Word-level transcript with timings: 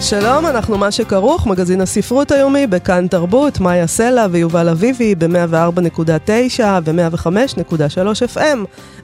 שלום, 0.00 0.46
אנחנו 0.46 0.78
מה 0.78 0.90
שכרוך, 0.90 1.46
מגזין 1.46 1.80
הספרות 1.80 2.30
היומי 2.30 2.66
בכאן 2.66 3.06
תרבות, 3.08 3.60
מאיה 3.60 3.86
סלע 3.86 4.26
ויובל 4.30 4.68
אביבי 4.68 5.14
ב-104.9 5.14 6.60
ו-105.3 6.84 8.36
FM. 8.36 8.58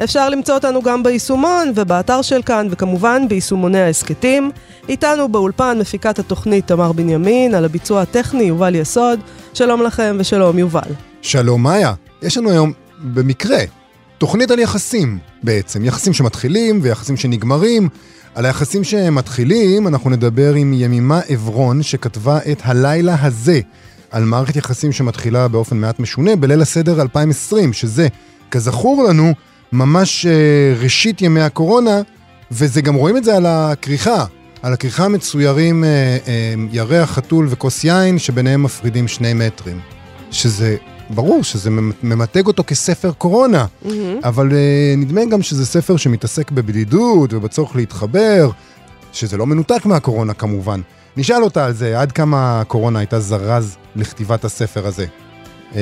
אפשר 0.04 0.28
למצוא 0.28 0.54
אותנו 0.54 0.82
גם 0.82 1.02
ביישומון 1.02 1.72
ובאתר 1.74 2.22
של 2.22 2.42
כאן, 2.42 2.66
וכמובן 2.70 3.28
ביישומוני 3.28 3.80
ההסכתים. 3.80 4.50
איתנו 4.88 5.28
באולפן 5.28 5.78
מפיקת 5.80 6.18
התוכנית 6.18 6.66
תמר 6.66 6.92
בנימין, 6.92 7.54
על 7.54 7.64
הביצוע 7.64 8.02
הטכני 8.02 8.42
יובל 8.42 8.74
יסוד. 8.74 9.20
שלום 9.54 9.82
לכם 9.82 10.16
ושלום 10.20 10.58
יובל. 10.58 10.90
שלום 11.22 11.62
מאיה, 11.62 11.94
יש 12.22 12.38
לנו 12.38 12.50
היום 12.50 12.72
במקרה 13.00 13.58
תוכנית 14.18 14.50
על 14.50 14.58
יחסים 14.58 15.18
בעצם, 15.42 15.84
יחסים 15.84 16.12
שמתחילים 16.12 16.80
ויחסים 16.82 17.16
שנגמרים. 17.16 17.88
על 18.34 18.46
היחסים 18.46 18.84
שמתחילים, 18.84 19.88
אנחנו 19.88 20.10
נדבר 20.10 20.54
עם 20.54 20.72
ימימה 20.72 21.20
עברון, 21.28 21.82
שכתבה 21.82 22.38
את 22.52 22.60
הלילה 22.64 23.16
הזה, 23.20 23.60
על 24.10 24.24
מערכת 24.24 24.56
יחסים 24.56 24.92
שמתחילה 24.92 25.48
באופן 25.48 25.76
מעט 25.76 26.00
משונה 26.00 26.36
בליל 26.36 26.62
הסדר 26.62 27.02
2020, 27.02 27.72
שזה, 27.72 28.08
כזכור 28.50 29.04
לנו, 29.08 29.32
ממש 29.72 30.26
uh, 30.26 30.82
ראשית 30.82 31.22
ימי 31.22 31.40
הקורונה, 31.40 32.00
וזה 32.50 32.80
גם 32.80 32.94
רואים 32.94 33.16
את 33.16 33.24
זה 33.24 33.36
על 33.36 33.46
הכריכה. 33.46 34.24
על 34.62 34.72
הכריכה 34.72 35.08
מצוירים 35.08 35.84
uh, 35.84 35.86
uh, 36.26 36.28
ירח, 36.76 37.10
חתול 37.10 37.46
וכוס 37.50 37.84
יין, 37.84 38.18
שביניהם 38.18 38.62
מפרידים 38.62 39.08
שני 39.08 39.34
מטרים. 39.34 39.80
שזה 40.30 40.76
ברור 41.10 41.44
שזה 41.44 41.70
ממתג 42.02 42.46
אותו 42.46 42.64
כספר 42.66 43.12
קורונה, 43.12 43.66
mm-hmm. 43.66 43.88
אבל 44.24 44.50
uh, 44.50 44.54
נדמה 44.96 45.20
גם 45.24 45.42
שזה 45.42 45.66
ספר 45.66 45.96
שמתעסק 45.96 46.50
בבדידות 46.50 47.32
ובצורך 47.32 47.76
להתחבר, 47.76 48.50
שזה 49.12 49.36
לא 49.36 49.46
מנותק 49.46 49.86
מהקורונה 49.86 50.34
כמובן. 50.34 50.80
נשאל 51.16 51.42
אותה 51.42 51.66
על 51.66 51.72
זה, 51.72 52.00
עד 52.00 52.12
כמה 52.12 52.60
הקורונה 52.60 52.98
הייתה 52.98 53.20
זרז 53.20 53.76
לכתיבת 53.96 54.44
הספר 54.44 54.86
הזה. 54.86 55.06
Uh, 55.72 55.76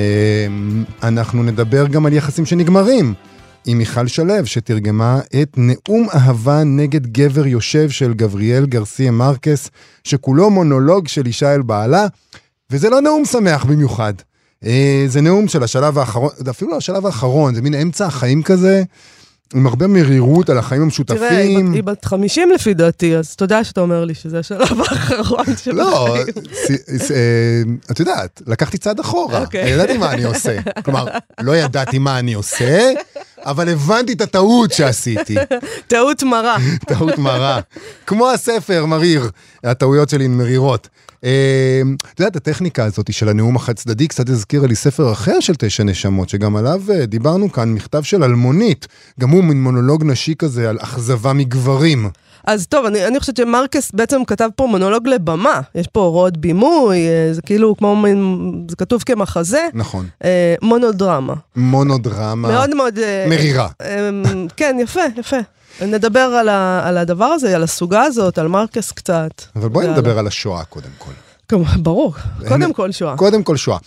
אנחנו 1.03 1.43
נדבר 1.43 1.87
גם 1.87 2.07
על 2.07 2.13
יחסים 2.13 2.47
שנגמרים. 2.47 3.15
עם 3.67 3.79
מיכל 3.79 4.07
שלו, 4.07 4.35
שתרגמה 4.45 5.21
את 5.43 5.57
נאום 5.57 6.09
אהבה 6.15 6.65
נגד 6.65 7.07
גבר 7.07 7.47
יושב 7.47 7.91
של 7.91 8.15
גבריאל 8.15 8.67
גרסיה 8.67 9.11
מרקס, 9.11 9.71
שכולו 10.05 10.51
מונולוג 10.51 11.09
של 11.09 11.27
אישה 11.27 11.55
אל 11.55 11.63
בעלה, 11.63 12.07
וזה 12.71 12.91
לא 12.91 13.01
נאום 13.01 13.25
שמח 13.25 13.65
במיוחד. 13.65 14.15
אה, 14.67 15.05
זה 15.07 15.21
נאום 15.21 15.49
של 15.49 15.63
השלב 15.63 15.99
האחרון, 15.99 16.31
זה 16.37 16.51
אפילו 16.51 16.71
לא 16.71 16.77
השלב 16.77 17.07
האחרון, 17.07 17.55
זה 17.55 17.63
מין 17.63 17.75
אמצע 17.75 18.07
החיים 18.07 18.43
כזה. 18.43 18.83
עם 19.55 19.67
הרבה 19.67 19.87
מרירות 19.87 20.51
על 20.51 20.59
החיים 20.59 20.83
המשותפים. 20.83 21.19
תראה, 21.19 21.39
היא 21.75 21.83
בת 21.83 22.05
50 22.05 22.51
לפי 22.51 22.75
דעתי, 22.75 23.17
אז 23.17 23.37
יודע 23.41 23.65
שאתה 23.65 23.81
אומר 23.81 24.05
לי 24.05 24.15
שזה 24.15 24.39
השלב 24.39 24.81
האחרון 24.89 25.45
של 25.57 25.73
לא, 25.73 26.09
החיים. 26.09 26.27
לא, 26.27 27.83
את 27.91 28.01
יודעת, 28.01 28.43
לקחתי 28.47 28.79
צעד 28.79 29.01
אחורה. 29.01 29.41
אוקיי. 29.41 29.71
ידעתי 29.71 29.99
מה 29.99 30.13
אני 30.13 30.25
עושה. 30.25 30.57
כלומר, 30.85 31.07
לא 31.41 31.57
ידעתי 31.57 31.99
מה 31.99 32.19
אני 32.19 32.35
עושה, 32.35 32.93
אבל 33.39 33.69
הבנתי 33.69 34.13
את 34.13 34.21
הטעות 34.21 34.73
שעשיתי. 34.73 35.37
טעות 35.87 36.23
מרה. 36.23 36.57
טעות 36.89 37.19
מרה. 37.19 37.61
כמו 38.07 38.31
הספר, 38.31 38.87
מריר. 38.87 39.31
הטעויות 39.65 40.09
שלי 40.09 40.25
הן 40.25 40.35
מרירות. 40.35 40.89
אמ, 41.25 41.97
את 42.15 42.21
יודעת, 42.21 42.37
הטכניקה 42.37 42.85
הזאת 42.85 43.13
של 43.13 43.29
הנאום 43.29 43.57
החד 43.57 43.73
צדדי 43.73 44.09
קצת 44.09 44.29
הזכירה 44.29 44.67
לי 44.67 44.75
ספר 44.75 45.13
אחר 45.13 45.41
של 45.41 45.55
תשע 45.59 45.85
נשמות, 45.85 46.29
שגם 46.29 46.57
עליו 46.57 46.83
אה, 46.91 47.07
דיברנו 47.07 47.53
כאן, 47.53 47.73
מכתב 47.73 48.03
של 48.03 48.25
אלמונית. 48.25 48.87
גם 49.21 49.31
הוא 49.31 49.45
מין 49.45 49.63
מונולוג 49.63 50.05
נשי 50.05 50.35
כזה 50.39 50.71
על 50.71 50.79
אכזבה 50.81 51.33
מגברים. 51.33 52.11
אז 52.47 52.67
טוב, 52.67 52.87
אני, 52.87 53.07
אני 53.07 53.21
חושבת 53.21 53.37
שמרקס 53.37 53.91
בעצם 53.93 54.25
כתב 54.25 54.49
פה 54.57 54.67
מונולוג 54.67 55.09
לבמה. 55.09 55.61
יש 55.75 55.87
פה 55.87 56.01
הוראות 56.01 56.37
בימוי, 56.37 57.09
אה, 57.09 57.29
זה 57.33 57.43
כאילו 57.43 57.77
כמו, 57.77 58.05
זה 58.71 58.77
כתוב 58.77 59.03
כמחזה. 59.03 59.69
נכון. 59.75 60.07
אה, 60.25 60.55
מונודרמה. 60.63 61.35
מונודרמה. 61.57 62.49
מאוד 62.49 62.75
מאוד... 62.75 62.99
אה, 62.99 63.27
מרירה. 63.29 63.69
אה, 63.81 64.11
כן, 64.57 64.77
יפה, 64.81 65.01
יפה. 65.17 65.37
נדבר 65.83 66.21
על, 66.21 66.49
ה, 66.49 66.89
על 66.89 66.99
הדבר 66.99 67.25
הזה, 67.25 67.57
על 67.57 67.63
הסוגה 67.63 68.03
הזאת, 68.03 68.39
על 68.39 68.49
מרקס 68.49 68.93
קצת. 68.93 69.31
אבל 69.57 69.69
בואי 69.69 69.87
נדבר 69.89 70.19
על 70.19 70.27
השואה 70.27 70.65
קודם 70.65 70.91
כל. 70.99 71.13
ברור, 71.83 72.15
קודם 72.49 72.73
כל 72.73 72.93
שואה. 72.93 73.17
קודם 73.17 73.43
כל 73.43 73.57
שואה. 73.57 73.79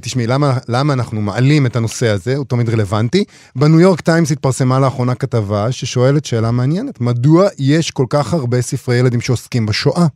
תשמעי, 0.00 0.26
למה, 0.26 0.58
למה 0.68 0.92
אנחנו 0.92 1.20
מעלים 1.20 1.66
את 1.66 1.76
הנושא 1.76 2.08
הזה, 2.08 2.36
הוא 2.36 2.44
תמיד 2.44 2.68
רלוונטי? 2.68 3.24
בניו 3.56 3.80
יורק 3.80 4.00
טיימס 4.00 4.32
התפרסמה 4.32 4.80
לאחרונה 4.80 5.14
כתבה 5.14 5.72
ששואלת 5.72 6.24
שאלה 6.24 6.50
מעניינת, 6.50 7.00
מדוע 7.00 7.48
יש 7.58 7.90
כל 7.90 8.06
כך 8.08 8.34
הרבה 8.34 8.62
ספרי 8.62 8.96
ילדים 8.96 9.20
שעוסקים 9.20 9.66
בשואה? 9.66 10.06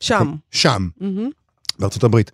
שם. 0.00 0.34
שם, 0.50 0.88
mm-hmm. 1.00 1.04
בארצות 1.78 2.04
הברית. 2.04 2.30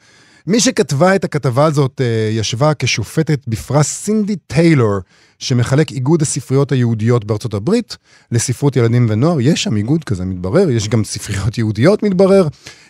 מי 0.46 0.60
שכתבה 0.60 1.16
את 1.16 1.24
הכתבה 1.24 1.64
הזאת 1.64 2.00
אה, 2.00 2.28
ישבה 2.32 2.72
כשופטת 2.78 3.48
בפרס 3.48 3.88
סינדי 3.88 4.36
טיילור, 4.36 4.98
שמחלק 5.38 5.90
איגוד 5.90 6.22
הספריות 6.22 6.72
היהודיות 6.72 7.24
בארצות 7.24 7.54
הברית 7.54 7.96
לספרות 8.32 8.76
ילדים 8.76 9.06
ונוער. 9.08 9.40
יש 9.40 9.62
שם 9.62 9.76
איגוד 9.76 10.04
כזה, 10.04 10.24
מתברר, 10.24 10.70
יש 10.70 10.88
גם 10.88 11.04
ספריות 11.04 11.58
יהודיות, 11.58 12.02
מתברר. 12.02 12.48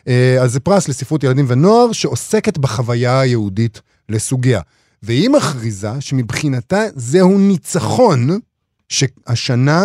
אה, 0.08 0.42
אז 0.42 0.52
זה 0.52 0.60
פרס 0.60 0.88
לספרות 0.88 1.24
ילדים 1.24 1.44
ונוער 1.48 1.92
שעוסקת 1.92 2.58
בחוויה 2.58 3.20
היהודית 3.20 3.80
לסוגיה. 4.08 4.60
והיא 5.02 5.30
מכריזה 5.30 6.00
שמבחינתה 6.00 6.82
זהו 6.94 7.38
ניצחון 7.38 8.38
שהשנה 8.88 9.84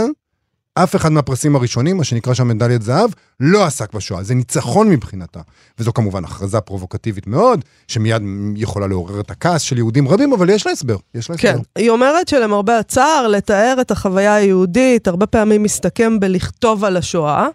אף 0.83 0.95
אחד 0.95 1.11
מהפרסים 1.11 1.55
הראשונים, 1.55 1.97
מה 1.97 2.03
שנקרא 2.03 2.33
שם 2.33 2.47
מדליית 2.47 2.81
זהב, 2.81 3.09
לא 3.39 3.65
עסק 3.65 3.93
בשואה. 3.93 4.23
זה 4.23 4.35
ניצחון 4.35 4.89
מבחינתה. 4.89 5.39
וזו 5.79 5.93
כמובן 5.93 6.23
הכרזה 6.23 6.61
פרובוקטיבית 6.61 7.27
מאוד, 7.27 7.65
שמיד 7.87 8.21
יכולה 8.55 8.87
לעורר 8.87 9.19
את 9.19 9.31
הכעס 9.31 9.61
של 9.61 9.77
יהודים 9.77 10.07
רבים, 10.07 10.33
אבל 10.33 10.49
יש 10.49 10.65
לה 10.65 10.71
הסבר. 10.71 10.97
יש 11.15 11.29
לה 11.29 11.37
כן, 11.37 11.49
הסבר. 11.49 11.63
היא 11.75 11.89
אומרת 11.89 12.27
שלמרבה 12.27 12.79
הצער, 12.79 13.27
לתאר 13.27 13.77
את 13.81 13.91
החוויה 13.91 14.35
היהודית, 14.35 15.07
הרבה 15.07 15.25
פעמים 15.25 15.63
מסתכם 15.63 16.19
בלכתוב 16.19 16.85
על 16.85 16.97
השואה. 16.97 17.47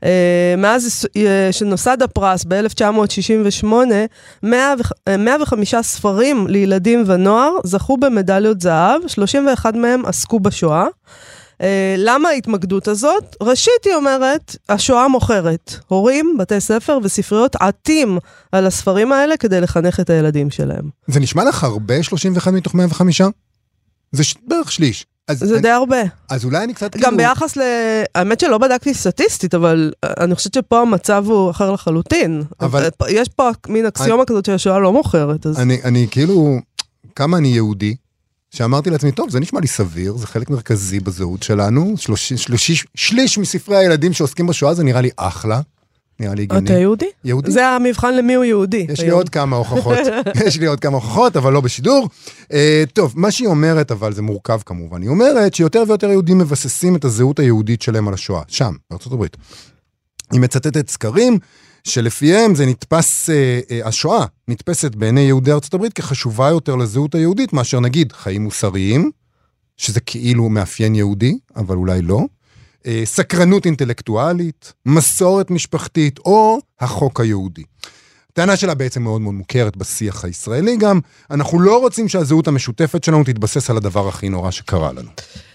Uh, 0.00 0.02
מאז 0.58 1.06
uh, 1.06 1.18
שנוסד 1.52 2.02
הפרס 2.02 2.44
ב-1968, 2.48 3.66
105 4.42 5.74
ספרים 5.82 6.46
לילדים 6.46 7.04
ונוער 7.06 7.56
זכו 7.64 7.96
במדליות 7.96 8.60
זהב, 8.60 9.00
31 9.06 9.74
מהם 9.74 10.06
עסקו 10.06 10.40
בשואה. 10.40 10.86
אה, 11.60 11.94
למה 11.98 12.28
ההתמקדות 12.28 12.88
הזאת? 12.88 13.36
ראשית, 13.42 13.84
היא 13.84 13.94
אומרת, 13.94 14.56
השואה 14.68 15.08
מוכרת. 15.08 15.74
הורים, 15.88 16.36
בתי 16.38 16.60
ספר 16.60 16.98
וספריות 17.02 17.56
עטים 17.56 18.18
על 18.52 18.66
הספרים 18.66 19.12
האלה 19.12 19.36
כדי 19.36 19.60
לחנך 19.60 20.00
את 20.00 20.10
הילדים 20.10 20.50
שלהם. 20.50 20.84
זה 21.06 21.20
נשמע 21.20 21.44
לך 21.44 21.64
הרבה, 21.64 22.02
31 22.02 22.52
מתוך 22.52 22.74
105? 22.74 23.22
זה 24.12 24.24
ש... 24.24 24.34
בערך 24.46 24.72
שליש. 24.72 25.06
אז 25.28 25.38
זה 25.38 25.54
אני, 25.54 25.62
די 25.62 25.68
הרבה. 25.68 26.02
אז 26.30 26.44
אולי 26.44 26.64
אני 26.64 26.74
קצת 26.74 26.96
גם 26.96 27.00
כאילו... 27.00 27.16
ביחס 27.16 27.56
ל... 27.56 27.60
האמת 28.14 28.40
שלא 28.40 28.58
בדקתי 28.58 28.94
סטטיסטית, 28.94 29.54
אבל 29.54 29.92
אני 30.04 30.34
חושבת 30.34 30.54
שפה 30.54 30.80
המצב 30.80 31.24
הוא 31.28 31.50
אחר 31.50 31.72
לחלוטין. 31.72 32.42
אבל... 32.60 32.88
יש 33.08 33.28
פה 33.28 33.50
מין 33.68 33.86
אקסיומה 33.86 34.22
אני... 34.22 34.26
כזאת 34.26 34.44
שהשואה 34.44 34.78
לא 34.78 34.92
מוכרת, 34.92 35.46
אז... 35.46 35.58
אני, 35.58 35.78
אני 35.84 36.06
כאילו... 36.10 36.58
כמה 37.16 37.36
אני 37.36 37.48
יהודי, 37.48 37.96
שאמרתי 38.50 38.90
לעצמי, 38.90 39.12
טוב, 39.12 39.30
זה 39.30 39.40
נשמע 39.40 39.60
לי 39.60 39.66
סביר, 39.66 40.16
זה 40.16 40.26
חלק 40.26 40.50
מרכזי 40.50 41.00
בזהות 41.00 41.42
שלנו, 41.42 41.94
שלוש, 41.96 42.32
שלוש, 42.32 42.84
שליש 42.94 43.38
מספרי 43.38 43.76
הילדים 43.76 44.12
שעוסקים 44.12 44.46
בשואה 44.46 44.74
זה 44.74 44.84
נראה 44.84 45.00
לי 45.00 45.10
אחלה. 45.16 45.60
נראה 46.20 46.34
לי 46.34 46.42
הגיוני. 46.42 46.64
אתה 46.64 46.78
יהודי? 46.78 47.06
יהודי. 47.24 47.50
זה 47.50 47.66
המבחן 47.66 48.16
למי 48.16 48.34
הוא 48.34 48.44
יהודי. 48.44 48.86
יש 48.88 49.00
לי 49.00 49.10
עוד 49.10 49.28
כמה 49.28 49.56
הוכחות, 49.56 49.98
יש 50.46 50.58
לי 50.58 50.66
עוד 50.66 50.80
כמה 50.80 50.94
הוכחות, 50.94 51.36
אבל 51.36 51.52
לא 51.52 51.60
בשידור. 51.60 52.08
Uh, 52.42 52.54
טוב, 52.92 53.12
מה 53.16 53.30
שהיא 53.30 53.48
אומרת, 53.48 53.90
אבל 53.90 54.12
זה 54.12 54.22
מורכב 54.22 54.60
כמובן, 54.66 55.02
היא 55.02 55.10
אומרת 55.10 55.54
שיותר 55.54 55.82
ויותר 55.88 56.10
יהודים 56.10 56.38
מבססים 56.38 56.96
את 56.96 57.04
הזהות 57.04 57.38
היהודית 57.38 57.82
שלהם 57.82 58.08
על 58.08 58.14
השואה, 58.14 58.42
שם, 58.48 58.72
בארצות 58.90 59.12
הברית. 59.12 59.36
היא 60.32 60.40
מצטטת 60.40 60.88
סקרים 60.88 61.38
שלפיהם 61.84 62.54
זה 62.54 62.66
נתפס, 62.66 63.30
אה, 63.30 63.60
אה, 63.70 63.88
השואה 63.88 64.24
נתפסת 64.48 64.94
בעיני 64.94 65.20
יהודי 65.20 65.52
ארצות 65.52 65.74
הברית 65.74 65.92
כחשובה 65.92 66.48
יותר 66.48 66.76
לזהות 66.76 67.14
היהודית 67.14 67.52
מאשר 67.52 67.80
נגיד 67.80 68.12
חיים 68.12 68.42
מוסריים, 68.42 69.10
שזה 69.76 70.00
כאילו 70.00 70.48
מאפיין 70.48 70.94
יהודי, 70.94 71.38
אבל 71.56 71.76
אולי 71.76 72.02
לא, 72.02 72.20
אה, 72.86 73.02
סקרנות 73.04 73.66
אינטלקטואלית, 73.66 74.72
מסורת 74.86 75.50
משפחתית 75.50 76.18
או 76.18 76.58
החוק 76.80 77.20
היהודי. 77.20 77.62
הטענה 78.32 78.56
שלה 78.56 78.74
בעצם 78.74 79.02
מאוד 79.02 79.20
מאוד 79.20 79.34
מוכרת 79.34 79.76
בשיח 79.76 80.24
הישראלי 80.24 80.76
גם. 80.76 81.00
אנחנו 81.30 81.60
לא 81.60 81.78
רוצים 81.78 82.08
שהזהות 82.08 82.48
המשותפת 82.48 83.04
שלנו 83.04 83.24
תתבסס 83.24 83.70
על 83.70 83.76
הדבר 83.76 84.08
הכי 84.08 84.28
נורא 84.28 84.50
שקרה 84.50 84.92
לנו. 84.92 85.10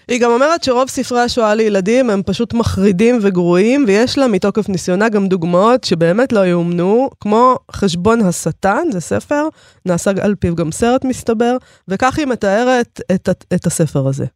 היא 0.08 0.20
גם 0.20 0.30
אומרת 0.30 0.64
שרוב 0.64 0.88
ספרי 0.88 1.20
השואה 1.20 1.54
לילדים 1.54 2.10
הם 2.10 2.22
פשוט 2.26 2.54
מחרידים 2.54 3.18
וגרועים, 3.22 3.84
ויש 3.86 4.18
לה 4.18 4.28
מתוקף 4.28 4.68
ניסיונה 4.68 5.08
גם 5.08 5.28
דוגמאות 5.28 5.84
שבאמת 5.84 6.32
לא 6.32 6.46
יאומנו, 6.46 7.10
כמו 7.20 7.56
חשבון 7.72 8.20
השטן, 8.20 8.82
זה 8.92 9.00
ספר, 9.00 9.48
נעשה 9.86 10.10
על 10.20 10.34
פיו 10.34 10.54
גם 10.54 10.72
סרט 10.72 11.04
מסתבר, 11.04 11.56
וכך 11.88 12.18
היא 12.18 12.26
מתארת 12.26 13.00
את, 13.14 13.28
את 13.54 13.66
הספר 13.66 14.08
הזה. 14.08 14.26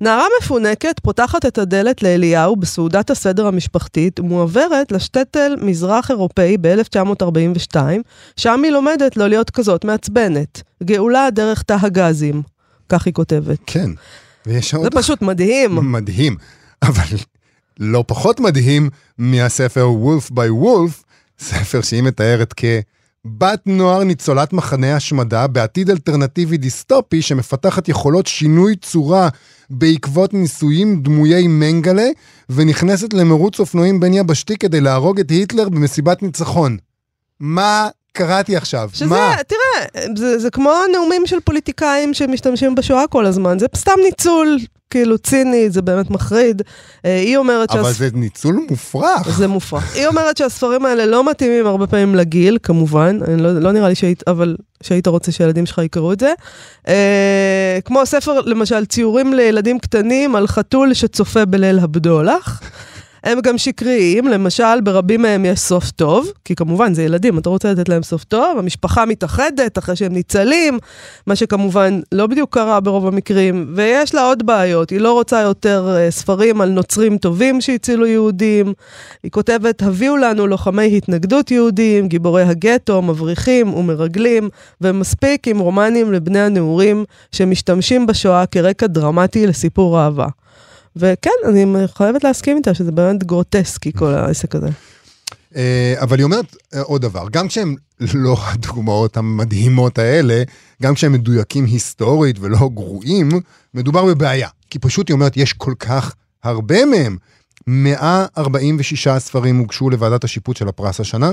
נערה 0.00 0.24
מפונקת 0.40 1.00
פותחת 1.02 1.46
את 1.46 1.58
הדלת 1.58 2.02
לאליהו 2.02 2.56
בסעודת 2.56 3.10
הסדר 3.10 3.46
המשפחתית 3.46 4.20
ומועברת 4.20 4.92
לשטטל 4.92 5.56
מזרח 5.60 6.10
אירופאי 6.10 6.56
ב-1942, 6.60 7.76
שם 8.36 8.60
היא 8.64 8.72
לומדת 8.72 9.16
לא 9.16 9.28
להיות 9.28 9.50
כזאת 9.50 9.84
מעצבנת. 9.84 10.62
גאולה 10.82 11.28
דרך 11.32 11.62
תא 11.62 11.76
הגזים, 11.82 12.42
כך 12.88 13.06
היא 13.06 13.14
כותבת. 13.14 13.58
כן. 13.66 13.90
ויש 14.46 14.74
עוד... 14.74 14.84
זה 14.84 14.90
פשוט 14.90 15.22
מדהים. 15.22 15.92
מדהים, 15.92 16.36
אבל 16.82 17.16
לא 17.80 18.04
פחות 18.06 18.40
מדהים 18.40 18.90
מהספר 19.18 19.88
וולף 19.90 20.30
ביי 20.30 20.50
וולף, 20.50 21.02
ספר 21.38 21.80
שהיא 21.82 22.02
מתארת 22.02 22.54
כ... 22.56 22.64
בת 23.24 23.62
נוער 23.66 24.04
ניצולת 24.04 24.52
מחנה 24.52 24.96
השמדה 24.96 25.46
בעתיד 25.46 25.90
אלטרנטיבי 25.90 26.56
דיסטופי 26.56 27.22
שמפתחת 27.22 27.88
יכולות 27.88 28.26
שינוי 28.26 28.76
צורה 28.76 29.28
בעקבות 29.70 30.34
ניסויים 30.34 31.02
דמויי 31.02 31.46
מנגלה 31.46 32.08
ונכנסת 32.50 33.12
למרוץ 33.12 33.60
אופנועים 33.60 34.00
בין 34.00 34.14
יבשתי 34.14 34.56
כדי 34.56 34.80
להרוג 34.80 35.20
את 35.20 35.30
היטלר 35.30 35.68
במסיבת 35.68 36.22
ניצחון. 36.22 36.76
מה 37.40 37.88
קראתי 38.12 38.56
עכשיו? 38.56 38.90
שזה, 38.92 39.06
מה? 39.06 39.34
תראה, 39.46 40.04
זה, 40.16 40.38
זה 40.38 40.50
כמו 40.50 40.72
נאומים 40.92 41.26
של 41.26 41.40
פוליטיקאים 41.40 42.14
שמשתמשים 42.14 42.74
בשואה 42.74 43.06
כל 43.06 43.26
הזמן, 43.26 43.58
זה 43.58 43.66
סתם 43.76 43.92
ניצול 44.04 44.58
כאילו 44.90 45.18
ציני, 45.18 45.70
זה 45.70 45.82
באמת 45.82 46.10
מחריד. 46.10 46.62
אה, 47.04 47.20
היא 47.20 47.36
אומרת... 47.36 47.70
אבל 47.70 47.84
שהס... 47.84 47.98
זה 47.98 48.08
ניצול 48.14 48.60
מופרך. 48.70 49.38
זה 49.38 49.46
מופרך. 49.46 49.96
היא 49.96 50.06
אומרת 50.06 50.36
שהספרים 50.36 50.86
האלה 50.86 51.06
לא 51.06 51.30
מתאימים 51.30 51.66
הרבה 51.66 51.86
פעמים 51.86 52.14
לגיל, 52.14 52.58
כמובן, 52.62 53.18
לא, 53.38 53.60
לא 53.60 53.72
נראה 53.72 53.88
לי 53.88 53.94
שהיית, 53.94 54.22
אבל 54.26 54.56
שהיית 54.82 55.06
רוצה 55.06 55.32
שהילדים 55.32 55.66
שלך 55.66 55.78
יקראו 55.78 56.12
את 56.12 56.20
זה. 56.20 56.32
אה, 56.88 57.78
כמו 57.84 58.06
ספר, 58.06 58.40
למשל, 58.40 58.86
ציורים 58.86 59.34
לילדים 59.34 59.78
קטנים 59.78 60.36
על 60.36 60.46
חתול 60.46 60.94
שצופה 60.94 61.44
בליל 61.44 61.78
הבדולח. 61.78 62.62
הם 63.24 63.40
גם 63.40 63.58
שקריים, 63.58 64.28
למשל 64.28 64.80
ברבים 64.80 65.22
מהם 65.22 65.44
יש 65.44 65.60
סוף 65.60 65.90
טוב, 65.90 66.32
כי 66.44 66.54
כמובן 66.54 66.94
זה 66.94 67.02
ילדים, 67.02 67.38
אתה 67.38 67.48
רוצה 67.48 67.72
לתת 67.72 67.88
להם 67.88 68.02
סוף 68.02 68.24
טוב, 68.24 68.58
המשפחה 68.58 69.06
מתאחדת 69.06 69.78
אחרי 69.78 69.96
שהם 69.96 70.12
ניצלים, 70.12 70.78
מה 71.26 71.36
שכמובן 71.36 72.00
לא 72.12 72.26
בדיוק 72.26 72.54
קרה 72.54 72.80
ברוב 72.80 73.06
המקרים, 73.06 73.72
ויש 73.74 74.14
לה 74.14 74.26
עוד 74.26 74.46
בעיות, 74.46 74.90
היא 74.90 75.00
לא 75.00 75.12
רוצה 75.12 75.40
יותר 75.40 75.96
uh, 75.96 76.10
ספרים 76.10 76.60
על 76.60 76.68
נוצרים 76.68 77.18
טובים 77.18 77.60
שהצילו 77.60 78.06
יהודים, 78.06 78.72
היא 79.22 79.30
כותבת, 79.30 79.82
הביאו 79.82 80.16
לנו 80.16 80.46
לוחמי 80.46 80.96
התנגדות 80.96 81.50
יהודים, 81.50 82.08
גיבורי 82.08 82.42
הגטו, 82.42 83.02
מבריחים 83.02 83.74
ומרגלים, 83.74 84.48
ומספיק 84.80 85.48
עם 85.48 85.58
רומנים 85.58 86.12
לבני 86.12 86.40
הנעורים 86.40 87.04
שמשתמשים 87.32 88.06
בשואה 88.06 88.46
כרקע 88.46 88.86
דרמטי 88.86 89.46
לסיפור 89.46 90.00
אהבה. 90.00 90.26
וכן, 90.98 91.30
אני 91.48 91.64
חייבת 91.94 92.24
להסכים 92.24 92.56
איתה 92.56 92.74
שזה 92.74 92.92
באמת 92.92 93.24
גרוטסקי 93.24 93.92
כל 93.92 94.14
העסק 94.14 94.54
הזה. 94.54 94.68
אה, 95.56 95.94
אבל 96.00 96.18
היא 96.18 96.24
אומרת 96.24 96.56
אה, 96.74 96.80
עוד 96.80 97.02
דבר, 97.02 97.26
גם 97.32 97.48
כשהם 97.48 97.74
לא 98.14 98.36
הדוגמאות 98.40 99.16
המדהימות 99.16 99.98
האלה, 99.98 100.42
גם 100.82 100.94
כשהם 100.94 101.12
מדויקים 101.12 101.64
היסטורית 101.64 102.36
ולא 102.40 102.70
גרועים, 102.74 103.28
מדובר 103.74 104.04
בבעיה. 104.04 104.48
כי 104.70 104.78
פשוט 104.78 105.08
היא 105.08 105.14
אומרת, 105.14 105.36
יש 105.36 105.52
כל 105.52 105.74
כך 105.78 106.14
הרבה 106.44 106.84
מהם. 106.84 107.16
146 107.66 109.08
ספרים 109.18 109.58
הוגשו 109.58 109.90
לוועדת 109.90 110.24
השיפוט 110.24 110.56
של 110.56 110.68
הפרס 110.68 111.00
השנה, 111.00 111.30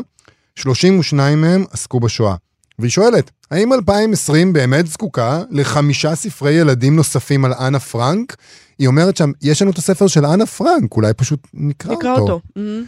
32 0.56 1.42
מהם 1.42 1.64
עסקו 1.72 2.00
בשואה. 2.00 2.36
והיא 2.80 2.92
שואלת, 2.92 3.32
האם 3.52 3.74
2020 3.74 4.54
באמת 4.54 4.88
זקוקה 4.88 5.42
לחמישה 5.52 6.16
ספרי 6.16 6.54
ילדים 6.54 6.96
נוספים 6.96 7.46
על 7.46 7.54
אנה 7.54 7.80
פרנק? 7.80 8.36
היא 8.80 8.88
אומרת 8.88 9.18
שם, 9.18 9.32
יש 9.42 9.62
לנו 9.62 9.72
את 9.72 9.78
הספר 9.78 10.08
של 10.08 10.26
אנה 10.26 10.46
פרנק, 10.46 10.92
אולי 10.96 11.14
פשוט 11.14 11.48
נקרא, 11.54 11.94
נקרא 11.96 12.18
אותו. 12.18 12.40
נקרא 12.56 12.64
אותו. 12.64 12.86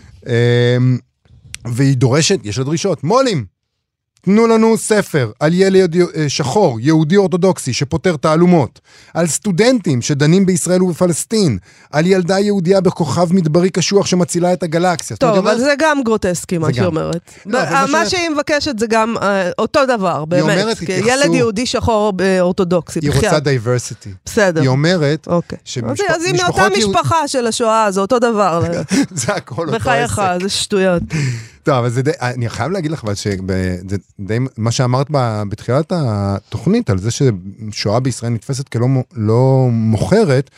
אמ, 0.78 0.98
והיא 1.66 1.98
דורשת, 1.98 2.40
יש 2.44 2.58
לה 2.58 2.64
דרישות, 2.64 3.04
מו"לים, 3.04 3.46
תנו 4.28 4.48
לנו 4.48 4.78
ספר 4.78 5.32
על 5.40 5.54
ילד 5.54 5.96
אה, 5.96 6.30
שחור, 6.30 6.80
יהודי 6.80 7.18
אורתודוקסי, 7.18 7.74
שפותר 7.74 8.18
תעלומות, 8.18 8.80
על 9.14 9.28
סטודנטים 9.28 10.02
שדנים 10.02 10.46
בישראל 10.46 10.84
ובפלסטין, 10.84 11.58
על 11.92 12.06
ילדה 12.06 12.40
יהודייה 12.40 12.82
בכוכב 12.82 13.34
מדברי 13.34 13.70
קשוח 13.70 14.06
שמצילה 14.06 14.54
את 14.54 14.64
הגלקסיה. 14.64 15.18
טוב, 15.18 15.38
אבל 15.38 15.60
זה 15.60 15.74
גם 15.80 16.04
גרוטסקי, 16.04 16.58
מה 16.58 16.74
שהיא 16.74 16.86
אומרת. 16.86 17.32
לא, 17.46 17.60
מה 17.92 18.10
שהיא 18.10 18.30
מבקשת 18.30 18.80
זה 18.80 18.88
גם 18.88 19.16
אה, 19.22 19.50
אותו 19.60 19.86
דבר, 19.86 20.26
באמת. 20.26 20.44
היא 20.44 20.62
אומרת, 20.62 20.82
התייחסו... 20.82 21.10
ילד 21.10 21.34
יהודי 21.34 21.66
שחור 21.66 22.14
אורתודוקסי, 22.40 23.00
היא 23.02 23.12
רוצה 23.12 23.40
diversity. 23.40 24.10
בסדר. 24.26 24.62
היא 24.62 24.70
אומרת 24.70 25.28
אוקיי. 25.28 25.58
שמשפחות... 25.66 26.16
אז 26.16 26.26
היא 26.26 26.34
מאותה 26.44 26.68
משפחה 26.78 27.28
של 27.28 27.48
השואה, 27.48 27.92
זה 27.92 28.02
אותו 28.02 28.20
דבר. 28.20 28.64
זה 29.12 29.34
הכל 29.34 29.62
אותו 29.62 29.76
עסק. 29.76 29.82
בחייך, 29.82 30.22
זה 30.42 30.50
שטויות. 30.50 31.04
טוב, 31.68 31.76
אבל 31.76 31.90
זה 31.90 32.02
די, 32.02 32.12
אני 32.22 32.50
חייב 32.50 32.72
להגיד 32.72 32.92
לך, 32.92 33.04
אבל 33.04 33.16
שזה 33.16 33.98
די, 34.20 34.38
מה 34.58 34.72
שאמרת 34.72 35.08
בתחילת 35.50 35.92
התוכנית, 35.96 36.90
על 36.90 36.98
זה 36.98 37.10
ששואה 37.12 38.00
בישראל 38.00 38.32
נתפסת 38.32 38.70
כלא 38.70 38.88
לא 39.14 39.68
מוכרת, 39.72 40.50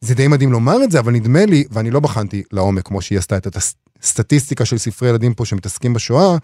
זה 0.00 0.14
די 0.14 0.28
מדהים 0.28 0.52
לומר 0.52 0.84
את 0.84 0.90
זה, 0.90 0.98
אבל 0.98 1.12
נדמה 1.12 1.46
לי, 1.46 1.64
ואני 1.70 1.90
לא 1.90 2.00
בחנתי 2.00 2.42
לעומק 2.52 2.86
כמו 2.86 3.02
שהיא 3.02 3.18
עשתה 3.18 3.36
את 3.36 3.56
הסטטיסטיקה 4.02 4.64
של 4.64 4.78
ספרי 4.78 5.08
ילדים 5.08 5.34
פה 5.34 5.44
שמתעסקים 5.44 5.94
בשואה, 5.94 6.36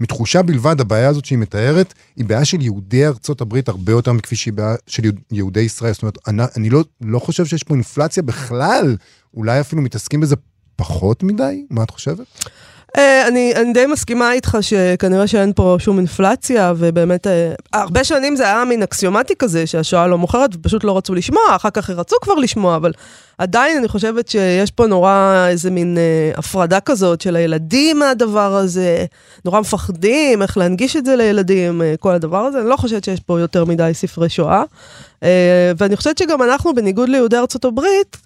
מתחושה 0.00 0.42
בלבד, 0.42 0.80
הבעיה 0.80 1.08
הזאת 1.08 1.24
שהיא 1.24 1.38
מתארת, 1.38 1.94
היא 2.16 2.24
בעיה 2.24 2.44
של 2.44 2.60
יהודי 2.60 3.06
ארצות 3.06 3.40
הברית 3.40 3.68
הרבה 3.68 3.92
יותר 3.92 4.12
מכפי 4.12 4.36
שהיא 4.36 4.52
בעיה 4.52 4.74
של 4.86 5.10
יהודי 5.32 5.60
ישראל. 5.60 5.92
זאת 5.92 6.02
אומרת, 6.02 6.18
אני, 6.28 6.42
אני 6.56 6.70
לא, 6.70 6.84
לא 7.00 7.18
חושב 7.18 7.46
שיש 7.46 7.62
פה 7.62 7.74
אינפלציה 7.74 8.22
בכלל, 8.22 8.96
אולי 9.34 9.60
אפילו 9.60 9.82
מתעסקים 9.82 10.20
בזה 10.20 10.36
פחות 10.76 11.22
מדי? 11.22 11.66
מה 11.70 11.82
את 11.82 11.90
חושבת? 11.90 12.26
Uh, 12.96 13.00
אני, 13.28 13.52
אני 13.56 13.72
די 13.72 13.86
מסכימה 13.86 14.32
איתך 14.32 14.58
שכנראה 14.60 15.26
שאין 15.26 15.52
פה 15.56 15.76
שום 15.78 15.98
אינפלציה, 15.98 16.72
ובאמת, 16.76 17.26
uh, 17.26 17.30
הרבה 17.72 18.04
שנים 18.04 18.36
זה 18.36 18.44
היה 18.44 18.64
מין 18.64 18.82
אקסיומטי 18.82 19.34
כזה, 19.38 19.66
שהשואה 19.66 20.06
לא 20.06 20.18
מוכרת 20.18 20.50
ופשוט 20.54 20.84
לא 20.84 20.96
רצו 20.96 21.14
לשמוע, 21.14 21.42
אחר 21.56 21.70
כך 21.70 21.90
רצו 21.90 22.16
כבר 22.22 22.34
לשמוע, 22.34 22.76
אבל 22.76 22.92
עדיין 23.40 23.78
אני 23.78 23.88
חושבת 23.88 24.28
שיש 24.28 24.70
פה 24.70 24.86
נורא 24.86 25.46
איזה 25.48 25.70
מין 25.70 25.96
uh, 25.96 26.38
הפרדה 26.38 26.80
כזאת 26.80 27.20
של 27.20 27.36
הילדים 27.36 27.98
מהדבר 27.98 28.54
הזה, 28.54 29.04
נורא 29.44 29.60
מפחדים 29.60 30.42
איך 30.42 30.58
להנגיש 30.58 30.96
את 30.96 31.04
זה 31.04 31.16
לילדים, 31.16 31.80
uh, 31.80 31.96
כל 31.96 32.14
הדבר 32.14 32.38
הזה. 32.38 32.60
אני 32.60 32.68
לא 32.68 32.76
חושבת 32.76 33.04
שיש 33.04 33.20
פה 33.20 33.40
יותר 33.40 33.64
מדי 33.64 33.90
ספרי 33.94 34.28
שואה. 34.28 34.62
Uh, 34.62 35.24
ואני 35.78 35.96
חושבת 35.96 36.18
שגם 36.18 36.42
אנחנו, 36.42 36.74
בניגוד 36.74 37.08
ליהודי 37.08 37.36
ארצות 37.36 37.64
הברית, 37.64 38.16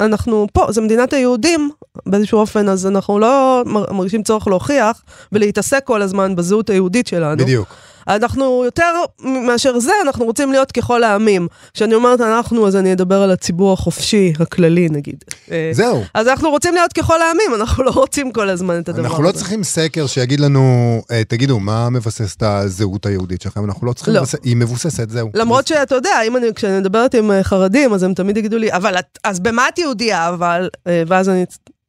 אנחנו 0.00 0.46
פה, 0.52 0.66
זה 0.72 0.80
מדינת 0.80 1.12
היהודים 1.12 1.70
באיזשהו 2.06 2.38
אופן, 2.38 2.68
אז 2.68 2.86
אנחנו 2.86 3.18
לא 3.18 3.62
מרגישים 3.90 4.22
צורך 4.22 4.48
להוכיח 4.48 5.02
ולהתעסק 5.32 5.84
כל 5.84 6.02
הזמן 6.02 6.36
בזהות 6.36 6.70
היהודית 6.70 7.06
שלנו. 7.06 7.44
בדיוק. 7.44 7.68
אנחנו 8.16 8.62
יותר 8.64 8.92
מאשר 9.20 9.78
זה, 9.78 9.92
אנחנו 10.02 10.24
רוצים 10.24 10.52
להיות 10.52 10.72
ככל 10.72 11.02
העמים. 11.02 11.48
כשאני 11.74 11.94
אומרת 11.94 12.20
אנחנו, 12.20 12.66
אז 12.66 12.76
אני 12.76 12.92
אדבר 12.92 13.22
על 13.22 13.30
הציבור 13.30 13.72
החופשי, 13.72 14.32
הכללי 14.40 14.88
נגיד. 14.88 15.24
אה, 15.50 15.70
זהו. 15.72 16.04
אז 16.14 16.28
אנחנו 16.28 16.50
רוצים 16.50 16.74
להיות 16.74 16.92
ככל 16.92 17.22
העמים, 17.22 17.54
אנחנו 17.54 17.84
לא 17.84 17.90
רוצים 17.90 18.32
כל 18.32 18.48
הזמן 18.48 18.78
את 18.78 18.88
הדבר 18.88 19.00
הזה. 19.00 19.08
אנחנו 19.08 19.22
לא 19.22 19.32
צריכים 19.32 19.64
סקר 19.64 20.06
שיגיד 20.06 20.40
לנו, 20.40 20.62
אה, 21.10 21.24
תגידו, 21.24 21.60
מה 21.60 21.90
מבסס 21.90 22.36
את 22.36 22.42
הזהות 22.42 23.06
היהודית 23.06 23.42
שלכם? 23.42 23.64
אנחנו 23.64 23.86
לא 23.86 23.92
צריכים, 23.92 24.14
לא. 24.14 24.20
לבסס, 24.20 24.38
היא 24.42 24.56
מבוססת, 24.56 25.10
זהו. 25.10 25.30
למרות 25.34 25.66
שאתה 25.66 25.94
יודע, 25.94 26.10
אני, 26.36 26.54
כשאני 26.54 26.78
מדברת 26.80 27.14
עם 27.14 27.30
אה, 27.30 27.42
חרדים, 27.42 27.92
אז 27.92 28.02
הם 28.02 28.14
תמיד 28.14 28.36
יגידו 28.36 28.58
לי, 28.58 28.72
אבל 28.72 28.98
את, 28.98 29.18
אז 29.24 29.40
במה 29.40 29.68
את 29.68 29.78
יהודייה? 29.78 30.28
אבל, 30.28 30.68
ואז 31.06 31.28
אני... 31.28 31.44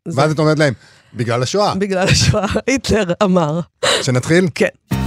ואז 0.06 0.32
את 0.32 0.40
אומרת 0.40 0.60
להם, 0.60 0.74
בגלל 1.14 1.44
השואה. 1.44 1.76
בגלל 1.76 2.08
השואה, 2.08 2.46
היטלר 2.68 3.14
אמר. 3.24 3.60
שנתחיל? 4.02 4.48
כן. 4.56 5.01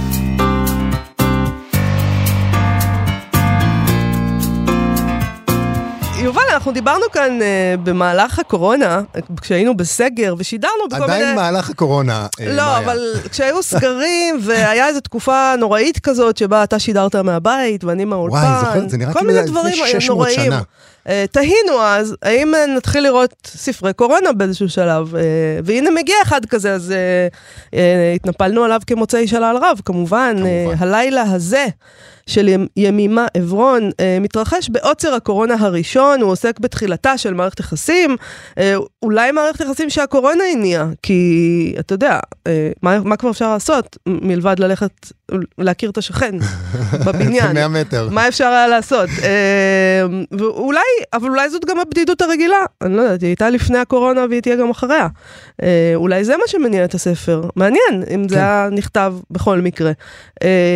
יובל, 6.25 6.41
אנחנו 6.53 6.71
דיברנו 6.71 7.05
כאן 7.13 7.39
uh, 7.39 7.77
במהלך 7.83 8.39
הקורונה, 8.39 9.01
כשהיינו 9.41 9.77
בסגר 9.77 10.35
ושידרנו 10.37 10.87
בכל 10.91 10.99
מיני... 10.99 11.13
עדיין 11.13 11.35
במהלך 11.35 11.69
הקורונה, 11.69 12.27
uh, 12.35 12.43
לא, 12.43 12.55
מאיה. 12.55 12.77
אבל 12.77 13.13
כשהיו 13.31 13.63
סגרים 13.63 14.39
והיה 14.41 14.87
איזו 14.87 14.99
תקופה 14.99 15.53
נוראית 15.59 15.99
כזאת 15.99 16.37
שבה 16.37 16.63
אתה 16.63 16.79
שידרת 16.79 17.15
מהבית 17.15 17.83
ואני 17.83 18.05
מהאולפן. 18.05 18.37
וואי, 18.37 18.59
זוכרת, 18.65 18.89
זה 18.89 18.97
נראה 18.97 19.13
כאילו 19.13 19.31
לפני 19.31 19.75
600 19.75 20.29
שנה. 20.31 20.61
אה, 21.07 21.25
תהינו 21.31 21.81
אז, 21.81 22.15
האם 22.21 22.53
נתחיל 22.77 23.03
לראות 23.03 23.33
ספרי 23.45 23.93
קורונה 23.93 24.31
באיזשהו 24.31 24.69
שלב? 24.69 25.15
אה, 25.15 25.21
והנה 25.63 25.89
מגיע 25.91 26.15
אחד 26.23 26.45
כזה, 26.45 26.73
אז 26.73 26.93
התנפלנו 28.15 28.63
עליו 28.63 28.79
כמוצאי 28.87 29.27
שלל 29.27 29.57
רב, 29.61 29.81
כמובן. 29.85 30.35
כמובן. 30.37 30.75
הלילה 30.79 31.21
הזה. 31.21 31.65
של 32.29 32.49
ימימה 32.77 33.25
עברון 33.33 33.89
אה, 33.99 34.17
מתרחש 34.21 34.69
בעוצר 34.69 35.13
הקורונה 35.13 35.55
הראשון, 35.59 36.21
הוא 36.21 36.31
עוסק 36.31 36.59
בתחילתה 36.59 37.17
של 37.17 37.33
מערכת 37.33 37.59
יחסים, 37.59 38.15
אה, 38.57 38.75
אולי 39.03 39.31
מערכת 39.31 39.61
יחסים 39.61 39.89
שהקורונה 39.89 40.43
הניעה, 40.53 40.87
כי 41.03 41.75
אתה 41.79 41.93
יודע, 41.93 42.19
אה, 42.47 42.71
מה, 42.81 42.99
מה 42.99 43.17
כבר 43.17 43.29
אפשר 43.29 43.53
לעשות 43.53 43.97
מלבד 44.07 44.59
ללכת 44.59 44.91
להכיר 45.57 45.89
את 45.89 45.97
השכן 45.97 46.35
בבניין? 47.05 47.53
100 47.53 47.67
מטר. 47.67 48.09
מה 48.11 48.27
אפשר 48.27 48.47
היה 48.47 48.67
לעשות? 48.67 49.09
ואולי, 50.31 50.79
אבל 51.13 51.29
אולי 51.29 51.49
זאת 51.49 51.65
גם 51.65 51.79
הבדידות 51.79 52.21
הרגילה, 52.21 52.57
אני 52.81 52.97
לא 52.97 53.01
יודעת, 53.01 53.21
היא 53.21 53.27
הייתה 53.27 53.49
לפני 53.49 53.77
הקורונה 53.77 54.25
והיא 54.29 54.41
תהיה 54.41 54.55
גם 54.55 54.69
אחריה. 54.69 55.07
אולי 55.95 56.23
זה 56.23 56.37
מה 56.37 56.43
שמניע 56.47 56.85
את 56.85 56.93
הספר, 56.93 57.41
מעניין 57.55 58.03
אם 58.15 58.23
כן. 58.23 58.29
זה 58.29 58.35
היה 58.35 58.69
נכתב 58.71 59.13
בכל 59.31 59.61
מקרה. 59.61 59.91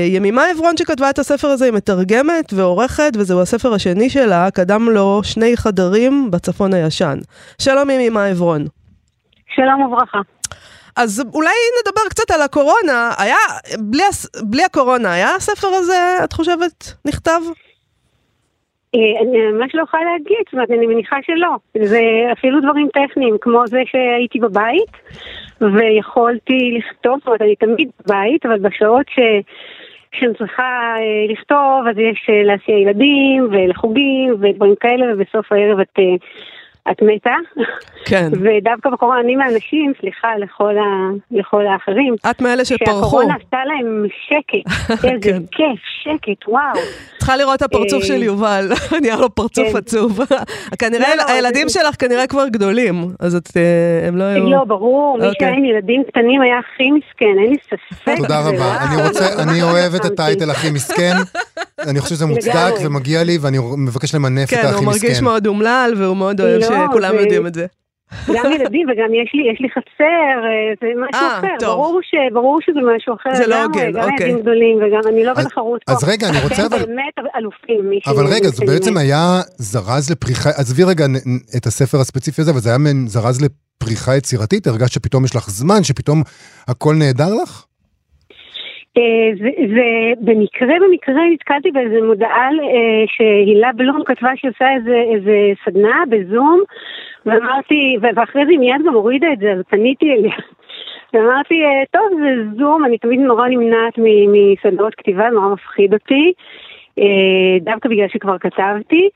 ימימה 0.09 0.45
עברון 0.45 0.77
שכתבה 0.77 1.09
את 1.09 1.19
הספר, 1.19 1.38
הספר 1.39 1.51
הזה 1.51 1.65
היא 1.65 1.73
מתרגמת 1.73 2.53
ועורכת, 2.55 3.11
וזהו 3.15 3.41
הספר 3.41 3.73
השני 3.73 4.09
שלה, 4.09 4.51
קדם 4.51 4.89
לו 4.91 5.19
שני 5.23 5.57
חדרים 5.57 6.31
בצפון 6.31 6.73
הישן. 6.73 7.17
שלום 7.61 7.89
ימימה 7.89 8.25
עברון. 8.25 8.61
שלום 9.55 9.81
וברכה. 9.81 10.19
אז 10.95 11.23
אולי 11.33 11.55
נדבר 11.79 12.01
קצת 12.09 12.31
על 12.31 12.41
הקורונה. 12.41 13.11
היה, 13.17 13.37
בלי, 13.79 14.03
בלי 14.43 14.63
הקורונה, 14.63 15.13
היה 15.13 15.35
הספר 15.35 15.67
הזה, 15.67 16.17
את 16.23 16.33
חושבת, 16.33 16.93
נכתב? 17.05 17.41
אה, 18.95 19.21
אני 19.21 19.37
ממש 19.51 19.75
לא 19.75 19.83
יכולה 19.83 20.03
להגיד, 20.03 20.43
זאת 20.45 20.53
אומרת, 20.53 20.71
אני 20.71 20.87
מניחה 20.87 21.17
שלא. 21.25 21.83
זה 21.85 22.01
אפילו 22.31 22.61
דברים 22.61 22.87
טכניים, 22.93 23.35
כמו 23.41 23.67
זה 23.67 23.81
שהייתי 23.85 24.39
בבית, 24.39 24.93
ויכולתי 25.61 26.77
לכתוב, 26.77 27.19
זאת 27.19 27.27
אומרת, 27.27 27.41
אני 27.41 27.55
תמיד 27.55 27.89
בבית, 28.05 28.45
אבל 28.45 28.59
בשעות 28.59 29.05
ש... 29.09 29.19
כשאני 30.11 30.33
צריכה 30.33 30.95
אה, 30.97 31.33
לכתוב, 31.33 31.87
אז 31.89 31.97
יש 31.97 32.27
אה, 32.29 32.43
להסיע 32.43 32.77
ילדים 32.77 33.47
ולחוגים 33.51 34.35
ודברים 34.39 34.75
כאלה, 34.79 35.13
ובסוף 35.13 35.51
הערב 35.51 35.79
את... 35.79 35.99
אה, 35.99 36.15
את 36.91 37.01
מתה. 37.01 37.35
כן. 38.05 38.29
ודווקא 38.43 38.89
בקורונה, 38.89 39.21
אני 39.21 39.35
מהאנשים, 39.35 39.93
סליחה 40.01 40.27
לכל, 40.37 40.77
ה, 40.77 41.09
לכל 41.31 41.67
האחרים. 41.67 42.15
את 42.31 42.41
מאלה 42.41 42.65
שפרחו. 42.65 43.01
שהקורונה 43.01 43.35
עשתה 43.43 43.57
להם 43.65 44.05
שקט. 44.27 44.71
איזה 45.11 45.29
כן. 45.29 45.41
כיף, 45.51 45.79
שקט, 46.03 46.47
וואו. 46.47 46.79
צריכה 47.17 47.37
לראות 47.37 47.55
את 47.55 47.61
הפרצוף 47.61 48.03
של 48.03 48.23
יובל, 48.23 48.69
נהיה 49.01 49.15
לו 49.15 49.35
פרצוף 49.35 49.71
כן. 49.71 49.77
עצוב. 49.77 50.19
כנראה, 50.79 51.15
לא, 51.15 51.23
לא, 51.23 51.31
הילדים 51.31 51.69
שלך 51.69 51.95
כנראה 51.99 52.27
כבר 52.27 52.47
גדולים, 52.47 52.95
אז 53.19 53.35
את, 53.35 53.49
הם 54.07 54.17
לא 54.17 54.23
היו... 54.23 54.49
לא, 54.49 54.63
ברור, 54.63 55.17
מי 55.17 55.25
אוקיי. 55.27 55.47
שהיה 55.47 55.57
עם 55.57 55.65
ילדים 55.65 56.03
קטנים 56.03 56.41
היה 56.41 56.59
הכי 56.59 56.91
מסכן, 56.91 57.43
אין 57.43 57.49
לי 57.49 57.57
ספק. 57.65 58.17
תודה 58.17 58.39
רבה, 58.39 58.77
אני 58.87 59.07
רוצה, 59.07 59.43
אני 59.43 59.61
אוהב 59.63 59.95
את 59.95 60.05
הטייטל 60.05 60.51
הכי 60.51 60.71
מסכן. 60.71 61.15
אני 61.87 61.99
חושב 61.99 62.15
שזה 62.15 62.25
מוצדק 62.25 62.73
ומגיע 62.85 63.23
לי, 63.23 63.37
ואני 63.41 63.57
מבקש 63.77 64.15
למנף 64.15 64.53
את 64.53 64.53
הכי 64.53 64.65
מסכן. 64.65 64.71
כן, 64.71 64.77
הוא 64.77 64.85
מרגיש 64.85 65.21
מאוד 65.21 65.47
אומלל, 65.47 65.93
והוא 65.97 66.17
מאוד 66.17 66.41
אוהב 66.41 66.61
לא, 66.61 66.67
שכולם 66.67 67.15
יודעים 67.15 67.47
את 67.47 67.53
זה. 67.53 67.65
גם 68.27 68.51
ילדים 68.51 68.87
וגם 68.89 69.13
יש 69.13 69.31
לי, 69.33 69.51
יש 69.53 69.61
לי 69.61 69.69
חצר, 69.69 70.37
אה, 70.47 70.73
זה 70.81 70.87
משהו 71.01 71.21
아, 71.21 71.23
אה, 71.23 71.39
אחר, 71.39 71.55
ברור, 71.61 71.99
ש, 72.03 72.33
ברור 72.33 72.59
שזה 72.61 72.79
משהו 72.95 73.15
אחר 73.15 73.35
זה 73.35 73.47
לא 73.47 73.63
הוגן, 73.63 73.91
גם 73.91 74.09
אוקיי. 74.11 74.27
ילדים 74.27 74.41
גדולים 74.41 74.77
וגם 74.77 75.01
אני 75.09 75.23
לא 75.23 75.33
בתחרות 75.33 75.83
פה. 75.83 75.91
אז 75.91 76.03
רגע, 76.03 76.29
אני 76.29 76.37
רוצה 76.43 76.65
אבל... 76.65 76.77
אתם 76.77 76.85
באמת 76.85 77.33
אלופים. 77.35 77.91
אבל 78.07 78.27
רגע, 78.27 78.49
זה 78.49 78.65
בעצם 78.65 78.97
היה 78.97 79.41
זרז 79.57 80.11
לפריחה, 80.11 80.49
עזבי 80.49 80.83
רגע 80.83 81.05
את 81.57 81.65
הספר 81.65 81.97
הספציפי 81.99 82.41
הזה, 82.41 82.51
אבל 82.51 82.59
זה 82.59 82.69
היה 82.69 82.77
זרז 83.07 83.41
לפריחה 83.41 84.15
יצירתית? 84.15 84.67
הרגשת 84.67 84.91
שפתאום 84.93 85.25
יש 85.25 85.35
לך 85.35 85.49
זמן, 85.49 85.83
שפתאום 85.83 86.23
הכל 86.67 86.95
נהדר 86.95 87.33
לך? 87.43 87.65
ובמקרה 88.97 90.73
במקרה 90.87 91.21
נתקלתי 91.33 91.71
באיזה 91.71 92.01
מודעה 92.01 92.49
אה, 92.49 93.03
שהילה 93.07 93.71
בלום 93.75 94.03
כתבה 94.05 94.29
שעושה 94.35 94.65
איזה, 94.75 95.03
איזה 95.13 95.51
סדנה 95.65 96.03
בזום 96.09 96.61
ואמרתי, 97.25 97.97
ואחרי 98.01 98.45
זה 98.45 98.51
מיד 98.59 98.81
גם 98.87 98.93
הורידה 98.93 99.33
את 99.33 99.39
זה, 99.39 99.51
אז 99.51 99.59
פניתי 99.69 100.13
אליה. 100.13 100.35
ואמרתי, 101.13 101.63
אה, 101.63 101.83
טוב, 101.91 102.19
זה 102.19 102.43
זום, 102.57 102.85
אני 102.85 102.97
תמיד 102.97 103.19
נורא 103.19 103.47
נמנעת 103.47 103.93
מסדרות 103.97 104.95
כתיבה, 104.95 105.29
נורא 105.29 105.47
מפחיד 105.47 105.93
אותי, 105.93 106.33
אה, 106.99 107.57
דווקא 107.61 107.89
בגלל 107.89 108.07
שכבר 108.07 108.37
כתבתי. 108.37 109.09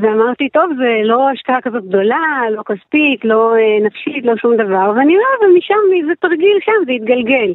ואמרתי, 0.00 0.48
טוב, 0.48 0.70
זה 0.78 1.00
לא 1.04 1.30
השקעה 1.30 1.60
כזאת 1.60 1.84
גדולה, 1.84 2.40
לא 2.50 2.62
כספית, 2.62 3.24
לא 3.24 3.54
נפשית, 3.82 4.24
לא 4.24 4.36
שום 4.36 4.56
דבר, 4.56 4.92
ואני 4.96 5.14
לא, 5.14 5.46
ומשם 5.46 5.74
זה 6.06 6.12
תרגיל 6.20 6.58
שם, 6.64 6.72
זה 6.86 6.92
התגלגל. 6.92 7.52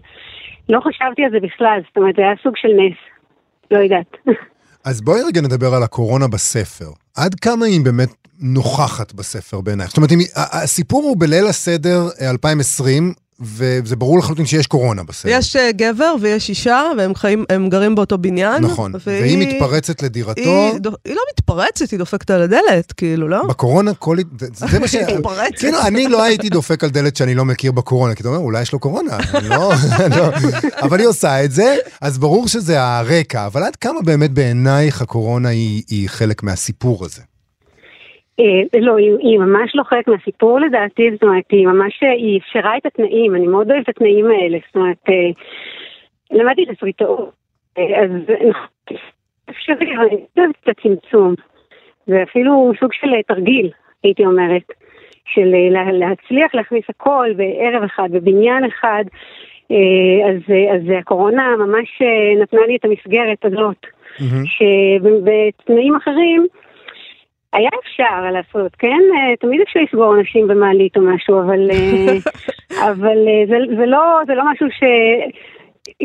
לא 0.69 0.79
חשבתי 0.79 1.23
על 1.23 1.31
זה 1.31 1.37
בכלל, 1.47 1.79
זאת 1.87 1.97
אומרת, 1.97 2.15
זה 2.15 2.21
היה 2.21 2.33
סוג 2.43 2.53
של 2.55 2.67
נס. 2.67 2.97
לא 3.71 3.77
יודעת. 3.77 4.37
אז 4.85 5.01
בואי 5.01 5.21
רגע 5.27 5.41
נדבר 5.41 5.73
על 5.73 5.83
הקורונה 5.83 6.27
בספר. 6.27 6.91
עד 7.17 7.35
כמה 7.35 7.65
היא 7.65 7.81
באמת 7.85 8.09
נוכחת 8.39 9.13
בספר 9.13 9.61
בעינייך? 9.61 9.89
זאת 9.89 9.97
אומרת, 9.97 10.09
הסיפור 10.35 11.03
הוא 11.03 11.17
בליל 11.19 11.45
הסדר 11.45 12.01
2020, 12.21 13.13
וזה 13.39 13.95
ברור 13.95 14.19
לחלוטין 14.19 14.45
שיש 14.45 14.67
קורונה 14.67 15.03
בסדר. 15.03 15.31
יש 15.31 15.55
uh, 15.55 15.59
גבר 15.71 16.15
ויש 16.21 16.49
אישה, 16.49 16.83
והם 16.97 17.15
חיים, 17.15 17.45
הם 17.49 17.69
גרים 17.69 17.95
באותו 17.95 18.17
בניין. 18.17 18.63
נכון, 18.63 18.93
והיא, 19.05 19.21
והיא 19.21 19.37
מתפרצת 19.37 20.03
לדירתו. 20.03 20.41
היא, 20.41 20.73
היא 21.05 21.15
לא 21.15 21.21
מתפרצת, 21.33 21.91
היא 21.91 21.99
דופקת 21.99 22.29
על 22.29 22.41
הדלת, 22.41 22.91
כאילו, 22.91 23.27
לא? 23.27 23.43
בקורונה 23.47 23.93
כל... 23.93 24.17
זה 24.53 24.79
מה 24.79 24.87
ש... 24.87 24.95
מתפרצת. 25.17 25.57
כאילו, 25.57 25.81
אני 25.81 26.07
לא 26.07 26.23
הייתי 26.23 26.49
דופק 26.49 26.83
על 26.83 26.89
דלת 26.89 27.15
שאני 27.15 27.35
לא 27.35 27.45
מכיר 27.45 27.71
בקורונה, 27.71 28.15
כי 28.15 28.21
אתה 28.21 28.29
אומר, 28.29 28.39
אולי 28.39 28.61
יש 28.61 28.73
לו 28.73 28.79
קורונה, 28.79 29.17
לא, 29.43 29.71
לא... 30.17 30.29
אבל 30.81 30.99
היא 30.99 31.07
עושה 31.07 31.43
את 31.43 31.51
זה, 31.51 31.75
אז 32.01 32.17
ברור 32.17 32.47
שזה 32.47 32.83
הרקע, 32.83 33.45
אבל 33.45 33.63
עד 33.63 33.75
כמה 33.75 34.01
באמת 34.01 34.31
בעינייך 34.31 35.01
הקורונה 35.01 35.49
היא, 35.49 35.83
היא 35.89 36.09
חלק 36.09 36.43
מהסיפור 36.43 37.05
הזה? 37.05 37.21
אה, 38.39 38.79
לא, 38.79 38.97
היא, 38.97 39.11
היא 39.19 39.39
ממש 39.39 39.75
לא 39.75 39.83
חלק 39.83 40.07
מהסיפור 40.07 40.59
לדעתי, 40.59 41.11
זאת 41.11 41.23
אומרת, 41.23 41.43
היא 41.51 41.67
ממש, 41.67 41.99
אה, 42.03 42.11
היא 42.11 42.39
אפשרה 42.39 42.77
את 42.77 42.85
התנאים, 42.85 43.35
אני 43.35 43.47
מאוד 43.47 43.71
אוהבת 43.71 43.83
את 43.83 43.89
התנאים 43.89 44.25
האלה, 44.25 44.57
זאת 44.67 44.75
אומרת, 44.75 44.97
אה, 45.09 45.29
למדתי 46.31 46.65
תסריטאות, 46.65 47.31
אז 47.77 48.11
אפשרי, 49.49 49.95
אבל 49.95 50.05
אני 50.05 50.25
אוהבת 50.37 50.55
את 50.63 50.69
הצמצום, 50.69 51.35
זה 52.07 52.23
אפילו 52.23 52.71
סוג 52.79 52.93
של 52.93 53.07
תרגיל, 53.27 53.69
הייתי 54.03 54.25
אומרת, 54.25 54.63
של 55.25 55.53
להצליח 55.91 56.55
להכניס 56.55 56.83
הכל 56.89 57.29
בערב 57.35 57.83
אחד, 57.83 58.09
בבניין 58.11 58.65
אחד, 58.65 59.03
אז, 60.25 60.53
אז 60.73 60.81
הקורונה 60.99 61.55
ממש 61.57 62.01
נתנה 62.41 62.61
לי 62.67 62.75
את 62.75 62.85
המסגרת 62.85 63.45
הזאת. 63.45 63.85
שבתנאים 64.45 65.95
אחרים, 65.95 66.47
היה 67.57 67.69
אפשר 67.83 68.31
לעשות, 68.33 68.75
כן? 68.79 69.01
אה, 69.15 69.35
תמיד 69.39 69.61
אפשר 69.61 69.79
לסגור 69.79 70.15
אנשים 70.19 70.47
במעלית 70.47 70.97
או 70.97 71.01
משהו, 71.01 71.39
אבל, 71.39 71.71
אה, 71.71 72.17
אבל 72.91 73.17
אה, 73.27 73.43
זה, 73.49 73.75
זה, 73.77 73.85
לא, 73.85 74.19
זה 74.27 74.33
לא 74.33 74.43
משהו 74.51 74.67
ש, 74.71 74.83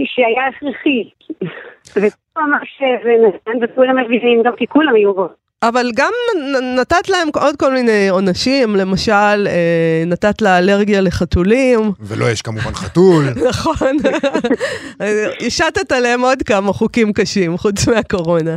שהיה 0.04 0.46
הכרחי. 0.48 1.02
וממש 1.96 2.82
נתן, 3.26 3.64
וכולם 3.64 3.96
מבינים, 4.04 4.42
גם 4.42 4.52
כי 4.56 4.66
כולם 4.66 4.94
היו 4.94 5.14
בו. 5.14 5.28
אבל 5.62 5.86
גם 5.96 6.12
נתת 6.78 7.08
להם 7.08 7.28
עוד 7.34 7.56
כל 7.56 7.72
מיני 7.72 8.08
עונשים, 8.08 8.76
למשל, 8.76 9.48
נתת 10.06 10.42
לה 10.42 10.58
אלרגיה 10.58 11.00
לחתולים. 11.00 11.80
ולא 12.00 12.24
יש 12.30 12.42
כמובן 12.42 12.74
חתול. 12.74 13.24
נכון. 13.48 13.96
השתת 15.46 15.92
עליהם 15.92 16.20
עוד 16.20 16.42
כמה 16.42 16.72
חוקים 16.72 17.12
קשים, 17.12 17.56
חוץ 17.56 17.88
מהקורונה. 17.88 18.56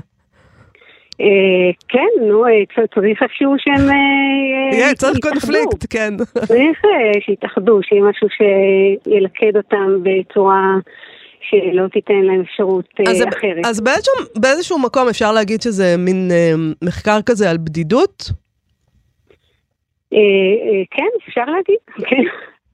אה, 1.22 1.72
כן, 1.88 2.27
נו, 2.27 2.45
אה, 2.45 2.86
צריך 2.95 3.24
איכשהו 3.24 3.55
שהם... 3.57 3.89
אה, 3.89 4.93
צריך 4.95 5.17
קונפליקט, 5.22 5.86
כן. 5.89 6.13
צריך 6.48 6.81
שיתאחדו, 7.25 7.79
שיהיה 7.84 8.01
משהו 8.03 8.27
שילכד 8.38 9.57
אותם 9.57 10.03
בצורה 10.03 10.75
שלא 11.41 11.88
תיתן 11.88 12.22
להם 12.22 12.41
אפשרות 12.41 12.86
אחרת. 13.29 13.65
אז 13.65 13.81
באיזשהו 14.36 14.79
מקום 14.79 15.07
אפשר 15.07 15.31
להגיד 15.31 15.62
שזה 15.62 15.95
מין 15.98 16.31
מחקר 16.81 17.19
כזה 17.25 17.50
על 17.50 17.57
בדידות? 17.57 18.31
כן, 20.91 21.10
אפשר 21.27 21.45
להגיד, 21.45 21.79
כן. 22.10 22.24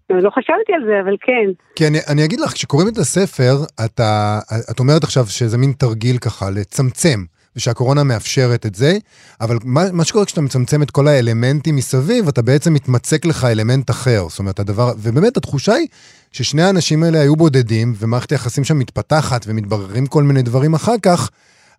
לא 0.09 0.29
חשבתי 0.29 0.73
על 0.73 0.85
זה, 0.85 0.99
אבל 1.03 1.15
כן. 1.21 1.51
כי 1.75 1.87
אני, 1.87 1.97
אני 2.11 2.25
אגיד 2.25 2.39
לך, 2.39 2.51
כשקוראים 2.53 2.87
את 2.87 2.97
הספר, 2.97 3.53
אתה, 3.85 4.39
את 4.71 4.79
אומרת 4.79 5.03
עכשיו 5.03 5.23
שזה 5.25 5.57
מין 5.57 5.71
תרגיל 5.71 6.17
ככה, 6.17 6.45
לצמצם. 6.49 7.19
ושהקורונה 7.55 8.03
מאפשרת 8.03 8.65
את 8.65 8.75
זה, 8.75 8.97
אבל 9.41 9.57
מה, 9.65 9.81
מה 9.93 10.03
שקורה 10.03 10.25
כשאתה 10.25 10.41
מצמצם 10.41 10.83
את 10.83 10.91
כל 10.91 11.07
האלמנטים 11.07 11.75
מסביב, 11.75 12.27
אתה 12.27 12.41
בעצם 12.41 12.73
מתמצק 12.73 13.25
לך 13.25 13.45
אלמנט 13.45 13.89
אחר. 13.89 14.25
זאת 14.29 14.39
אומרת, 14.39 14.59
הדבר, 14.59 14.91
ובאמת 14.97 15.37
התחושה 15.37 15.73
היא 15.73 15.87
ששני 16.31 16.61
האנשים 16.61 17.03
האלה 17.03 17.19
היו 17.21 17.35
בודדים, 17.35 17.93
ומערכת 17.99 18.31
היחסים 18.31 18.63
שם 18.63 18.79
מתפתחת 18.79 19.45
ומתבררים 19.47 20.07
כל 20.07 20.23
מיני 20.23 20.41
דברים 20.41 20.73
אחר 20.73 20.97
כך, 21.03 21.29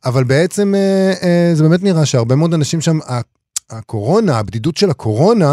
אבל 0.04 0.24
בעצם 0.24 0.74
אה, 0.74 1.12
אה, 1.22 1.50
זה 1.54 1.68
באמת 1.68 1.82
נראה 1.82 2.06
שהרבה 2.06 2.36
מאוד 2.36 2.54
אנשים 2.54 2.80
שם, 2.80 2.98
הקורונה, 3.70 4.38
הבדידות 4.38 4.76
של 4.76 4.90
הקורונה, 4.90 5.52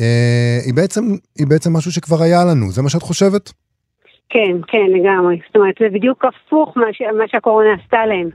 אה, 0.00 0.58
היא, 0.66 0.74
בעצם, 0.74 1.02
היא 1.38 1.46
בעצם 1.46 1.72
משהו 1.76 1.92
שכבר 1.92 2.22
היה 2.22 2.44
לנו, 2.44 2.70
זה 2.70 2.82
מה 2.82 2.88
שאת 2.90 3.02
חושבת? 3.02 3.52
כן, 4.28 4.56
כן, 4.66 4.86
לגמרי. 4.98 5.38
זאת 5.46 5.56
אומרת, 5.56 5.74
זה 5.80 5.86
בדיוק 5.92 6.24
הפוך 6.24 6.76
מה, 6.76 6.86
ש... 6.92 7.02
מה 7.18 7.24
שהקורונה 7.28 7.68
עשתה 7.82 8.06
להם. 8.06 8.28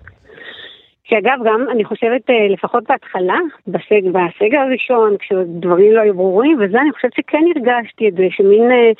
שאגב, 1.09 1.39
גם 1.45 1.65
אני 1.71 1.83
חושבת, 1.85 2.29
אה, 2.29 2.47
לפחות 2.49 2.83
בהתחלה, 2.89 3.39
בסג, 3.67 4.01
בסגר 4.11 4.59
הראשון, 4.59 5.17
כשדברים 5.17 5.91
לא 5.91 6.01
היו 6.01 6.13
ברורים, 6.13 6.57
וזה 6.61 6.81
אני 6.81 6.91
חושבת 6.91 7.13
שכן 7.13 7.43
הרגשתי 7.55 8.07
את 8.07 8.13
זה, 8.13 8.27
שמין 8.29 8.71
אה, 8.71 8.91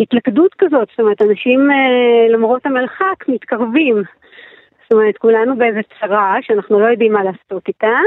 התלכדות 0.00 0.54
כזאת, 0.58 0.88
זאת 0.90 1.00
אומרת, 1.00 1.22
אנשים 1.22 1.70
אה, 1.70 2.28
למרות 2.28 2.66
המרחק 2.66 3.28
מתקרבים. 3.28 4.02
זאת 4.82 4.92
אומרת, 4.92 5.18
כולנו 5.18 5.56
באיזה 5.56 5.80
צרה 6.00 6.36
שאנחנו 6.42 6.80
לא 6.80 6.86
יודעים 6.86 7.12
מה 7.12 7.24
לעשות 7.24 7.68
איתה, 7.68 7.98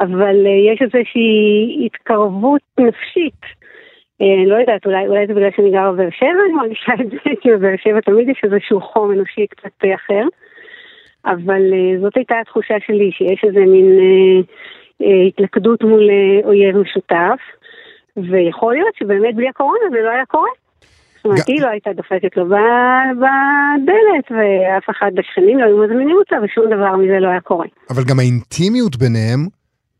אבל 0.00 0.46
אה, 0.46 0.72
יש 0.72 0.82
איזושהי 0.82 1.86
התקרבות 1.86 2.62
נפשית. 2.80 3.42
אה, 4.22 4.46
לא 4.46 4.56
יודעת, 4.56 4.86
אולי, 4.86 5.06
אולי 5.06 5.26
זה 5.26 5.34
בגלל 5.34 5.50
שאני 5.56 5.70
גרה 5.70 5.92
בבאר 5.92 6.10
שבע, 6.10 6.42
אני 6.46 6.52
מרגישה 6.52 6.92
את 7.00 7.10
זה, 7.10 7.30
כי 7.40 7.50
בבאר 7.50 7.76
שבע 7.76 8.00
תמיד 8.00 8.28
יש 8.28 8.40
איזשהו 8.44 8.80
חום 8.80 9.12
אנושי 9.12 9.46
קצת 9.46 9.84
אחר. 9.94 10.22
אבל 11.26 11.62
uh, 11.72 12.00
זאת 12.02 12.16
הייתה 12.16 12.34
התחושה 12.40 12.74
שלי, 12.86 13.10
שיש 13.12 13.44
איזה 13.44 13.60
מין 13.60 13.86
uh, 13.98 14.44
uh, 15.02 15.06
התלכדות 15.28 15.82
מול 15.82 16.10
אויב 16.44 16.76
משותף, 16.76 17.40
ויכול 18.16 18.74
להיות 18.74 18.94
שבאמת 18.98 19.34
בלי 19.34 19.48
הקורונה 19.48 19.86
זה 19.90 19.98
לא 20.04 20.10
היה 20.10 20.26
קורה. 20.26 20.50
זאת 21.16 21.24
אומרת, 21.24 21.48
היא 21.48 21.62
לא 21.62 21.68
הייתה 21.68 21.90
דופקת 21.92 22.36
לו 22.36 22.44
בדלת, 22.46 24.26
ואף 24.30 24.90
אחד 24.90 25.10
בשכנים 25.14 25.58
לא 25.58 25.64
היו 25.64 25.78
מזמינים 25.84 26.16
אותה, 26.16 26.36
ושום 26.44 26.64
דבר 26.66 26.96
מזה 26.96 27.20
לא 27.20 27.28
היה 27.28 27.40
קורה. 27.40 27.66
אבל 27.90 28.04
גם 28.04 28.18
האינטימיות 28.18 28.96
ביניהם, 28.96 29.46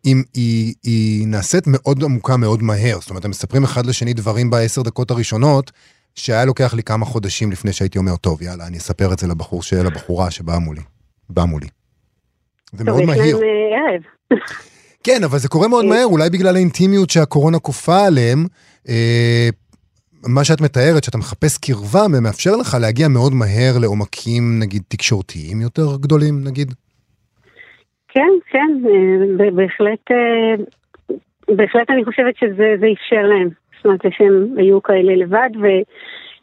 אם 0.07 0.23
היא, 0.35 0.75
היא 0.85 1.27
נעשית 1.27 1.65
מאוד 1.67 2.05
עמוקה 2.05 2.37
מאוד 2.37 2.63
מהר. 2.63 2.97
זאת 3.01 3.11
אומרת, 3.11 3.25
הם 3.25 3.31
מספרים 3.31 3.65
אחד 3.65 3.87
לשני 3.87 4.13
דברים 4.13 4.51
בעשר 4.51 4.83
דקות 4.83 5.11
הראשונות, 5.11 5.73
שהיה 6.15 6.45
לוקח 6.45 6.75
לי 6.75 6.83
כמה 6.83 7.05
חודשים 7.05 7.51
לפני 7.53 7.73
שהייתי 7.73 7.99
אומר, 7.99 8.17
טוב, 8.17 8.43
יאללה, 8.43 8.67
אני 8.67 8.77
אספר 8.77 9.13
את 9.13 9.19
זה 9.19 9.27
לבחור, 9.29 9.61
לבחורה 9.85 10.31
שבאה 10.31 10.59
מולי. 10.59 10.96
בא 11.31 11.45
מולי. 11.45 11.67
זה 12.73 12.85
מאוד 12.85 13.03
מהיר. 13.05 13.37
אה. 13.37 14.37
כן, 15.05 15.25
אבל 15.25 15.39
זה 15.39 15.49
קורה 15.49 15.69
מאוד 15.69 15.85
מהר, 15.85 16.05
אולי 16.05 16.31
בגלל 16.31 16.57
האינטימיות 16.57 17.11
שהקורונה 17.11 17.59
כופה 17.59 18.07
עליהם. 18.07 18.47
אה, 18.89 19.49
מה 20.27 20.45
שאת 20.45 20.61
מתארת, 20.61 21.05
שאתה 21.05 21.19
מחפש 21.19 21.59
קרבה, 21.59 22.07
ומאפשר 22.13 22.57
לך 22.57 22.77
להגיע 22.81 23.09
מאוד 23.09 23.33
מהר 23.33 23.79
לעומקים, 23.81 24.59
נגיד, 24.63 24.83
תקשורתיים 24.89 25.61
יותר 25.61 25.97
גדולים, 26.01 26.35
נגיד. 26.45 26.75
כן, 28.09 28.33
כן, 28.51 28.71
אה, 28.87 29.51
בהחלט, 29.51 30.11
בהחלט 31.49 31.91
אני 31.91 32.05
חושבת 32.05 32.37
שזה 32.37 32.75
זה 32.81 32.87
אפשר 32.93 33.23
להם. 33.23 33.49
זאת 33.77 33.85
אומרת, 33.85 34.01
שהם 34.19 34.55
היו 34.57 34.83
כאלה 34.83 35.17
לבד, 35.17 35.51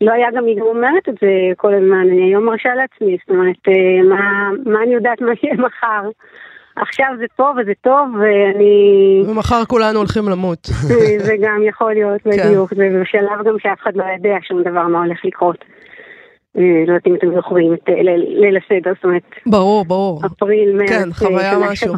ולא 0.03 0.11
היה 0.11 0.27
גם, 0.35 0.45
היא 0.45 0.57
גם 0.59 0.65
אומרת 0.65 1.09
את 1.09 1.13
זה 1.21 1.29
כל 1.57 1.73
הזמן, 1.73 1.97
אני 1.99 2.23
היום 2.23 2.45
מרשה 2.45 2.69
לעצמי, 2.75 3.17
זאת 3.19 3.29
אומרת, 3.29 3.55
אה, 3.67 4.03
מה, 4.09 4.49
מה 4.65 4.83
אני 4.83 4.93
יודעת 4.93 5.21
מה 5.21 5.31
יהיה 5.43 5.55
מחר? 5.55 6.09
עכשיו 6.75 7.07
זה 7.19 7.25
פה 7.35 7.51
וזה 7.57 7.71
טוב, 7.81 8.07
ואני... 8.19 9.23
ומחר 9.27 9.65
כולנו 9.65 9.99
הולכים 9.99 10.29
למות. 10.29 10.65
זה 11.27 11.35
גם 11.41 11.61
יכול 11.63 11.93
להיות, 11.93 12.21
כן. 12.21 12.29
בדיוק, 12.29 12.73
זה 12.73 12.89
בשלב 13.01 13.45
גם 13.45 13.55
שאף 13.59 13.77
אחד 13.83 13.91
לא 13.95 14.03
יודע 14.17 14.37
שום 14.47 14.61
דבר 14.61 14.87
מה 14.87 14.99
הולך 14.99 15.25
לקרות. 15.25 15.65
אה, 16.57 16.63
לא 16.87 16.91
יודעת 16.91 17.07
אם 17.07 17.15
אתם 17.15 17.35
זוכרים 17.35 17.73
את 17.73 17.89
ליל 18.41 18.57
הסדר, 18.57 18.91
זאת 18.95 19.03
אומרת, 19.03 19.23
ברור, 19.45 19.85
ברור. 19.85 20.21
אפריל, 20.25 20.77
מרץ, 20.77 20.89
כן, 20.89 21.09
אה, 21.09 21.13
חוויה 21.13 21.57
משהו. 21.71 21.93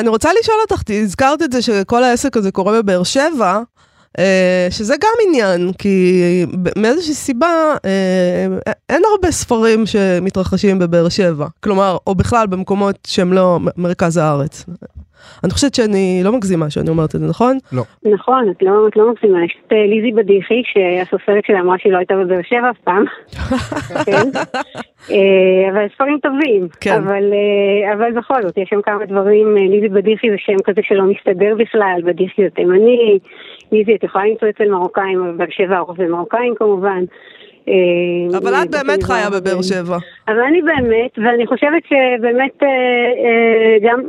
אני 0.00 0.08
רוצה 0.08 0.30
לשאול 0.40 0.56
אותך, 0.60 0.82
הזכרת 0.90 1.42
את 1.42 1.52
זה 1.52 1.62
שכל 1.62 2.04
העסק 2.04 2.36
הזה 2.36 2.52
קורה 2.52 2.82
בבאר 2.82 3.02
שבע, 3.02 3.60
שזה 4.70 4.94
גם 5.00 5.12
עניין, 5.28 5.72
כי 5.72 6.22
מאיזושהי 6.76 7.14
סיבה 7.14 7.74
אה, 7.84 8.72
אין 8.88 9.02
הרבה 9.12 9.30
ספרים 9.30 9.86
שמתרחשים 9.86 10.78
בבאר 10.78 11.08
שבע. 11.08 11.46
כלומר, 11.60 11.96
או 12.06 12.14
בכלל 12.14 12.46
במקומות 12.46 12.98
שהם 13.06 13.32
לא 13.32 13.58
מרכז 13.76 14.16
הארץ. 14.16 14.64
אני 15.44 15.50
חושבת 15.52 15.74
שאני 15.74 16.20
לא 16.24 16.32
מגזימה 16.32 16.70
שאני 16.70 16.90
אומרת 16.90 17.14
את 17.14 17.20
זה, 17.20 17.26
נכון? 17.26 17.58
נכון, 18.02 18.50
את 18.50 18.62
לא, 18.62 18.88
את 18.88 18.96
לא 18.96 19.12
מגזימה, 19.12 19.44
יש 19.44 19.56
את 19.66 19.72
אה, 19.72 19.86
ליזי 19.86 20.12
בדיחי, 20.12 20.62
שהסופרת 20.64 21.44
שלה 21.46 21.60
אמרה 21.60 21.76
שהיא 21.78 21.92
לא 21.92 21.98
הייתה 21.98 22.14
בבאר 22.14 22.40
שבע 22.42 22.70
אף 22.70 22.78
פעם, 22.84 23.04
כן? 24.06 24.28
אה, 25.10 25.70
אבל 25.72 25.86
ספרים 25.94 26.18
טובים, 26.22 26.68
כן. 26.80 27.02
אבל, 27.02 27.24
אה, 27.32 27.94
אבל 27.94 28.12
בכל 28.12 28.42
זאת, 28.42 28.58
יש 28.58 28.68
שם 28.70 28.82
כמה 28.82 29.06
דברים, 29.06 29.56
ליזי 29.56 29.88
בדיחי 29.88 30.30
זה 30.30 30.36
שם 30.38 30.56
כזה 30.64 30.80
שלא 30.84 31.04
מסתדר 31.04 31.54
בכלל, 31.58 32.00
בדיחי 32.04 32.42
זה 32.42 32.50
תימני, 32.50 33.18
ליזי 33.72 33.94
את 33.94 34.04
יכולה 34.04 34.24
למצוא 34.24 34.48
אצל 34.48 34.68
מרוקאים, 34.70 35.20
אבל 35.20 35.32
באר 35.36 35.50
שבע 35.50 35.76
הרוב 35.76 35.96
זה 35.96 36.08
מרוקאים 36.08 36.54
כמובן. 36.54 37.04
אבל 38.38 38.54
את 38.54 38.70
באמת 38.70 39.02
חיה 39.02 39.30
בבאר 39.30 39.62
שבע. 39.62 39.96
אבל 40.28 40.40
אני 40.40 40.62
באמת, 40.62 41.18
ואני 41.18 41.46
חושבת 41.46 41.82
שבאמת 41.88 42.62
גם 43.82 44.00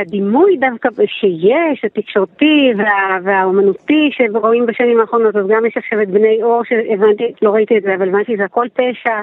הדימוי 0.00 0.56
דווקא 0.56 0.88
שיש, 1.06 1.84
התקשורתי 1.84 2.72
וה, 2.76 3.18
והאומנותי 3.24 4.10
שרואים 4.12 4.66
בשנים 4.66 5.00
האחרונות, 5.00 5.36
אז 5.36 5.46
גם 5.48 5.66
יש 5.66 5.76
עכשיו 5.76 6.02
את 6.02 6.08
בני 6.08 6.42
אור 6.42 6.64
שהבנתי, 6.64 7.32
לא 7.42 7.50
ראיתי 7.50 7.78
את 7.78 7.82
זה, 7.82 7.94
אבל 7.94 8.08
הבנתי 8.08 8.34
שזה 8.34 8.44
הכל 8.44 8.66
פשע. 8.74 9.20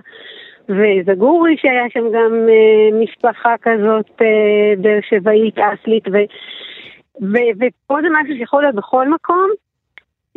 וזגורי 0.69 1.57
שהיה 1.57 1.89
שם 1.89 2.03
גם 2.13 2.47
אה, 2.49 2.99
משפחה 3.03 3.55
כזאת 3.61 4.21
אה, 4.21 4.73
באר 4.77 4.99
שבעית, 5.09 5.59
אסלית, 5.59 6.07
ו, 6.07 6.17
ו, 7.21 7.37
ופה 7.55 7.97
זה 8.01 8.07
משהו 8.21 8.35
שיכול 8.37 8.61
להיות 8.61 8.75
בכל 8.75 9.09
מקום. 9.09 9.49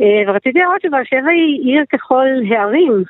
אה, 0.01 0.23
ורציתי 0.27 0.59
להראות 0.59 0.83
שבאר 0.83 1.05
שבע 1.05 1.31
היא 1.31 1.73
עיר 1.73 1.85
ככל 1.93 2.27
הערים. 2.51 3.05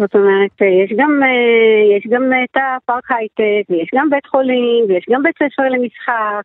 זאת 0.00 0.14
אומרת, 0.14 0.54
אה, 0.62 0.66
יש 0.84 0.90
גם, 1.00 1.12
אה, 1.22 1.96
יש 1.96 2.04
גם 2.12 2.24
את 2.44 2.56
הפארק 2.56 3.08
הייטק, 3.10 3.64
ויש 3.70 3.88
גם 3.94 4.10
בית 4.10 4.26
חולים, 4.26 4.84
ויש 4.88 5.06
גם 5.12 5.22
בית 5.22 5.34
ספר 5.36 5.62
למשחק. 5.74 6.44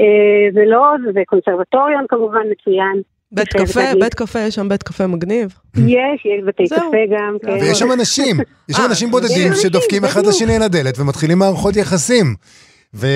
אה, 0.00 0.44
זה 0.54 0.64
לא, 0.66 0.84
זה 1.14 1.20
קונסרבטוריון 1.26 2.04
כמובן 2.08 2.44
מצוין. 2.52 3.02
בית 3.32 3.48
קפה, 3.48 3.80
להגיד. 3.80 4.02
בית 4.02 4.14
קפה, 4.14 4.38
יש 4.38 4.54
שם 4.54 4.68
בית 4.68 4.82
קפה 4.82 5.06
מגניב. 5.06 5.48
יש, 5.76 6.26
יש 6.26 6.44
בתי. 6.46 6.64
קפה 6.68 7.02
גם. 7.10 7.36
כן. 7.42 7.52
ויש 7.52 7.78
שם 7.78 7.92
אנשים, 7.92 8.36
יש 8.68 8.76
שם 8.76 8.82
אה, 8.82 8.86
אנשים 8.86 9.10
בודדים 9.10 9.52
שדופקים 9.62 10.04
אחד. 10.04 10.26
לשני 10.26 10.56
על 10.56 10.62
הדלת 10.62 10.98
ומתחילים 10.98 11.38
מערכות 11.38 11.76
יחסים. 11.76 12.34
כן. 13.00 13.06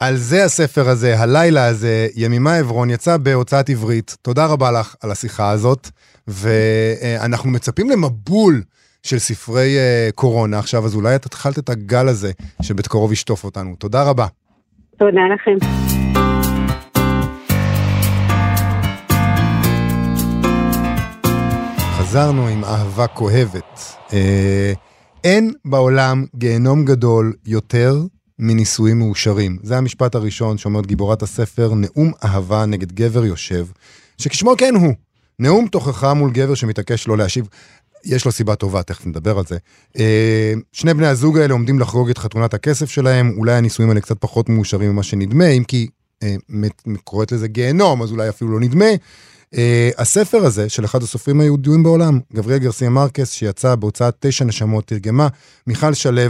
ועל 0.00 0.14
זה 0.14 0.44
הספר 0.44 0.88
הזה, 0.88 1.18
הלילה 1.18 1.66
הזה, 1.66 2.08
ימימה 2.16 2.56
עברון, 2.56 2.90
יצא 2.90 3.16
בהוצאת 3.16 3.70
עברית. 3.70 4.16
תודה 4.22 4.46
רבה 4.46 4.72
לך 4.72 4.94
על 5.02 5.10
השיחה 5.10 5.50
הזאת, 5.50 5.88
ואנחנו 6.28 7.50
מצפים 7.50 7.90
למבול 7.90 8.62
של 9.04 9.18
ספרי 9.18 9.76
אה, 9.78 10.08
קורונה 10.14 10.58
עכשיו, 10.58 10.84
אז 10.84 10.94
אולי 10.94 11.16
את 11.16 11.26
התחלת 11.26 11.58
את 11.58 11.68
הגל 11.68 12.08
הזה 12.08 12.32
שבקרוב 12.62 13.12
ישטוף 13.12 13.44
אותנו. 13.44 13.76
תודה 13.76 14.02
רבה. 14.02 14.26
תודה 14.98 15.20
לכם. 15.34 15.66
חזרנו 21.78 22.48
עם 22.48 22.64
אהבה 22.64 23.06
כואבת. 23.06 23.80
אה, 24.12 24.72
אין 25.24 25.52
בעולם 25.64 26.24
גיהנום 26.36 26.84
גדול 26.84 27.32
יותר 27.46 27.96
מנישואים 28.38 28.98
מאושרים. 28.98 29.58
זה 29.62 29.76
המשפט 29.78 30.14
הראשון 30.14 30.58
שאומרת 30.58 30.86
גיבורת 30.86 31.22
הספר, 31.22 31.70
נאום 31.74 32.12
אהבה 32.24 32.66
נגד 32.66 32.92
גבר 32.92 33.24
יושב, 33.24 33.66
שכשמו 34.18 34.54
כן 34.58 34.74
הוא, 34.74 34.94
נאום 35.38 35.66
תוכחה 35.68 36.14
מול 36.14 36.30
גבר 36.30 36.54
שמתעקש 36.54 37.08
לא 37.08 37.18
להשיב. 37.18 37.48
יש 38.04 38.24
לו 38.24 38.32
סיבה 38.32 38.54
טובה, 38.54 38.82
תכף 38.82 39.06
נדבר 39.06 39.38
על 39.38 39.44
זה. 39.44 39.58
אה, 39.98 40.52
שני 40.72 40.94
בני 40.94 41.06
הזוג 41.06 41.38
האלה 41.38 41.52
עומדים 41.52 41.80
לחגוג 41.80 42.10
את 42.10 42.18
חתונת 42.18 42.54
הכסף 42.54 42.90
שלהם, 42.90 43.34
אולי 43.36 43.52
הנישואים 43.52 43.90
האלה 43.90 44.00
קצת 44.00 44.16
פחות 44.20 44.48
מאושרים 44.48 44.90
ממה 44.90 45.02
שנדמה, 45.02 45.46
אם 45.46 45.64
כי 45.64 45.88
אה, 46.22 46.34
קוראת 47.04 47.32
לזה 47.32 47.48
גיהנום, 47.48 48.02
אז 48.02 48.12
אולי 48.12 48.28
אפילו 48.28 48.50
לא 48.50 48.60
נדמה. 48.60 48.90
Uh, 49.54 49.56
הספר 49.98 50.38
הזה, 50.38 50.68
של 50.68 50.84
אחד 50.84 51.02
הסופרים 51.02 51.40
היהודיים 51.40 51.82
בעולם, 51.82 52.20
גבריאל 52.32 52.58
גרסיה 52.58 52.90
מרקס, 52.90 53.32
שיצא 53.32 53.74
בהוצאת 53.74 54.14
תשע 54.20 54.44
נשמות, 54.44 54.86
תרגמה 54.86 55.28
מיכל 55.66 55.94
שלו. 55.94 56.20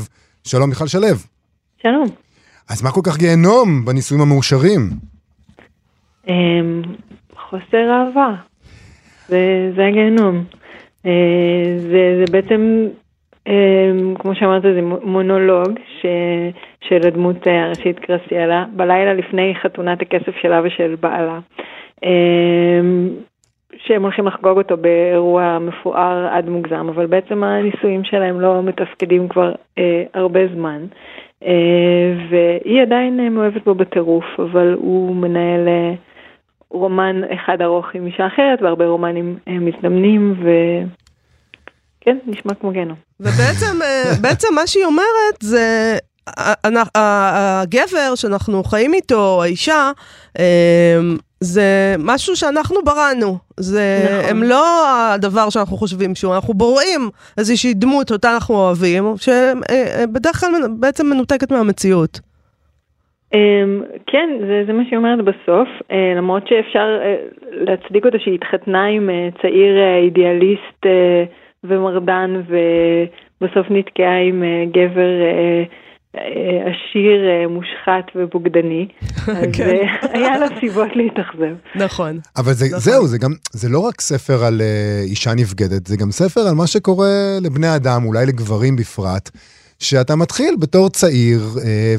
שלום, 0.44 0.68
מיכל 0.68 0.86
שלו. 0.86 1.08
שלום. 1.82 2.08
אז 2.68 2.82
מה 2.82 2.90
כל 2.90 3.00
כך 3.04 3.16
גיהנום 3.16 3.84
בנישואים 3.84 4.22
המאושרים? 4.22 4.90
אמ, 6.28 6.82
חוסר 7.48 7.90
אהבה. 7.90 8.34
זה, 9.28 9.72
זה 9.76 9.86
הגיהנום. 9.86 10.44
אה, 11.06 11.74
זה, 11.76 12.16
זה 12.18 12.32
בעצם, 12.32 12.86
אמ, 13.46 14.14
כמו 14.18 14.34
שאמרת, 14.34 14.62
זה 14.62 14.82
מו- 14.82 15.00
מונולוג 15.02 15.78
ש, 16.00 16.06
של 16.88 17.06
הדמות 17.06 17.48
אה, 17.48 17.64
הראשית 17.64 17.98
קרסיאלה, 17.98 18.64
בלילה 18.72 19.14
לפני 19.14 19.54
חתונת 19.62 20.02
הכסף 20.02 20.36
שלה 20.36 20.60
ושל 20.64 20.94
בעלה. 21.00 21.38
שהם 23.76 24.02
הולכים 24.02 24.26
לחגוג 24.26 24.58
אותו 24.58 24.76
באירוע 24.76 25.58
מפואר 25.58 26.26
עד 26.30 26.48
מוגזם, 26.48 26.88
אבל 26.88 27.06
בעצם 27.06 27.44
הנישואים 27.44 28.04
שלהם 28.04 28.40
לא 28.40 28.62
מתפקדים 28.62 29.28
כבר 29.28 29.52
אה, 29.78 30.02
הרבה 30.14 30.40
זמן. 30.54 30.82
והיא 32.30 32.82
עדיין 32.82 33.34
מאוהבת 33.34 33.64
בו 33.64 33.74
בטירוף, 33.74 34.24
אבל 34.38 34.74
הוא 34.78 35.16
מנהל 35.16 35.68
רומן 36.70 37.20
אחד 37.34 37.56
ארוך 37.62 37.86
עם 37.94 38.06
אישה 38.06 38.26
אחרת, 38.26 38.62
והרבה 38.62 38.86
רומנים 38.86 39.38
מזדמנים, 39.46 40.34
וכן, 40.40 42.18
נשמע 42.26 42.54
כמו 42.54 42.72
גנו. 42.72 42.94
ובעצם 43.20 43.78
בעצם 44.22 44.48
מה 44.54 44.66
שהיא 44.66 44.84
אומרת 44.84 45.36
זה... 45.40 45.96
הגבר 46.94 48.14
שאנחנו 48.14 48.64
חיים 48.64 48.94
איתו, 48.94 49.42
האישה, 49.42 49.90
זה 51.40 51.94
משהו 51.98 52.36
שאנחנו 52.36 52.76
בראנו. 52.84 53.38
זה, 53.56 54.04
נכון. 54.04 54.30
הם 54.30 54.42
לא 54.42 54.88
הדבר 55.12 55.50
שאנחנו 55.50 55.76
חושבים 55.76 56.14
שהוא, 56.14 56.34
אנחנו 56.34 56.54
בוראים 56.54 57.10
איזושהי 57.38 57.74
דמות 57.74 58.12
אותה 58.12 58.34
אנחנו 58.34 58.54
אוהבים, 58.54 59.14
שבדרך 59.16 60.40
כלל 60.40 60.50
בעצם 60.78 61.06
מנותקת 61.06 61.52
מהמציאות. 61.52 62.20
כן, 64.06 64.30
זה, 64.40 64.64
זה 64.66 64.72
מה 64.72 64.82
שהיא 64.84 64.96
אומרת 64.96 65.24
בסוף, 65.24 65.68
למרות 66.16 66.48
שאפשר 66.48 66.98
להצדיק 67.50 68.06
אותה 68.06 68.18
שהיא 68.18 68.34
התחתנה 68.34 68.86
עם 68.86 69.10
צעיר 69.42 69.76
אידיאליסט 70.04 70.86
ומרדן 71.64 72.42
ובסוף 72.48 73.66
נתקעה 73.70 74.20
עם 74.20 74.42
גבר 74.72 75.10
אה, 76.16 76.70
עשיר, 76.70 77.20
אה, 77.28 77.48
מושחת 77.48 78.06
ובוגדני, 78.16 78.88
אז 79.28 79.46
כן. 79.52 79.68
אה, 79.68 80.08
היה 80.12 80.38
לה 80.38 80.46
סיבות 80.60 80.88
להתאכזב. 80.96 81.54
נכון. 81.74 82.18
אבל 82.36 82.52
זה, 82.52 82.66
נכון. 82.66 82.78
זהו, 82.78 83.06
זה 83.06 83.18
גם, 83.18 83.30
זה 83.52 83.68
לא 83.68 83.78
רק 83.78 84.00
ספר 84.00 84.44
על 84.44 84.62
אישה 85.10 85.30
נבגדת, 85.36 85.86
זה 85.86 85.96
גם 85.96 86.10
ספר 86.10 86.40
על 86.40 86.54
מה 86.54 86.66
שקורה 86.66 87.38
לבני 87.42 87.76
אדם, 87.76 88.04
אולי 88.04 88.26
לגברים 88.26 88.76
בפרט. 88.76 89.30
שאתה 89.78 90.16
מתחיל 90.16 90.56
בתור 90.58 90.90
צעיר, 90.90 91.42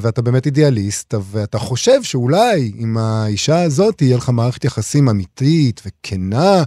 ואתה 0.02 0.22
באמת 0.22 0.46
אידיאליסט, 0.46 1.14
ואתה 1.32 1.60
חושב 1.60 2.04
שאולי 2.04 2.72
עם 2.78 2.98
האישה 2.98 3.62
הזאת 3.62 4.02
יהיה 4.02 4.18
לך 4.18 4.30
מערכת 4.30 4.66
יחסים 4.66 5.10
אמיתית 5.10 5.82
וכנה, 5.86 6.64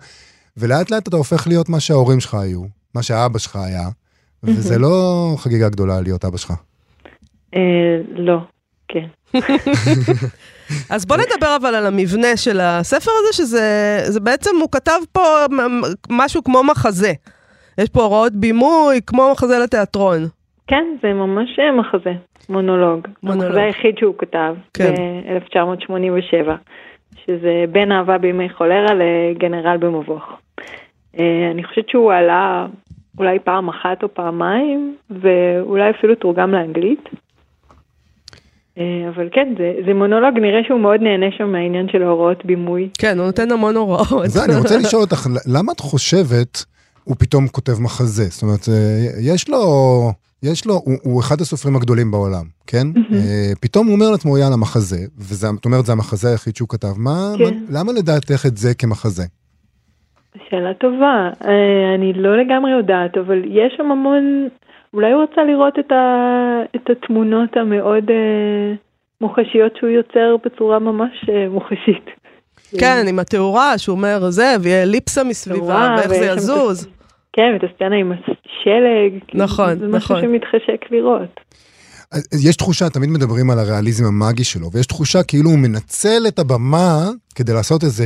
ולאט 0.56 0.90
לאט 0.90 1.08
אתה 1.08 1.16
הופך 1.16 1.46
להיות 1.46 1.68
מה 1.68 1.80
שההורים 1.80 2.20
שלך 2.20 2.34
היו, 2.34 2.62
מה 2.94 3.02
שאבא 3.02 3.38
שלך 3.38 3.56
היה, 3.56 3.88
וזה 4.42 4.78
לא 4.78 5.34
חגיגה 5.38 5.68
גדולה 5.68 6.00
להיות 6.00 6.24
אבא 6.24 6.36
שלך. 6.36 6.52
אה, 7.54 7.60
לא, 8.16 8.38
כן. 8.88 9.06
אז 10.90 11.06
בוא 11.06 11.16
נדבר 11.16 11.56
אבל 11.60 11.74
על 11.74 11.86
המבנה 11.86 12.36
של 12.36 12.60
הספר 12.60 13.10
הזה, 13.20 13.32
שזה 13.32 14.20
בעצם, 14.20 14.50
הוא 14.60 14.68
כתב 14.72 15.00
פה 15.12 15.22
משהו 16.10 16.44
כמו 16.44 16.64
מחזה. 16.64 17.12
יש 17.78 17.88
פה 17.88 18.02
הוראות 18.02 18.32
בימוי, 18.32 19.00
כמו 19.06 19.32
מחזה 19.32 19.58
לתיאטרון. 19.58 20.28
כן, 20.68 20.84
זה 21.02 21.12
ממש 21.12 21.58
אה, 21.58 21.72
מחזה, 21.72 22.12
מונולוג. 22.48 23.08
מונולוג. 23.22 23.44
המחזה 23.44 23.62
היחיד 23.62 23.98
שהוא 23.98 24.14
כתב, 24.18 24.54
כן. 24.74 24.94
ב-1987, 24.94 26.50
שזה 27.26 27.64
בין 27.72 27.92
אהבה 27.92 28.18
בימי 28.18 28.48
חולרה 28.50 28.94
לגנרל 28.94 29.76
במבוך. 29.76 30.22
אה, 31.18 31.50
אני 31.50 31.64
חושבת 31.64 31.88
שהוא 31.88 32.12
עלה 32.12 32.66
אולי 33.18 33.38
פעם 33.38 33.68
אחת 33.68 34.02
או 34.02 34.14
פעמיים, 34.14 34.96
ואולי 35.10 35.90
אפילו 35.90 36.14
תורגם 36.14 36.52
לאנגלית. 36.52 37.08
אה, 38.78 39.08
אבל 39.08 39.28
כן, 39.32 39.54
זה, 39.58 39.72
זה 39.86 39.94
מונולוג, 39.94 40.38
נראה 40.38 40.60
שהוא 40.66 40.80
מאוד 40.80 41.00
נהנה 41.02 41.26
שם 41.36 41.52
מהעניין 41.52 41.88
של 41.92 42.02
ההוראות 42.02 42.44
בימוי. 42.44 42.88
כן, 42.98 43.18
הוא 43.18 43.26
נותן 43.26 43.52
המון 43.52 43.76
הוראות. 43.76 44.26
זה, 44.26 44.44
אני 44.44 44.56
רוצה 44.56 44.76
לשאול 44.82 45.02
אותך, 45.02 45.26
למה 45.46 45.72
את 45.72 45.80
חושבת 45.80 46.64
הוא 47.04 47.16
פתאום 47.18 47.48
כותב 47.48 47.80
מחזה? 47.80 48.24
זאת 48.24 48.42
אומרת, 48.42 48.68
יש 49.20 49.48
לו, 49.48 49.58
יש 50.42 50.66
לו, 50.66 50.74
הוא, 50.74 50.94
הוא 51.02 51.20
אחד 51.20 51.40
הסופרים 51.40 51.76
הגדולים 51.76 52.10
בעולם, 52.10 52.44
כן? 52.66 52.86
Mm-hmm. 52.94 53.58
פתאום 53.60 53.86
הוא 53.86 53.94
אומר 53.94 54.10
לעצמו, 54.10 54.38
יאללה, 54.38 54.56
מחזה, 54.56 54.98
ואת 55.18 55.64
אומרת, 55.64 55.86
זה 55.86 55.92
המחזה 55.92 56.30
היחיד 56.30 56.56
שהוא 56.56 56.68
כתב. 56.68 56.92
מה, 56.96 57.32
כן. 57.38 57.44
מה, 57.44 57.50
למה 57.80 57.92
לדעתך 57.92 58.46
את 58.46 58.56
זה 58.56 58.74
כמחזה? 58.74 59.24
שאלה 60.50 60.74
טובה. 60.74 61.30
אני 61.94 62.12
לא 62.12 62.36
לגמרי 62.36 62.70
יודעת, 62.70 63.16
אבל 63.16 63.42
יש 63.44 63.74
שם 63.76 63.90
המון... 63.90 64.48
אולי 64.94 65.12
הוא 65.12 65.22
רצה 65.22 65.44
לראות 65.44 65.78
את, 65.78 65.92
ה, 65.92 66.62
את 66.76 66.90
התמונות 66.90 67.56
המאוד 67.56 68.10
אה, 68.10 68.74
מוחשיות 69.20 69.72
שהוא 69.76 69.90
יוצר 69.90 70.36
בצורה 70.44 70.78
ממש 70.78 71.28
אה, 71.28 71.48
מוחשית. 71.48 72.04
כן, 72.80 73.04
עם 73.08 73.18
התאורה, 73.18 73.78
שהוא 73.78 73.96
אומר 73.96 74.30
זה, 74.30 74.56
ויהיה 74.60 74.84
ליפסה 74.84 75.24
מסביבה, 75.24 75.96
ואיך 75.98 76.08
זה 76.08 76.26
יזוז. 76.26 76.88
את, 77.30 77.36
כן, 77.36 77.50
ואת 77.52 77.70
הסצנה 77.70 77.96
עם 77.96 78.12
השלג. 78.12 79.22
נכון, 79.34 79.78
זה 79.78 79.86
נכון. 79.86 79.90
זה 79.90 79.96
משהו 79.96 80.16
שמתחשק 80.20 80.90
לראות. 80.90 81.40
יש 82.46 82.56
תחושה, 82.56 82.90
תמיד 82.90 83.10
מדברים 83.10 83.50
על 83.50 83.58
הריאליזם 83.58 84.04
המאגי 84.04 84.44
שלו, 84.44 84.70
ויש 84.72 84.86
תחושה 84.86 85.22
כאילו 85.22 85.50
הוא 85.50 85.58
מנצל 85.58 86.22
את 86.28 86.38
הבמה 86.38 87.08
כדי 87.34 87.52
לעשות 87.52 87.84
איזה 87.84 88.04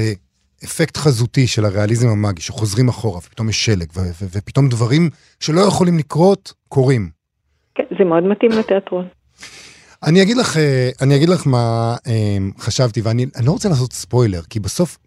אפקט 0.65 0.97
חזותי 0.97 1.47
של 1.47 1.65
הריאליזם 1.65 2.09
המאגי, 2.09 2.41
שחוזרים 2.41 2.89
אחורה, 2.89 3.19
ופתאום 3.19 3.49
יש 3.49 3.65
שלג, 3.65 3.87
ופתאום 4.33 4.69
דברים 4.69 5.11
שלא 5.41 5.61
יכולים 5.61 5.99
לקרות, 5.99 6.53
קורים. 6.69 7.11
כן, 7.75 7.85
זה 7.99 8.05
מאוד 8.05 8.25
מתאים 8.25 8.51
לתיאטרון. 8.51 9.09
אני 10.03 10.23
אגיד 10.23 10.37
לך, 10.37 10.57
אה, 10.57 10.91
אני 11.03 11.17
אגיד 11.17 11.29
לך 11.29 11.47
מה 11.47 11.97
אה, 12.07 12.39
חשבתי, 12.59 13.01
ואני 13.01 13.27
לא 13.45 13.53
רוצה 13.53 13.69
לעשות 13.69 13.93
ספוילר, 13.93 14.43
כי 14.51 14.61
בסוף 14.61 14.99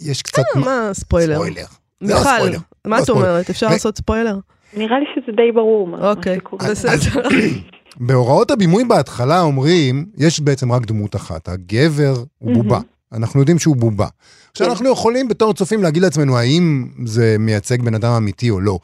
יש 0.00 0.22
קצת... 0.22 0.42
אה, 0.56 0.60
מה 0.60 0.90
ספוילר? 0.92 1.34
ספוילר. 1.34 1.66
מיכל, 2.00 2.58
מה 2.88 2.98
לא 2.98 3.02
את 3.02 3.10
אומרת? 3.10 3.50
אפשר 3.50 3.68
לעשות 3.68 3.96
ספוילר? 3.96 4.38
נראה 4.76 4.98
לי 4.98 5.04
שזה 5.14 5.32
די 5.36 5.52
ברור 5.52 5.86
מה 5.86 6.10
אוקיי, 6.10 6.38
בסדר. 6.70 7.22
בהוראות 8.06 8.50
הבימוי 8.50 8.84
בהתחלה 8.84 9.40
אומרים, 9.40 10.06
יש 10.16 10.40
בעצם 10.40 10.72
רק 10.72 10.86
דמות 10.86 11.16
אחת, 11.16 11.48
הגבר 11.48 12.14
הוא 12.38 12.54
בובה. 12.54 12.80
אנחנו 13.12 13.40
יודעים 13.40 13.58
שהוא 13.58 13.76
בובה. 13.76 14.06
עכשיו 14.50 14.66
כן. 14.66 14.70
אנחנו 14.70 14.92
יכולים 14.92 15.28
בתור 15.28 15.54
צופים 15.54 15.82
להגיד 15.82 16.02
לעצמנו 16.02 16.38
האם 16.38 16.88
זה 17.04 17.36
מייצג 17.38 17.82
בן 17.82 17.94
אדם 17.94 18.12
אמיתי 18.12 18.50
או 18.50 18.60
לא. 18.60 18.78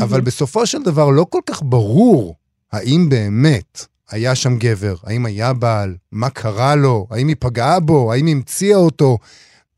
אבל 0.00 0.20
בסופו 0.20 0.66
של 0.66 0.82
דבר 0.82 1.10
לא 1.10 1.26
כל 1.30 1.40
כך 1.46 1.62
ברור 1.62 2.34
האם 2.72 3.08
באמת 3.08 3.86
היה 4.10 4.34
שם 4.34 4.56
גבר, 4.58 4.94
האם 5.04 5.26
היה 5.26 5.52
בעל, 5.52 5.94
מה 6.12 6.30
קרה 6.30 6.74
לו, 6.74 7.06
האם 7.10 7.28
היא 7.28 7.36
פגעה 7.38 7.80
בו, 7.80 8.12
האם 8.12 8.26
היא 8.26 8.34
המציאה 8.34 8.76
אותו, 8.76 9.18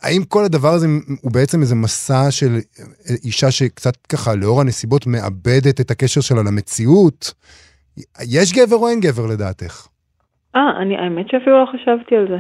האם 0.07 0.23
כל 0.29 0.45
הדבר 0.45 0.69
הזה 0.69 0.87
הוא 1.23 1.33
בעצם 1.33 1.61
איזה 1.61 1.75
מסע 1.75 2.31
של 2.31 2.53
אישה 3.25 3.51
שקצת 3.51 3.97
ככה 3.97 4.35
לאור 4.35 4.61
הנסיבות 4.61 5.07
מאבדת 5.07 5.81
את 5.81 5.91
הקשר 5.91 6.21
שלה 6.21 6.43
למציאות? 6.43 7.35
יש 8.29 8.53
גבר 8.53 8.77
או 8.77 8.89
אין 8.89 9.01
גבר 9.01 9.27
לדעתך? 9.27 9.87
אה, 10.57 10.61
אני, 10.83 10.97
האמת 10.97 11.27
שאפילו 11.31 11.61
לא 11.61 11.67
חשבתי 11.73 12.17
על 12.17 12.27
זה. 12.29 12.39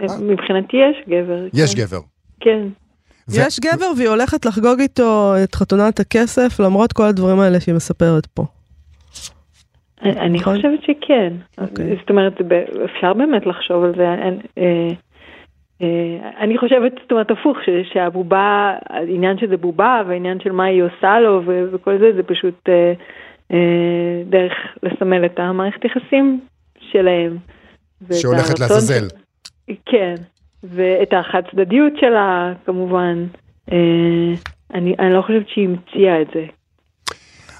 אה? 0.00 0.18
מבחינתי 0.20 0.76
יש 0.76 1.08
גבר. 1.08 1.46
יש 1.54 1.74
כן. 1.74 1.80
גבר. 1.82 2.00
כן. 2.40 2.66
ו... 3.28 3.32
יש 3.36 3.60
גבר 3.60 3.86
והיא 3.96 4.08
הולכת 4.08 4.44
לחגוג 4.46 4.80
איתו 4.80 5.34
את 5.44 5.54
חתונת 5.54 6.00
הכסף, 6.00 6.60
למרות 6.60 6.92
כל 6.92 7.06
הדברים 7.06 7.40
האלה 7.40 7.60
שהיא 7.60 7.74
מספרת 7.74 8.26
פה. 8.26 8.44
אני 10.02 10.38
נכון? 10.38 10.56
חושבת 10.56 10.82
שכן. 10.82 11.32
Okay. 11.58 11.62
אוקיי. 11.62 11.96
זאת 12.00 12.10
אומרת, 12.10 12.32
אפשר 12.84 13.14
באמת 13.14 13.46
לחשוב 13.46 13.84
על 13.84 13.92
זה. 13.96 14.04
אני, 15.82 16.18
אה, 16.22 16.24
אה, 16.24 16.44
אני 16.44 16.58
חושבת, 16.58 16.92
זאת 17.02 17.12
אומרת, 17.12 17.30
הפוך, 17.30 17.56
שהבובה, 17.92 18.76
העניין 18.88 19.38
שזה 19.38 19.56
בובה 19.56 20.02
והעניין 20.08 20.40
של 20.40 20.52
מה 20.52 20.64
היא 20.64 20.82
עושה 20.82 21.20
לו 21.20 21.42
וכל 21.44 21.98
זה, 21.98 22.12
זה 22.16 22.22
פשוט 22.22 22.68
דרך 24.26 24.52
לסמל 24.82 25.24
את 25.24 25.38
המערכת 25.38 25.84
יחסים 25.84 26.40
שלהם. 26.78 27.36
שהולכת 28.12 28.60
לעזאזל. 28.60 29.06
כן, 29.86 30.14
ואת 30.64 31.12
החד 31.12 31.42
צדדיות 31.50 31.92
שלה, 32.00 32.52
כמובן. 32.66 33.24
אה, 33.72 34.32
אני, 34.74 34.94
אני 34.98 35.14
לא 35.14 35.22
חושבת 35.22 35.48
שהיא 35.48 35.68
המציאה 35.68 36.22
את 36.22 36.26
זה. 36.34 36.44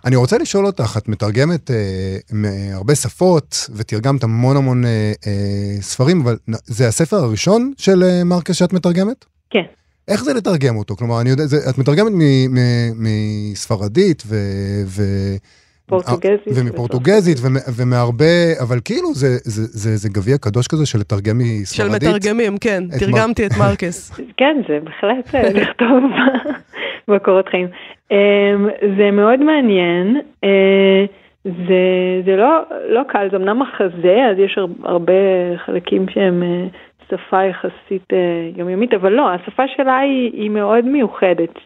אני 0.04 0.16
רוצה 0.16 0.38
לשאול 0.38 0.66
אותך, 0.66 0.96
את 0.98 1.08
מתרגמת 1.08 1.70
אה, 1.70 2.16
מהרבה 2.32 2.94
שפות 2.94 3.70
ותרגמת 3.76 4.24
המון 4.24 4.56
המון 4.56 4.84
אה, 4.84 5.12
אה, 5.26 5.80
ספרים, 5.80 6.20
אבל 6.20 6.36
זה 6.64 6.88
הספר 6.88 7.16
הראשון 7.16 7.72
של 7.78 8.02
אה, 8.02 8.24
מרקס 8.24 8.56
שאת 8.56 8.72
מתרגמת? 8.72 9.24
כן. 9.50 9.62
איך 10.08 10.24
זה 10.24 10.34
לתרגם 10.34 10.76
אותו? 10.76 10.96
כלומר, 10.96 11.20
אני 11.20 11.30
יודע, 11.30 11.46
זה, 11.46 11.70
את 11.70 11.78
מתרגמת 11.78 12.12
מספרדית 12.96 14.22
ו... 14.26 14.36
ו 14.86 15.02
פורטוגזית. 15.86 16.52
ומפורטוגזית 16.54 17.38
ומהרבה, 17.76 18.60
אבל 18.60 18.80
כאילו 18.84 19.14
זה, 19.14 19.36
זה, 19.44 19.62
זה, 19.64 19.96
זה 19.96 20.08
גביע 20.08 20.38
קדוש 20.38 20.66
כזה 20.66 20.86
של 20.86 20.98
לתרגם 20.98 21.38
מספרדית. 21.38 22.02
של 22.02 22.08
מתרגמים, 22.08 22.58
כן, 22.58 22.84
תרגמתי 22.98 23.46
את 23.46 23.50
מרקס. 23.58 24.10
כן, 24.38 24.56
זה 24.68 24.78
בהחלט 24.84 25.34
אה, 25.34 25.52
לכתוב 25.52 26.02
בקורות 27.14 27.48
חיים. 27.48 27.68
אמ, 28.10 28.68
זה 28.96 29.10
מאוד 29.10 29.40
מעניין. 29.40 30.20
אה, 30.44 31.04
זה, 31.44 32.22
זה 32.24 32.36
לא, 32.36 32.62
לא 32.88 33.02
קל, 33.08 33.28
זה 33.30 33.36
אמנם 33.36 33.58
מחזה, 33.58 34.26
אז 34.30 34.38
יש 34.38 34.58
הרבה 34.84 35.12
חלקים 35.56 36.08
שהם 36.08 36.42
אה, 36.42 36.66
שפה 37.08 37.44
יחסית 37.44 38.12
יומיומית, 38.56 38.94
אבל 38.94 39.12
לא, 39.12 39.30
השפה 39.30 39.62
שלה 39.76 39.98
היא, 39.98 40.30
היא 40.32 40.50
מאוד 40.50 40.84
מיוחדת. 40.84 41.58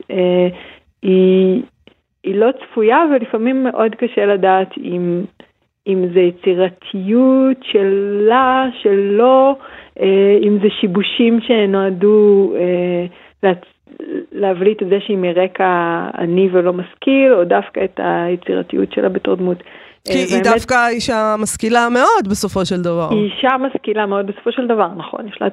היא, 1.03 1.63
היא 2.25 2.35
לא 2.35 2.51
צפויה 2.53 3.05
ולפעמים 3.15 3.65
מאוד 3.65 3.95
קשה 3.95 4.27
לדעת 4.27 4.79
אם, 4.79 5.25
אם 5.87 6.05
זה 6.15 6.21
יצירתיות 6.21 7.57
שלה, 7.63 8.67
שלו, 8.83 9.57
אה, 10.01 10.39
אם 10.43 10.59
זה 10.63 10.69
שיבושים 10.81 11.41
שנועדו 11.41 12.53
אה, 12.57 13.07
להבליט 14.33 14.83
את 14.83 14.89
זה 14.89 14.97
שהיא 15.07 15.19
מרקע 15.19 16.03
עני 16.19 16.49
ולא 16.53 16.73
משכיל, 16.73 17.33
או 17.33 17.45
דווקא 17.45 17.81
את 17.85 18.01
היצירתיות 18.03 18.93
שלה 18.93 19.09
בתור 19.09 19.35
דמות. 19.35 19.63
כי 20.05 20.19
היא 20.19 20.27
באמת, 20.33 20.45
דווקא 20.45 20.89
אישה 20.89 21.35
משכילה 21.39 21.89
מאוד 21.89 22.29
בסופו 22.31 22.67
של 22.67 22.83
דבר. 22.83 23.09
היא 23.11 23.31
אישה 23.33 23.49
משכילה 23.59 24.07
מאוד 24.07 24.27
בסופו 24.27 24.53
של 24.53 24.67
דבר, 24.67 24.89
נכון, 24.97 25.29
יש 25.29 25.39
לה 25.41 25.49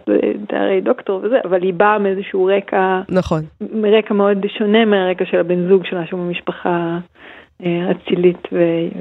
תארי 0.47 0.81
דוקטור 0.81 1.21
וזה, 1.23 1.35
אבל 1.45 1.63
היא 1.63 1.73
באה 1.73 1.99
מאיזשהו 1.99 2.45
רקע, 2.45 3.01
נכון, 3.09 3.41
מרקע 3.73 4.13
מאוד 4.13 4.37
שונה 4.57 4.85
מהרקע 4.85 5.25
של 5.31 5.39
הבן 5.39 5.69
זוג 5.69 5.85
שלה, 5.85 6.07
שהוא 6.07 6.19
ממשפחה 6.19 6.97
אה, 7.65 7.91
אצילית 7.91 8.47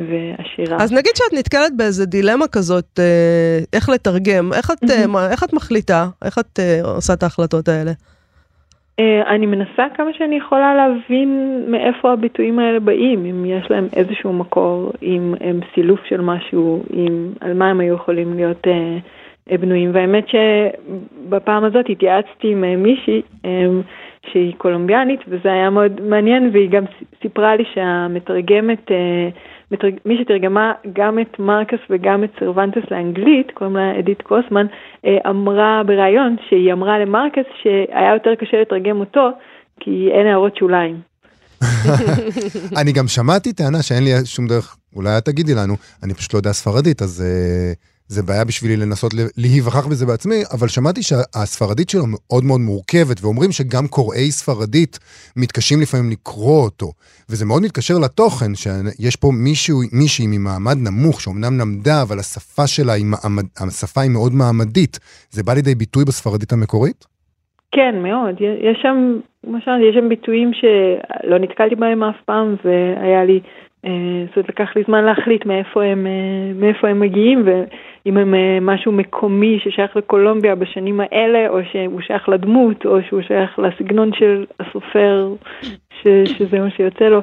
ועשירה. 0.09 0.77
אז 0.81 0.93
נגיד 0.93 1.13
שאת 1.17 1.39
נתקלת 1.39 1.77
באיזה 1.77 2.07
דילמה 2.07 2.49
כזאת, 2.49 2.99
אה, 2.99 3.59
איך 3.73 3.89
לתרגם, 3.89 4.53
איך 4.53 4.71
את, 4.71 4.83
mm-hmm. 4.85 5.19
איך 5.31 5.45
את 5.45 5.53
מחליטה, 5.53 6.07
איך 6.25 6.39
את 6.39 6.59
עושה 6.83 7.13
את 7.13 7.23
ההחלטות 7.23 7.69
האלה? 7.69 7.93
אני 9.01 9.47
מנסה 9.47 9.87
כמה 9.95 10.13
שאני 10.13 10.37
יכולה 10.37 10.75
להבין 10.75 11.63
מאיפה 11.69 12.13
הביטויים 12.13 12.59
האלה 12.59 12.81
באים, 12.81 13.25
אם 13.25 13.45
יש 13.45 13.71
להם 13.71 13.87
איזשהו 13.97 14.33
מקור, 14.33 14.93
אם 15.03 15.35
הם 15.41 15.61
סילוף 15.75 16.01
של 16.05 16.21
משהו, 16.21 16.83
אם, 16.97 17.29
על 17.41 17.55
מה 17.55 17.71
הם 17.71 17.81
היו 17.81 17.95
יכולים 17.95 18.35
להיות 18.35 18.67
אה, 18.67 19.59
בנויים. 19.59 19.91
והאמת 19.95 20.25
שבפעם 20.29 21.65
הזאת 21.65 21.87
התייעצתי 21.89 22.53
עם 22.53 22.83
מישהי 22.83 23.23
אה, 23.45 23.67
שהיא 24.33 24.55
קולומביאנית, 24.59 25.21
וזה 25.29 25.53
היה 25.53 25.71
מאוד 25.71 26.01
מעניין, 26.01 26.51
והיא 26.53 26.71
גם 26.71 26.85
סיפרה 27.23 27.57
לי 27.57 27.65
שהמתרגמת, 27.75 28.91
אה. 28.91 29.29
מי 30.05 30.15
שתרגמה 30.23 30.73
גם 30.93 31.19
את 31.19 31.39
מרקס 31.39 31.79
וגם 31.91 32.25
את 32.25 32.31
סרבנטס 32.41 32.91
לאנגלית, 32.91 33.51
קוראים 33.55 33.77
לה 33.77 33.99
אדית 33.99 34.23
קוסמן, 34.23 34.67
אה, 35.07 35.31
אמרה 35.31 35.83
בריאיון 35.87 36.37
שהיא 36.49 36.73
אמרה 36.73 36.99
למרקס 36.99 37.49
שהיה 37.63 38.13
יותר 38.15 38.35
קשה 38.35 38.61
לתרגם 38.61 39.01
אותו, 39.01 39.31
כי 39.81 40.09
אין 40.13 40.27
הערות 40.27 40.57
שוליים. 40.57 41.01
אני 42.81 42.93
גם 42.93 43.09
שמעתי 43.09 43.53
טענה 43.53 43.83
שאין 43.83 44.05
לי 44.05 44.11
שום 44.25 44.47
דרך, 44.47 44.77
אולי 44.97 45.19
את 45.19 45.25
תגידי 45.25 45.55
לנו, 45.55 45.75
אני 46.03 46.15
פשוט 46.15 46.35
לא 46.35 46.39
יודע 46.39 46.53
ספרדית, 46.53 47.03
אז... 47.03 47.25
Uh... 47.25 47.92
זה 48.15 48.23
בעיה 48.23 48.45
בשבילי 48.45 48.77
לנסות 48.77 49.13
להיווכח 49.37 49.87
בזה 49.87 50.07
בעצמי, 50.07 50.41
אבל 50.55 50.69
שמעתי 50.69 51.03
שהספרדית 51.03 51.89
שלו 51.91 52.05
מאוד 52.15 52.45
מאוד 52.45 52.61
מורכבת, 52.61 53.19
ואומרים 53.23 53.51
שגם 53.53 53.85
קוראי 53.97 54.31
ספרדית 54.31 54.99
מתקשים 55.37 55.79
לפעמים 55.81 56.11
לקרוא 56.11 56.63
אותו. 56.65 56.89
וזה 57.31 57.45
מאוד 57.47 57.63
מתקשר 57.63 57.95
לתוכן, 58.05 58.53
שיש 58.55 59.17
פה 59.17 59.29
מישהו, 59.49 59.77
מישהי 60.01 60.27
ממעמד 60.35 60.79
נמוך, 60.87 61.21
שאומנם 61.21 61.55
למדה, 61.61 62.03
אבל 62.03 62.19
השפה 62.19 62.67
שלה 62.67 62.93
היא, 62.93 63.07
מעמד, 63.13 63.47
השפה 63.61 64.01
היא 64.01 64.11
מאוד 64.11 64.33
מעמדית. 64.41 64.95
זה 65.31 65.43
בא 65.43 65.53
לידי 65.55 65.75
ביטוי 65.75 66.05
בספרדית 66.05 66.53
המקורית? 66.53 67.01
כן, 67.73 67.95
מאוד. 68.03 68.35
יש 68.41 68.79
שם, 68.83 68.97
למשל, 69.45 69.77
יש 69.89 69.95
שם 69.95 70.09
ביטויים 70.09 70.51
שלא 70.55 71.39
נתקלתי 71.39 71.75
בהם 71.75 72.03
אף 72.03 72.21
פעם, 72.25 72.57
והיה 72.65 73.25
לי... 73.25 73.41
אה, 73.85 73.91
זאת 74.27 74.37
אומרת, 74.37 74.49
לקח 74.49 74.77
לי 74.77 74.83
זמן 74.87 75.05
להחליט 75.05 75.47
מאיפה 75.47 75.85
הם, 75.85 76.07
אה, 76.07 76.53
מאיפה 76.55 76.89
הם 76.89 77.01
מגיעים 77.01 77.45
ואם 78.07 78.17
הם 78.17 78.35
אה, 78.35 78.59
משהו 78.61 78.93
מקומי 78.93 79.59
ששייך 79.65 79.97
לקולומביה 79.97 80.55
בשנים 80.55 81.01
האלה, 81.01 81.49
או 81.49 81.59
שהוא 81.73 82.01
שייך 82.01 82.29
לדמות, 82.29 82.87
או 82.87 82.99
שהוא 83.09 83.23
שייך 83.23 83.59
לסגנון 83.59 84.11
של 84.15 84.45
הסופר, 84.61 85.35
ש, 86.03 86.07
שזה 86.25 86.59
מה 86.59 86.71
שיוצא 86.77 87.05
לו. 87.05 87.21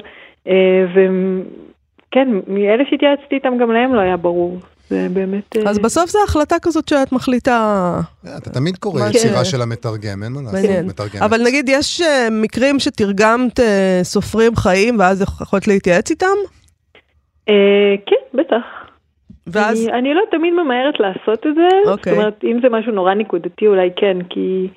וכן, 0.92 2.28
מאלה 2.46 2.84
שהתייעצתי 2.90 3.34
איתם, 3.34 3.58
גם 3.60 3.70
להם 3.70 3.94
לא 3.94 4.00
היה 4.00 4.16
ברור. 4.16 4.58
זה 4.88 5.06
באמת... 5.12 5.56
אז 5.66 5.78
בסוף 5.78 6.10
זו 6.10 6.18
החלטה 6.24 6.56
כזאת 6.62 6.88
שאת 6.88 7.12
מחליטה... 7.12 8.00
אתה 8.38 8.50
תמיד 8.50 8.76
קורא 8.76 9.08
יצירה 9.08 9.44
של 9.44 9.62
המתרגם, 9.62 10.22
אין 10.22 10.32
מה 10.32 10.40
לעשות, 10.42 11.14
אבל 11.20 11.42
נגיד, 11.44 11.68
יש 11.68 12.02
מקרים 12.30 12.78
שתרגמת 12.78 13.60
סופרים 14.02 14.56
חיים 14.56 14.98
ואז 14.98 15.22
יכולת 15.22 15.68
להתייעץ 15.68 16.10
איתם? 16.10 16.26
כן, 18.06 18.38
בטח. 18.38 18.79
ואז... 19.52 19.88
אני 19.92 20.14
לא 20.14 20.22
תמיד 20.30 20.54
ממהרת 20.54 21.00
לעשות 21.00 21.46
את 21.46 21.54
זה, 21.54 21.68
זאת 21.84 22.08
אומרת, 22.08 22.44
אם 22.44 22.58
זה 22.62 22.68
משהו 22.68 22.92
נורא 22.92 23.14
נקודתי 23.14 23.66
אולי 23.66 23.90
כן, 23.96 24.16
כי... 24.30 24.68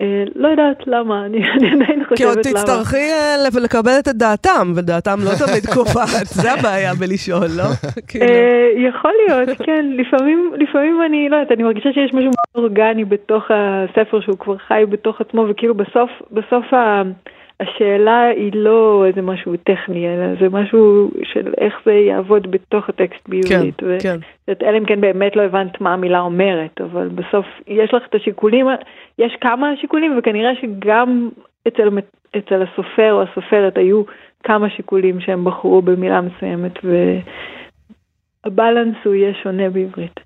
אה, 0.00 0.24
לא 0.34 0.48
יודעת 0.48 0.86
למה, 0.86 1.22
אני, 1.26 1.38
אני 1.38 1.70
עדיין 1.70 2.04
חושבת 2.04 2.10
למה. 2.10 2.16
כי 2.16 2.24
עוד 2.24 2.40
תצטרכי 2.40 2.96
אה, 2.96 3.36
לקבל 3.62 3.98
את 3.98 4.08
דעתם, 4.08 4.72
ודעתם 4.76 5.16
לא 5.24 5.30
תמיד 5.46 5.66
קובעת, 5.74 6.26
זה 6.26 6.52
הבעיה 6.52 6.94
בלשאול, 6.94 7.48
לא? 7.56 7.64
כאילו. 8.08 8.26
אה, 8.26 8.88
יכול 8.88 9.12
להיות, 9.28 9.48
כן, 9.58 9.86
לפעמים, 9.90 10.52
לפעמים 10.58 11.02
אני, 11.06 11.28
לא 11.28 11.36
יודעת, 11.36 11.52
אני 11.52 11.62
מרגישה 11.62 11.92
שיש 11.92 12.14
משהו 12.14 12.30
אורגני 12.54 13.04
בתוך 13.04 13.44
הספר 13.50 14.20
שהוא 14.20 14.38
כבר 14.38 14.56
חי 14.56 14.82
בתוך 14.88 15.20
עצמו, 15.20 15.46
וכאילו 15.50 15.74
בסוף, 15.74 16.10
בסוף 16.30 16.74
ה... 16.74 17.02
השאלה 17.60 18.22
היא 18.26 18.52
לא 18.54 19.04
איזה 19.06 19.22
משהו 19.22 19.56
טכני, 19.56 20.08
אלא 20.08 20.26
זה 20.40 20.48
משהו 20.48 21.10
של 21.22 21.54
איך 21.58 21.74
זה 21.84 21.92
יעבוד 21.92 22.50
בתוך 22.50 22.88
הטקסט 22.88 23.28
בעברית. 23.28 23.76
כן, 23.76 23.86
ו- 23.86 23.96
כן. 24.02 24.16
אלא 24.62 24.78
אם 24.78 24.84
כן 24.84 25.00
באמת 25.00 25.36
לא 25.36 25.42
הבנת 25.42 25.80
מה 25.80 25.92
המילה 25.92 26.20
אומרת, 26.20 26.80
אבל 26.80 27.08
בסוף 27.08 27.46
יש 27.66 27.94
לך 27.94 28.02
את 28.08 28.14
השיקולים, 28.14 28.66
יש 29.18 29.36
כמה 29.40 29.76
שיקולים, 29.80 30.18
וכנראה 30.18 30.50
שגם 30.60 31.28
אצל, 31.68 31.88
אצל 32.36 32.62
הסופר 32.62 33.12
או 33.12 33.22
הסופרת 33.22 33.78
היו 33.78 34.02
כמה 34.44 34.70
שיקולים 34.70 35.20
שהם 35.20 35.44
בחרו 35.44 35.82
במילה 35.82 36.20
מסוימת, 36.20 36.72
והבלנס 38.44 38.96
הוא 39.04 39.14
יהיה 39.14 39.34
שונה 39.42 39.70
בעברית. 39.70 40.25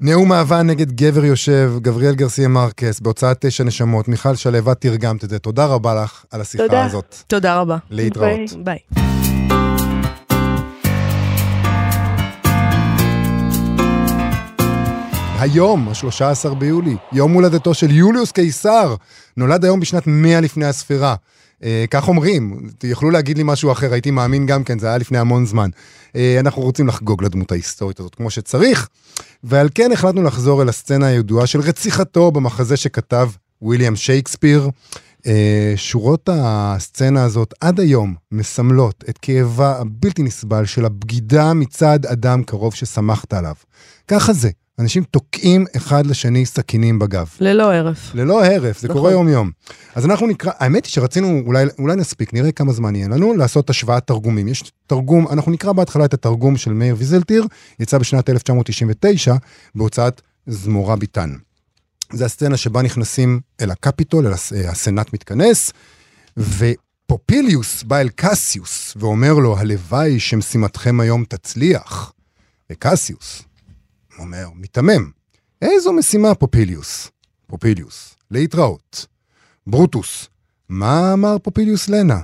נאום 0.00 0.32
אהבה 0.32 0.62
נגד 0.62 0.92
גבר 0.92 1.24
יושב, 1.24 1.72
גבריאל 1.78 2.14
גרסיה 2.14 2.48
מרקס, 2.48 3.00
בהוצאת 3.00 3.36
תשע 3.40 3.64
נשמות. 3.64 4.08
מיכל 4.08 4.34
שלו, 4.34 4.72
את 4.72 4.80
תרגמת 4.80 5.24
את 5.24 5.30
זה. 5.30 5.38
תודה 5.38 5.66
רבה 5.66 6.02
לך 6.02 6.24
על 6.30 6.40
השיחה 6.40 6.64
תודה. 6.64 6.84
הזאת. 6.84 7.16
תודה 7.26 7.60
רבה. 7.60 7.76
להתראות. 7.90 8.52
ביי. 8.64 8.78
היום, 15.38 15.88
ה-13 15.88 16.54
ביולי, 16.54 16.96
יום 17.12 17.32
הולדתו 17.32 17.74
של 17.74 17.90
יוליוס 17.90 18.32
קיסר, 18.32 18.94
נולד 19.36 19.64
היום 19.64 19.80
בשנת 19.80 20.02
100 20.06 20.40
לפני 20.40 20.66
הספירה. 20.66 21.14
אה, 21.64 21.84
כך 21.90 22.08
אומרים, 22.08 22.70
יכלו 22.84 23.10
להגיד 23.10 23.36
לי 23.36 23.42
משהו 23.46 23.72
אחר, 23.72 23.92
הייתי 23.92 24.10
מאמין 24.10 24.46
גם 24.46 24.64
כן, 24.64 24.78
זה 24.78 24.86
היה 24.86 24.98
לפני 24.98 25.18
המון 25.18 25.46
זמן. 25.46 25.70
אה, 26.16 26.36
אנחנו 26.40 26.62
רוצים 26.62 26.86
לחגוג 26.86 27.22
לדמות 27.24 27.52
ההיסטורית 27.52 28.00
הזאת 28.00 28.14
כמו 28.14 28.30
שצריך, 28.30 28.88
ועל 29.44 29.68
כן 29.74 29.92
החלטנו 29.92 30.22
לחזור 30.22 30.62
אל 30.62 30.68
הסצנה 30.68 31.06
הידועה 31.06 31.46
של 31.46 31.60
רציחתו 31.60 32.30
במחזה 32.30 32.76
שכתב 32.76 33.30
ויליאם 33.62 33.96
שייקספיר. 33.96 34.70
אה, 35.26 35.72
שורות 35.76 36.28
הסצנה 36.32 37.24
הזאת 37.24 37.54
עד 37.60 37.80
היום 37.80 38.14
מסמלות 38.32 39.04
את 39.08 39.18
כאבה 39.18 39.78
הבלתי 39.78 40.22
נסבל 40.22 40.64
של 40.66 40.84
הבגידה 40.84 41.54
מצד 41.54 42.06
אדם 42.06 42.42
קרוב 42.42 42.74
שסמכת 42.74 43.32
עליו. 43.32 43.54
ככה 44.08 44.32
זה, 44.32 44.50
אנשים 44.78 45.02
תוקעים 45.04 45.64
אחד 45.76 46.06
לשני 46.06 46.46
סכינים 46.46 46.98
בגב. 46.98 47.28
ללא 47.40 47.72
הרף. 47.72 48.14
ללא 48.14 48.44
הרף, 48.44 48.78
זה 48.80 48.88
נכון. 48.88 49.00
קורה 49.00 49.12
יום-יום. 49.12 49.50
אז 49.94 50.04
אנחנו 50.06 50.26
נקרא, 50.26 50.52
האמת 50.58 50.84
היא 50.84 50.90
שרצינו, 50.90 51.42
אולי, 51.46 51.64
אולי 51.78 51.96
נספיק, 51.96 52.34
נראה 52.34 52.52
כמה 52.52 52.72
זמן 52.72 52.96
יהיה 52.96 53.08
לנו, 53.08 53.34
לעשות 53.34 53.70
השוואת 53.70 54.06
תרגומים. 54.06 54.48
יש 54.48 54.72
תרגום, 54.86 55.28
אנחנו 55.28 55.52
נקרא 55.52 55.72
בהתחלה 55.72 56.04
את 56.04 56.14
התרגום 56.14 56.56
של 56.56 56.72
מאיר 56.72 56.94
ויזלטיר, 56.98 57.46
יצא 57.80 57.98
בשנת 57.98 58.30
1999 58.30 59.34
בהוצאת 59.74 60.22
זמורה 60.46 60.96
ביטן. 60.96 61.32
זה 62.12 62.24
הסצנה 62.24 62.56
שבה 62.56 62.82
נכנסים 62.82 63.40
אל 63.60 63.70
הקפיטול, 63.70 64.26
אל 64.26 64.32
הסנאט 64.68 65.12
מתכנס, 65.12 65.72
ופופיליוס 66.36 67.82
בא 67.82 68.00
אל 68.00 68.08
קסיוס 68.08 68.94
ואומר 68.96 69.32
לו, 69.34 69.58
הלוואי 69.58 70.20
שמשימתכם 70.20 71.00
היום 71.00 71.24
תצליח. 71.28 72.12
וקסיוס, 72.72 73.42
אומר, 74.18 74.48
מיתמם. 74.54 75.10
איזו 75.62 75.92
משימה, 75.92 76.34
פופיליוס? 76.34 77.10
פופיליוס, 77.46 78.14
להתראות. 78.30 79.06
ברוטוס, 79.66 80.28
מה 80.68 81.12
אמר 81.12 81.38
פופיליוס 81.38 81.88
לנה? 81.88 82.20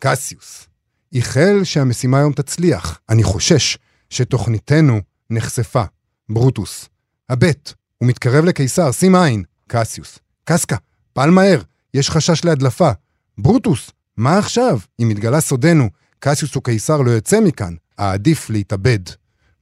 קסיוס, 0.00 0.66
איחל 1.12 1.64
שהמשימה 1.64 2.18
היום 2.18 2.32
תצליח. 2.32 3.00
אני 3.08 3.22
חושש 3.22 3.78
שתוכניתנו 4.10 5.00
נחשפה. 5.30 5.82
ברוטוס, 6.28 6.88
הבט, 7.28 7.72
הוא 7.98 8.08
מתקרב 8.08 8.44
לקיסר, 8.44 8.92
שים 8.92 9.14
עין. 9.14 9.44
קסיוס, 9.66 10.18
קסקה, 10.44 10.76
פעל 11.12 11.30
מהר, 11.30 11.62
יש 11.94 12.10
חשש 12.10 12.44
להדלפה. 12.44 12.90
ברוטוס, 13.38 13.90
מה 14.16 14.38
עכשיו? 14.38 14.78
אם 15.00 15.10
התגלה 15.10 15.40
סודנו, 15.40 15.88
קסיוס 16.18 16.54
או 16.54 16.62
קיסר 16.62 16.96
לא 16.96 17.10
יוצא 17.10 17.40
מכאן, 17.40 17.74
העדיף 17.98 18.50
להתאבד. 18.50 18.98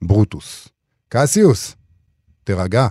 ברוטוס, 0.02 0.68
קסיוס, 1.12 1.74
תירגע. 2.44 2.88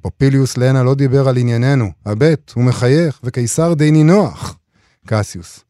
פופיליוס 0.00 0.56
לנה 0.56 0.82
לא 0.82 0.94
דיבר 0.94 1.28
על 1.28 1.36
ענייננו, 1.36 1.90
הבט, 2.06 2.52
הוא 2.54 2.64
מחייך, 2.64 3.20
וקיסר 3.24 3.74
די 3.74 3.90
נינוח. 3.90 4.58
קסיוס, 5.06 5.60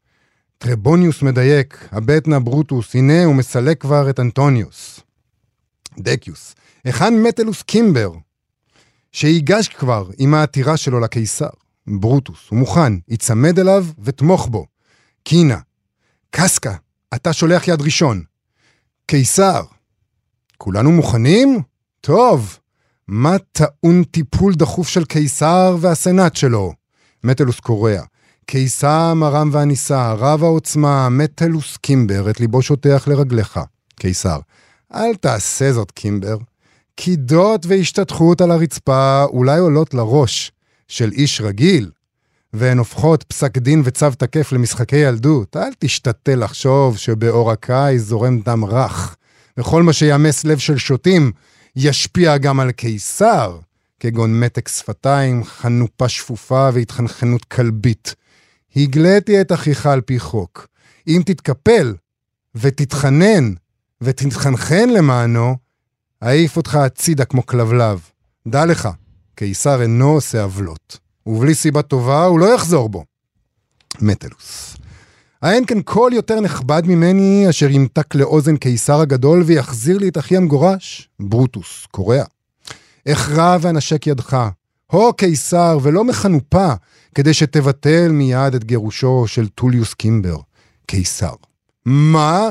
טרבוניוס 0.59 1.23
מדייק, 1.23 1.88
הבט 1.92 2.29
נא 2.29 2.38
ברוטוס, 2.38 2.94
הנה 2.94 3.25
הוא 3.25 3.35
מסלק 3.35 3.81
כבר 3.81 4.11
את 4.11 4.21
אנטוניוס. 4.21 5.01
דקיוס, 5.99 6.55
היכן 6.85 7.23
מטלוס 7.23 7.62
קימבר, 7.62 8.12
שייגש 9.12 9.68
כבר 9.68 10.11
עם 10.18 10.35
העתירה 10.35 10.77
שלו 10.77 11.01
לקיסר. 11.01 11.51
ברוטוס, 11.87 12.38
הוא 12.49 12.59
מוכן, 12.59 12.92
ייצמד 13.09 13.59
אליו 13.59 13.87
ותמוך 13.99 14.47
בו. 14.47 14.66
קינה, 15.23 15.59
קסקה, 16.31 16.75
אתה 17.14 17.33
שולח 17.33 17.68
יד 17.68 17.81
ראשון. 17.81 18.23
קיסר, 19.07 19.62
כולנו 20.59 20.92
מוכנים? 20.92 21.61
טוב. 22.01 22.59
מה 23.09 23.37
טעון 23.53 24.05
טיפול 24.05 24.55
דחוף 24.55 24.88
של 24.88 25.05
קיסר 25.05 25.77
והסנאט 25.81 26.37
שלו? 26.37 26.73
מטלוס 27.25 27.61
קורע. 27.61 28.01
קיסם 28.47 29.21
הרם 29.25 29.51
והנישא, 29.53 30.14
רב 30.18 30.44
העוצמה, 30.44 31.09
מטלוס 31.09 31.77
קימבר, 31.77 32.31
את 32.31 32.40
ליבו 32.40 32.62
שוטח 32.62 33.09
לרגליך. 33.09 33.61
קיסר, 33.97 34.38
אל 34.94 35.14
תעשה 35.14 35.73
זאת, 35.73 35.90
קימבר. 35.90 36.37
קידות 36.94 37.66
והשתתחות 37.66 38.40
על 38.40 38.51
הרצפה 38.51 39.25
אולי 39.25 39.59
עולות 39.59 39.94
לראש 39.94 40.53
של 40.88 41.12
איש 41.12 41.40
רגיל, 41.40 41.90
והן 42.53 42.79
הופכות 42.79 43.23
פסק 43.23 43.59
דין 43.59 43.83
וצו 43.85 44.07
תקף 44.18 44.53
למשחקי 44.53 44.97
ילדות. 44.97 45.57
אל 45.57 45.71
תשתתה 45.79 46.35
לחשוב 46.35 46.97
שבאור 46.97 47.53
הקיץ 47.53 48.01
זורם 48.01 48.40
דם 48.40 48.64
רך, 48.64 49.16
וכל 49.59 49.83
מה 49.83 49.92
שיאמס 49.92 50.44
לב 50.44 50.59
של 50.59 50.79
שוטים 50.79 51.33
ישפיע 51.77 52.38
גם 52.38 52.61
על 52.61 52.73
קיסר, 52.73 53.59
כגון 54.01 54.40
מתק 54.40 54.68
שפתיים, 54.68 55.44
חנופה 55.44 56.09
שפופה 56.09 56.68
והתחנחנות 56.73 57.44
כלבית. 57.44 58.14
הגליתי 58.77 59.40
את 59.40 59.53
אחיך 59.53 59.87
על 59.87 60.01
פי 60.01 60.18
חוק. 60.18 60.66
אם 61.09 61.23
תתקפל 61.27 61.94
ותתחנן 62.55 63.53
ותתחנחן 64.01 64.88
למענו, 64.88 65.57
אעיף 66.23 66.57
אותך 66.57 66.75
הצידה 66.75 67.25
כמו 67.25 67.47
כלבלב. 67.47 68.01
דע 68.49 68.66
לך, 68.66 68.88
קיסר 69.35 69.83
אינו 69.83 70.11
עושה 70.11 70.42
עוולות, 70.42 70.99
ובלי 71.27 71.55
סיבה 71.55 71.83
טובה 71.83 72.25
הוא 72.25 72.40
לא 72.40 72.55
יחזור 72.55 72.88
בו. 72.88 73.05
מטלוס. 74.01 74.77
האין 75.42 75.64
כאן 75.66 75.83
קול 75.83 76.12
יותר 76.12 76.40
נכבד 76.40 76.83
ממני 76.87 77.46
אשר 77.51 77.70
ימתק 77.70 78.14
לאוזן 78.14 78.57
קיסר 78.57 79.01
הגדול 79.01 79.42
ויחזיר 79.46 79.98
לי 79.98 80.09
את 80.09 80.18
אחי 80.18 80.37
המגורש? 80.37 81.09
ברוטוס, 81.20 81.87
כורע. 81.90 82.24
אכרע 83.09 83.57
ואנשק 83.61 84.07
ידך, 84.07 84.37
הו 84.92 85.12
קיסר, 85.12 85.79
ולא 85.83 86.05
מחנופה, 86.05 86.72
כדי 87.14 87.35
שתבטל 87.35 88.09
מיד 88.12 88.55
את 88.55 88.64
גירושו 88.64 89.24
של 89.27 89.48
טוליוס 89.48 89.94
קימבר. 89.94 90.37
קיסר. 90.87 91.35
מה? 91.87 92.48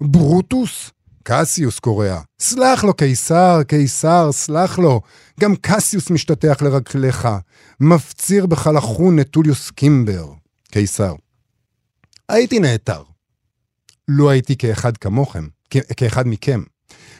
ברוטוס? 0.00 0.90
קסיוס 1.22 1.78
קורע. 1.78 2.20
סלח 2.40 2.84
לו, 2.84 2.94
קיסר, 2.94 3.62
קיסר, 3.62 4.32
סלח 4.32 4.78
לו. 4.78 5.00
גם 5.40 5.56
קסיוס 5.56 6.10
משתטח 6.10 6.62
לרגליך. 6.62 7.28
מפציר 7.80 8.46
בך 8.46 8.66
לחון 8.66 9.20
את 9.20 9.28
טוליוס 9.28 9.70
קימבר. 9.70 10.26
קיסר. 10.70 11.14
הייתי 12.28 12.58
נעתר. 12.58 13.02
לו 14.08 14.30
הייתי 14.30 14.56
כאחד 14.56 14.96
כמוכם, 14.96 15.46
כ- 15.70 15.92
כאחד 15.96 16.28
מכם. 16.28 16.62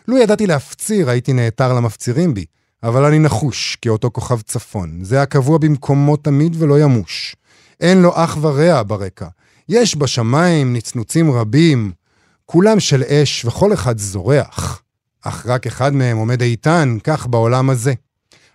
לו 0.09 0.19
ידעתי 0.19 0.47
להפציר, 0.47 1.11
הייתי 1.11 1.33
נעתר 1.33 1.73
למפצירים 1.73 2.35
בי. 2.35 2.45
אבל 2.83 3.05
אני 3.05 3.19
נחוש, 3.19 3.77
כאותו 3.83 4.11
כוכב 4.11 4.41
צפון. 4.41 5.05
זה 5.05 5.23
הקבוע 5.23 5.59
במקומו 5.59 6.17
תמיד 6.17 6.63
ולא 6.63 6.81
ימוש. 6.81 7.37
אין 7.81 8.03
לו 8.03 8.13
אח 8.15 8.39
ורע 8.41 8.83
ברקע. 8.87 9.29
יש 9.69 9.97
בשמיים 9.97 10.73
נצנוצים 10.73 11.31
רבים, 11.31 11.93
כולם 12.47 12.81
של 12.81 13.03
אש 13.03 13.45
וכל 13.45 13.73
אחד 13.73 13.99
זורח. 13.99 14.83
אך 15.23 15.47
רק 15.47 15.67
אחד 15.67 15.95
מהם 15.95 16.17
עומד 16.17 16.43
איתן, 16.43 16.99
כך 17.05 17.27
בעולם 17.27 17.71
הזה. 17.71 17.95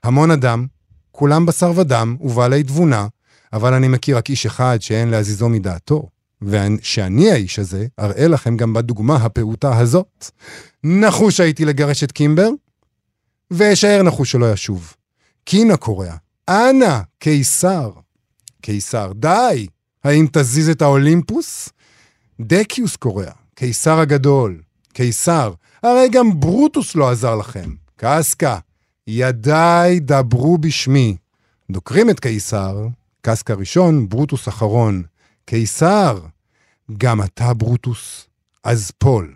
המון 0.04 0.32
אדם, 0.32 0.68
כולם 1.12 1.46
בשר 1.46 1.72
ודם 1.76 2.18
ובעלי 2.20 2.64
תבונה, 2.64 3.08
אבל 3.54 3.74
אני 3.74 3.88
מכיר 3.88 4.18
רק 4.18 4.30
איש 4.30 4.46
אחד 4.46 4.78
שאין 4.82 5.10
להזיזו 5.10 5.50
מדעתו. 5.50 6.13
ושאני 6.46 7.32
האיש 7.32 7.60
הזה, 7.60 7.88
אראה 8.00 8.28
לכם 8.28 8.58
גם 8.58 8.74
בדוגמה 8.74 9.16
הפעוטה 9.16 9.78
הזאת. 9.78 10.26
נחוש 10.84 11.40
הייתי 11.40 11.66
לגרש 11.66 12.04
את 12.04 12.12
קימבר, 12.12 12.50
ואשאר 13.52 14.04
נחוש 14.04 14.32
שלא 14.32 14.52
ישוב. 14.54 14.94
קינה 15.44 15.78
כורע, 15.78 16.16
אנא, 16.50 17.00
קיסר. 17.20 17.92
קיסר, 18.62 19.12
די, 19.16 19.68
האם 20.04 20.28
תזיז 20.32 20.70
את 20.70 20.82
האולימפוס? 20.82 21.70
דקיוס 22.42 22.96
כורע, 22.96 23.32
קיסר 23.56 24.00
הגדול. 24.00 24.62
קיסר, 24.94 25.54
הרי 25.84 26.10
גם 26.12 26.40
ברוטוס 26.40 26.96
לא 26.96 27.12
עזר 27.12 27.36
לכם. 27.36 27.70
קסקה, 27.96 28.58
ידיי, 29.08 30.00
דברו 30.00 30.58
בשמי. 30.58 31.16
דוקרים 31.72 32.10
את 32.10 32.20
קיסר, 32.20 32.88
קסקה 33.22 33.54
ראשון, 33.54 34.10
ברוטוס 34.10 34.48
אחרון. 34.48 35.04
קיסר, 35.46 36.20
גם 36.98 37.22
אתה 37.22 37.54
ברוטוס, 37.54 38.28
אז 38.64 38.92
פול, 38.98 39.34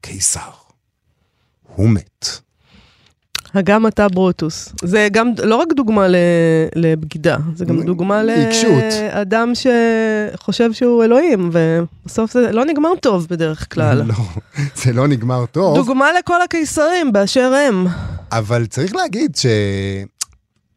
קיסר. 0.00 0.40
הוא 1.76 1.88
מת. 1.88 2.26
הגם 3.54 3.86
אתה 3.86 4.08
ברוטוס. 4.08 4.72
זה 4.84 5.08
גם 5.12 5.30
לא 5.44 5.56
רק 5.56 5.68
דוגמה 5.76 6.08
ל- 6.08 6.16
לבגידה, 6.74 7.36
זה 7.54 7.64
גם 7.64 7.82
דוגמה. 7.82 8.22
לאדם 8.22 9.52
שחושב 9.54 10.72
שהוא 10.72 11.04
אלוהים, 11.04 11.50
ובסוף 11.52 12.32
זה 12.32 12.52
לא 12.52 12.64
נגמר 12.64 12.88
טוב 13.02 13.26
בדרך 13.30 13.74
כלל. 13.74 14.02
לא, 14.08 14.14
זה 14.74 14.92
לא 14.92 15.08
נגמר 15.08 15.46
טוב, 15.46 15.76
דוגמה 15.76 16.06
לכל 16.18 16.42
הקיסרים 16.42 17.12
באשר 17.12 17.52
הם. 17.68 17.86
אבל 18.32 18.66
צריך 18.66 18.94
להגיד 18.96 19.36
ש... 19.36 19.46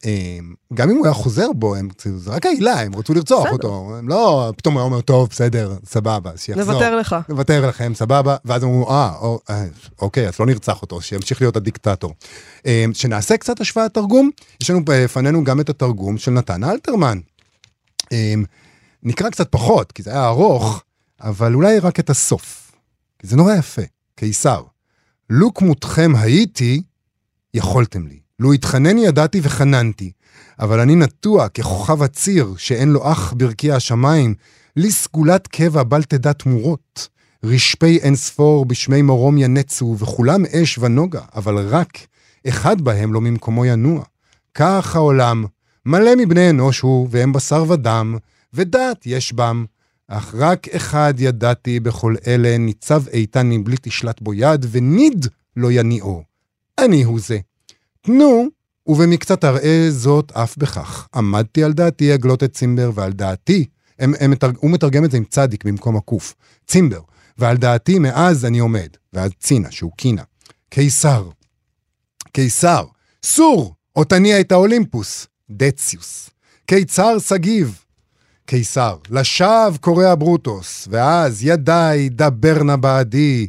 אה, 0.06 0.38
גם 0.74 0.90
אם 0.90 0.98
הוא 0.98 1.06
היה 1.06 1.14
חוזר 1.14 1.48
בו, 1.56 1.76
הם, 1.76 1.90
זה 2.16 2.32
רק 2.32 2.46
העילה, 2.46 2.82
הם 2.82 2.96
רצו 2.96 3.14
לרצוח 3.14 3.44
בסדר. 3.44 3.54
אותו. 3.54 3.96
הם 3.98 4.10
לא, 4.10 4.54
פתאום 4.58 4.78
הוא 4.78 4.84
אומר, 4.84 5.02
טוב, 5.02 5.30
בסדר, 5.30 5.76
סבבה, 5.86 6.32
שיחזור. 6.36 6.66
נוותר 6.66 6.96
לך. 6.96 7.16
נוותר 7.30 7.68
לכם, 7.68 7.92
סבבה, 7.96 8.36
ואז 8.46 8.64
אמרו, 8.64 8.92
אה, 8.92 9.12
אה, 9.50 9.66
אוקיי, 10.02 10.28
אז 10.28 10.40
לא 10.40 10.46
נרצח 10.46 10.82
אותו, 10.82 11.02
שימשיך 11.02 11.42
להיות 11.42 11.56
הדיקטטור. 11.56 12.14
אה, 12.66 12.86
שנעשה 12.94 13.38
קצת 13.38 13.62
השוואת 13.62 13.94
תרגום, 13.94 14.30
יש 14.62 14.70
לנו 14.70 14.82
בפנינו 14.84 15.44
גם 15.44 15.60
את 15.60 15.70
התרגום 15.70 16.18
של 16.18 16.32
נתן 16.32 16.64
אלתרמן. 16.64 17.20
אה, 18.12 18.34
נקרא 19.04 19.30
קצת 19.30 19.52
פחות, 19.52 19.92
כי 19.92 20.04
זה 20.04 20.12
היה 20.12 20.28
ארוך, 20.28 20.84
אבל 21.22 21.54
אולי 21.54 21.80
רק 21.80 22.00
את 22.00 22.10
הסוף. 22.10 22.72
כי 23.20 23.28
זה 23.28 23.38
נורא 23.38 23.54
יפה. 23.54 23.82
קיסר, 24.16 24.64
לו 25.30 25.54
כמותכם 25.54 26.12
הייתי, 26.16 26.82
יכולתם 27.54 28.08
לי. 28.08 28.20
לו 28.40 28.54
התחנן 28.54 28.98
ידעתי 28.98 29.40
וחננתי, 29.44 30.12
אבל 30.60 30.80
אני 30.80 30.96
נטוע 30.96 31.50
ככוכב 31.50 32.04
הציר 32.04 32.54
שאין 32.58 32.90
לו 32.90 33.12
אח 33.12 33.34
ברקיע 33.38 33.76
השמיים, 33.76 34.36
לי 34.76 34.92
סגולת 34.92 35.48
קבע 35.48 35.84
בל 35.84 36.04
תדע 36.04 36.34
תמורות. 36.34 37.10
רשפי 37.44 37.98
אין 37.98 38.16
ספור 38.16 38.66
בשמי 38.66 39.02
מרום 39.02 39.38
ינצו, 39.38 39.96
וכולם 40.00 40.46
אש 40.46 40.78
ונוגה, 40.78 41.22
אבל 41.36 41.68
רק 41.68 42.00
אחד 42.48 42.82
בהם 42.82 43.14
לא 43.14 43.22
ממקומו 43.22 43.66
ינוע. 43.66 44.04
כך 44.54 44.96
העולם, 44.96 45.46
מלא 45.86 46.16
מבני 46.18 46.50
אנוש 46.50 46.80
הוא, 46.80 47.08
והם 47.12 47.34
בשר 47.34 47.66
ודם, 47.68 48.18
ודעת 48.54 49.06
יש 49.06 49.34
בם. 49.34 49.66
אך 50.08 50.36
רק 50.38 50.68
אחד 50.68 51.14
ידעתי 51.18 51.80
בכל 51.80 52.16
אלה, 52.28 52.58
ניצב 52.58 53.08
איתן 53.08 53.50
מבלי 53.50 53.76
תשלט 53.82 54.22
בו 54.22 54.34
יד, 54.34 54.66
וניד 54.72 55.28
לא 55.56 55.72
יניעו. 55.72 56.24
אני 56.80 57.04
הוא 57.04 57.20
זה. 57.20 57.40
תנו, 58.12 58.48
ובמקצת 58.88 59.46
אראה 59.46 59.88
זאת 59.90 60.32
אף 60.32 60.58
בכך. 60.58 61.08
עמדתי 61.16 61.64
על 61.64 61.74
דעתי 61.74 62.14
אגלות 62.14 62.44
את 62.44 62.54
צימבר, 62.54 62.92
ועל 62.94 63.14
דעתי, 63.14 63.66
הם, 64.00 64.14
הם, 64.20 64.34
הוא 64.58 64.72
מתרגם 64.72 65.06
את 65.06 65.12
זה 65.12 65.18
עם 65.18 65.24
צדיק 65.24 65.66
במקום 65.66 65.98
הקוף, 65.98 66.36
צימבר, 66.68 67.00
ועל 67.38 67.58
דעתי 67.58 68.00
מאז 68.00 68.46
אני 68.46 68.60
עומד, 68.60 68.88
ואז 69.14 69.32
צינה, 69.40 69.72
שהוא 69.72 69.92
קינה. 69.98 70.22
קיסר, 70.70 71.30
קיסר, 72.32 72.86
סור, 73.24 73.76
או 73.96 74.04
תניע 74.04 74.40
את 74.40 74.52
האולימפוס, 74.52 75.28
דציוס. 75.50 76.30
קיצר 76.66 77.20
סגיב, 77.20 77.84
קיסר, 78.46 78.98
לשווא 79.10 79.78
קורא 79.82 80.16
ברוטוס, 80.16 80.88
ואז 80.92 81.44
ידיי 81.44 82.10
דברנה 82.10 82.78
בעדי, 82.78 83.48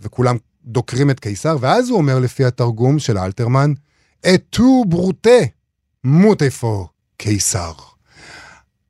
וכולם 0.00 0.36
דוקרים 0.64 1.10
את 1.10 1.20
קיסר, 1.20 1.56
ואז 1.60 1.88
הוא 1.88 1.98
אומר 1.98 2.18
לפי 2.18 2.44
התרגום 2.44 2.98
של 2.98 3.18
אלתרמן, 3.18 3.72
אתו 4.34 4.84
ברוטה, 4.88 5.40
מות 6.04 6.42
איפה 6.42 6.86
קיסר. 7.16 7.72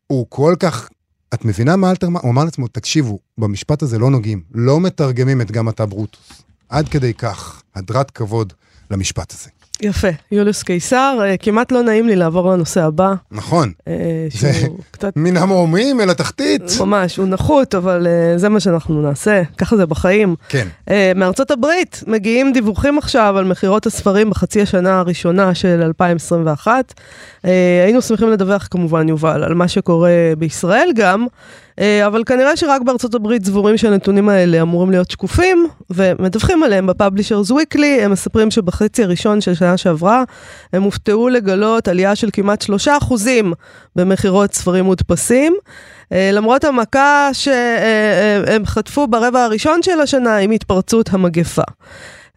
הוא 0.07 0.27
כל 0.29 0.55
כך... 0.61 0.89
את 1.35 1.45
מבינה 1.45 1.77
מה 1.77 1.91
אלתרמן? 1.91 2.21
הוא 2.23 2.31
אמר 2.31 2.45
לעצמו, 2.45 2.69
תקשיבו, 2.69 3.19
במשפט 3.39 3.83
הזה 3.83 3.99
לא 3.99 4.11
נוגעים, 4.11 4.43
לא 4.55 4.81
מתרגמים 4.81 5.41
את 5.41 5.51
גם 5.51 5.69
אתה 5.69 5.87
ברוטוס. 5.87 6.43
עד 6.69 6.89
כדי 6.89 7.15
כך, 7.15 7.63
הדרת 7.75 8.11
כבוד 8.11 8.53
למשפט 8.91 9.33
הזה. 9.33 9.51
יפה, 9.83 10.09
יוליוס 10.33 10.63
קיסר, 10.63 11.19
אה, 11.23 11.37
כמעט 11.37 11.73
לא 11.73 11.83
נעים 11.83 12.07
לי 12.07 12.17
לעבור 12.17 12.53
לנושא 12.53 12.83
הבא. 12.83 13.15
נכון. 13.33 13.73
אה, 13.89 13.95
זה 14.41 14.53
קצת... 14.91 15.13
מן 15.17 15.37
המרומים 15.37 16.01
אל 16.01 16.11
התחתית. 16.11 16.63
ממש, 16.81 17.17
הוא 17.17 17.27
נחות, 17.27 17.75
אבל 17.75 18.07
אה, 18.07 18.39
זה 18.39 18.49
מה 18.49 18.61
שאנחנו 18.61 19.03
נעשה, 19.03 19.43
ככה 19.59 19.77
זה 19.77 19.87
בחיים. 19.87 20.35
כן. 20.49 20.69
מארצות 21.17 21.51
הברית 21.51 22.05
מגיעים 22.07 22.53
דיווחים 22.53 22.99
עכשיו 22.99 23.39
על 23.39 23.45
מכירות 23.45 23.87
הספרים 23.87 24.31
בחצי 24.31 24.63
השנה 24.63 24.99
הראשונה 24.99 25.55
של 25.55 25.83
2021. 25.83 26.95
אה, 27.45 27.51
היינו 27.85 28.03
שמחים 28.03 28.31
לדווח 28.31 28.69
כמובן, 28.71 29.09
יובל, 29.09 29.45
על 29.45 29.55
מה 29.55 29.69
שקורה 29.69 30.11
בישראל 30.39 30.91
גם, 30.95 31.27
אבל 32.07 32.23
כנראה 32.27 32.57
שרק 32.57 32.83
בארצות 32.83 33.15
הברית 33.15 33.45
סבורים 33.45 33.77
שהנתונים 33.77 34.29
האלה 34.29 34.63
אמורים 34.63 34.91
להיות 34.91 35.11
שקופים, 35.11 35.67
ומדווחים 35.91 36.63
עליהם 36.63 36.87
בפאבלישרס 36.87 37.51
וויקלי, 37.51 38.03
הם 38.03 38.11
מספרים 38.11 38.51
שבחצי 38.51 39.05
הראשון 39.05 39.41
של 39.41 39.55
שנה 39.55 39.77
שעברה, 39.77 40.25
הם 40.73 40.83
הופתעו 40.83 41.29
לגלות 41.29 41.89
עלייה 41.89 42.17
של 42.17 42.29
כמעט 42.33 42.65
3% 42.87 43.13
במכירות 43.97 44.55
ספרים 44.55 44.85
מודפסים. 44.85 45.55
אה, 46.13 46.31
למרות 46.33 46.65
המכה 46.65 47.29
שהם 47.33 48.67
חטפו 48.67 49.07
ברבע 49.07 49.45
הראשון 49.45 49.83
של 49.83 50.01
השנה 50.01 50.37
עם 50.37 50.51
התפרצות 50.51 51.09
המגפה. 51.13 51.63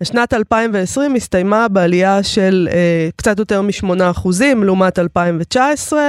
שנת 0.04 0.34
2020 0.34 1.16
הסתיימה 1.16 1.68
בעלייה 1.68 2.24
של 2.24 2.68
אה, 2.72 3.10
קצת 3.16 3.40
יותר 3.40 3.62
מ-8% 3.62 4.28
לעומת 4.66 5.00
2019. 5.00 6.00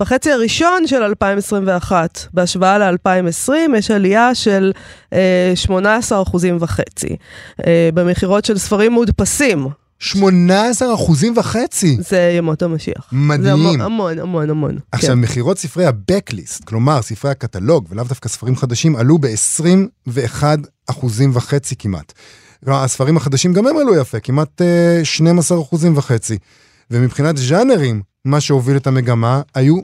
בחצי 0.00 0.32
הראשון 0.32 0.86
של 0.86 1.02
2021, 1.02 2.26
בהשוואה 2.34 2.78
ל-2020, 2.78 3.52
יש 3.76 3.90
עלייה 3.90 4.34
של 4.34 4.72
אה, 5.12 5.52
18% 5.66 6.36
וחצי. 6.60 7.16
אה, 7.66 7.90
במכירות 7.94 8.44
של 8.44 8.58
ספרים 8.58 8.92
מודפסים, 8.92 9.68
18 9.98 10.94
אחוזים 10.94 11.36
וחצי. 11.36 11.96
זה 12.00 12.34
ימות 12.38 12.62
המשיח. 12.62 13.08
מדהים. 13.12 13.42
זה 13.44 13.52
המון, 13.52 13.80
המון, 13.80 14.18
המון, 14.18 14.50
המון. 14.50 14.78
עכשיו, 14.92 15.14
כן. 15.14 15.20
מכירות 15.20 15.58
ספרי 15.58 15.86
ה-Backlist, 15.86 16.64
כלומר 16.64 17.02
ספרי 17.02 17.30
הקטלוג, 17.30 17.86
ולאו 17.90 18.04
דווקא 18.04 18.28
ספרים 18.28 18.56
חדשים, 18.56 18.96
עלו 18.96 19.18
ב-21 19.18 20.44
אחוזים 20.90 21.30
וחצי 21.34 21.76
כמעט. 21.76 22.12
הספרים 22.66 23.16
החדשים 23.16 23.52
גם 23.52 23.66
הם 23.66 23.76
עלו 23.76 23.96
יפה, 23.96 24.20
כמעט 24.20 24.62
אה, 24.62 25.00
12 25.04 25.60
אחוזים 25.60 25.96
וחצי. 25.96 26.38
ומבחינת 26.90 27.36
ז'אנרים, 27.36 28.02
מה 28.24 28.40
שהוביל 28.40 28.76
את 28.76 28.86
המגמה 28.86 29.42
היו 29.54 29.76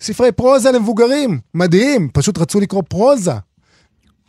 ספרי 0.00 0.32
פרוזה 0.32 0.70
למבוגרים. 0.70 1.40
מדהים, 1.54 2.08
פשוט 2.12 2.38
רצו 2.38 2.60
לקרוא 2.60 2.82
פרוזה. 2.88 3.32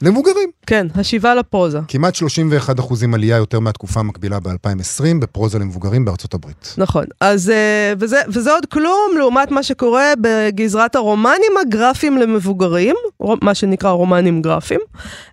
למבוגרים. 0.02 0.50
כן, 0.66 0.88
השיבה 0.96 1.36
לפרוזה. 1.36 1.80
כמעט 1.88 2.16
31 2.16 2.80
אחוזים 2.80 3.14
עלייה 3.14 3.38
יותר 3.38 3.60
מהתקופה 3.60 4.00
המקבילה 4.00 4.40
ב-2020 4.40 5.20
בפרוזה 5.20 5.60
למבוגרים 5.60 6.06
בארצות 6.06 6.34
הברית. 6.34 6.76
נכון. 6.78 7.06
אז, 7.22 7.50
אה, 7.50 7.94
וזה, 8.00 8.22
וזה 8.28 8.52
עוד 8.52 8.66
כלום 8.66 9.12
לעומת 9.18 9.52
מה 9.52 9.64
שקורה 9.64 10.14
בגזרת 10.22 10.96
הרומנים 10.96 11.52
הגרפיים 11.62 12.18
למבוגרים, 12.18 12.96
מה 13.42 13.56
שנקרא 13.56 13.90
רומנים 13.90 14.42
גרפיים. 14.42 14.80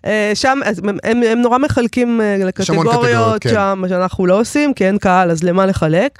אה, 0.05 0.31
שם, 0.33 0.59
הם, 0.65 0.97
הם, 1.03 1.23
הם 1.23 1.41
נורא 1.41 1.57
מחלקים 1.57 2.21
אה, 2.21 2.37
לקטגוריות 2.39 2.87
קטגוריות, 2.87 3.43
כן. 3.43 3.49
שם, 3.49 3.77
מה 3.81 3.89
שאנחנו 3.89 4.25
לא 4.25 4.39
עושים, 4.39 4.73
כי 4.73 4.85
אין 4.85 4.97
קהל, 4.97 5.31
אז 5.31 5.43
למה 5.43 5.65
לחלק? 5.65 6.19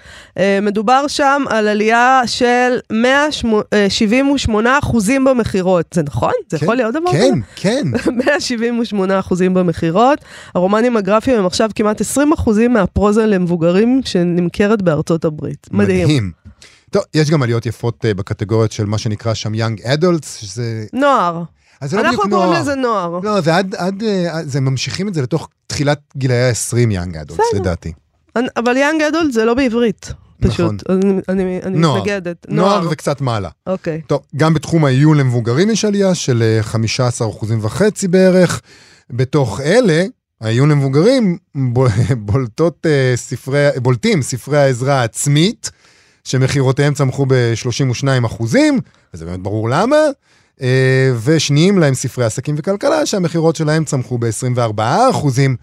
מדובר 0.61 1.07
שם 1.07 1.43
על 1.49 1.67
עלייה 1.67 2.21
של 2.25 2.77
178 2.91 4.79
אחוזים 4.79 5.25
במכירות. 5.25 5.85
זה 5.93 6.03
נכון? 6.03 6.31
זה 6.49 6.57
כן, 6.59 6.65
יכול 6.65 6.75
להיות 6.75 6.93
דבר 6.93 7.09
כזה? 7.13 7.29
כן, 7.55 7.89
כן. 7.95 8.32
178 8.39 9.19
אחוזים 9.19 9.53
במכירות. 9.53 10.19
הרומנים 10.55 10.97
הגרפיים 10.97 11.39
הם 11.39 11.45
עכשיו 11.45 11.69
כמעט 11.75 12.01
20 12.01 12.33
אחוזים 12.33 12.73
מהפרוזה 12.73 13.25
למבוגרים 13.25 14.01
שנמכרת 14.05 14.81
בארצות 14.81 15.25
הברית. 15.25 15.67
מדהים. 15.71 16.03
מדהים. 16.03 16.31
טוב, 16.89 17.03
יש 17.13 17.29
גם 17.29 17.43
עליות 17.43 17.65
יפות 17.65 18.05
אה, 18.05 18.13
בקטגוריות 18.13 18.71
של 18.71 18.85
מה 18.85 18.97
שנקרא 18.97 19.33
שם 19.33 19.53
יאנג 19.53 19.81
אדולטס, 19.81 20.35
שזה... 20.35 20.85
נוער. 20.93 21.43
אז 21.81 21.89
זה 21.91 21.97
לא 21.97 22.01
אנחנו 22.01 22.17
בדיוק 22.17 22.31
קוראים 22.31 22.49
נוער. 22.49 22.61
לזה 22.61 22.75
נוער. 22.75 23.19
לא, 23.23 23.41
זה 23.41 23.55
עד, 23.55 23.75
עד, 23.75 24.03
אה, 24.03 24.43
זה 24.43 24.61
ממשיכים 24.61 25.07
את 25.07 25.13
זה 25.13 25.21
לתוך 25.21 25.49
תחילת 25.67 25.99
גילאי 26.17 26.49
ה-20 26.49 26.77
יאנג 26.91 27.17
אדולטס. 27.17 27.53
לדעתי. 27.55 27.93
אבל 28.57 28.77
יאנג 28.77 29.01
אדולט 29.01 29.31
זה 29.31 29.45
לא 29.45 29.53
בעברית. 29.53 30.13
נכון. 30.47 30.77
פשוט. 30.77 30.89
אני- 30.89 31.21
אני 31.29 31.59
אני 31.63 31.77
נוער. 31.77 31.97
מתנגדת. 32.01 32.45
נוער 32.49 32.87
וקצת 32.91 33.21
מעלה. 33.21 33.49
אוקיי. 33.67 34.01
טוב, 34.07 34.21
גם 34.35 34.53
בתחום 34.53 34.85
העיון 34.85 35.17
למבוגרים 35.17 35.69
יש 35.69 35.85
עלייה 35.85 36.15
של 36.15 36.43
אה, 36.43 36.63
15 36.63 37.29
אחוזים 37.29 37.59
וחצי 37.61 38.07
בערך. 38.07 38.61
בתוך 39.09 39.59
אלה, 39.61 40.03
העיון 40.41 40.69
למבוגרים 40.71 41.37
בול- 41.55 41.87
בולטות 42.25 42.85
אה, 42.85 43.13
ספרי, 43.15 43.67
בולטים 43.81 44.21
ספרי 44.21 44.57
העזרה 44.57 44.99
העצמית, 45.01 45.71
שמכירותיהם 46.23 46.93
צמחו 46.93 47.25
ב-32 47.25 48.25
אחוזים, 48.25 48.79
וזה 49.13 49.25
באמת 49.25 49.39
ברור 49.39 49.69
למה. 49.69 49.97
אה, 50.61 51.11
ושניים 51.23 51.79
להם 51.79 51.93
ספרי 51.93 52.25
עסקים 52.25 52.55
וכלכלה, 52.57 53.05
שהמכירות 53.05 53.55
שלהם 53.55 53.85
צמחו 53.85 54.17
ב-24 54.17 54.81
אחוזים. 55.09 55.55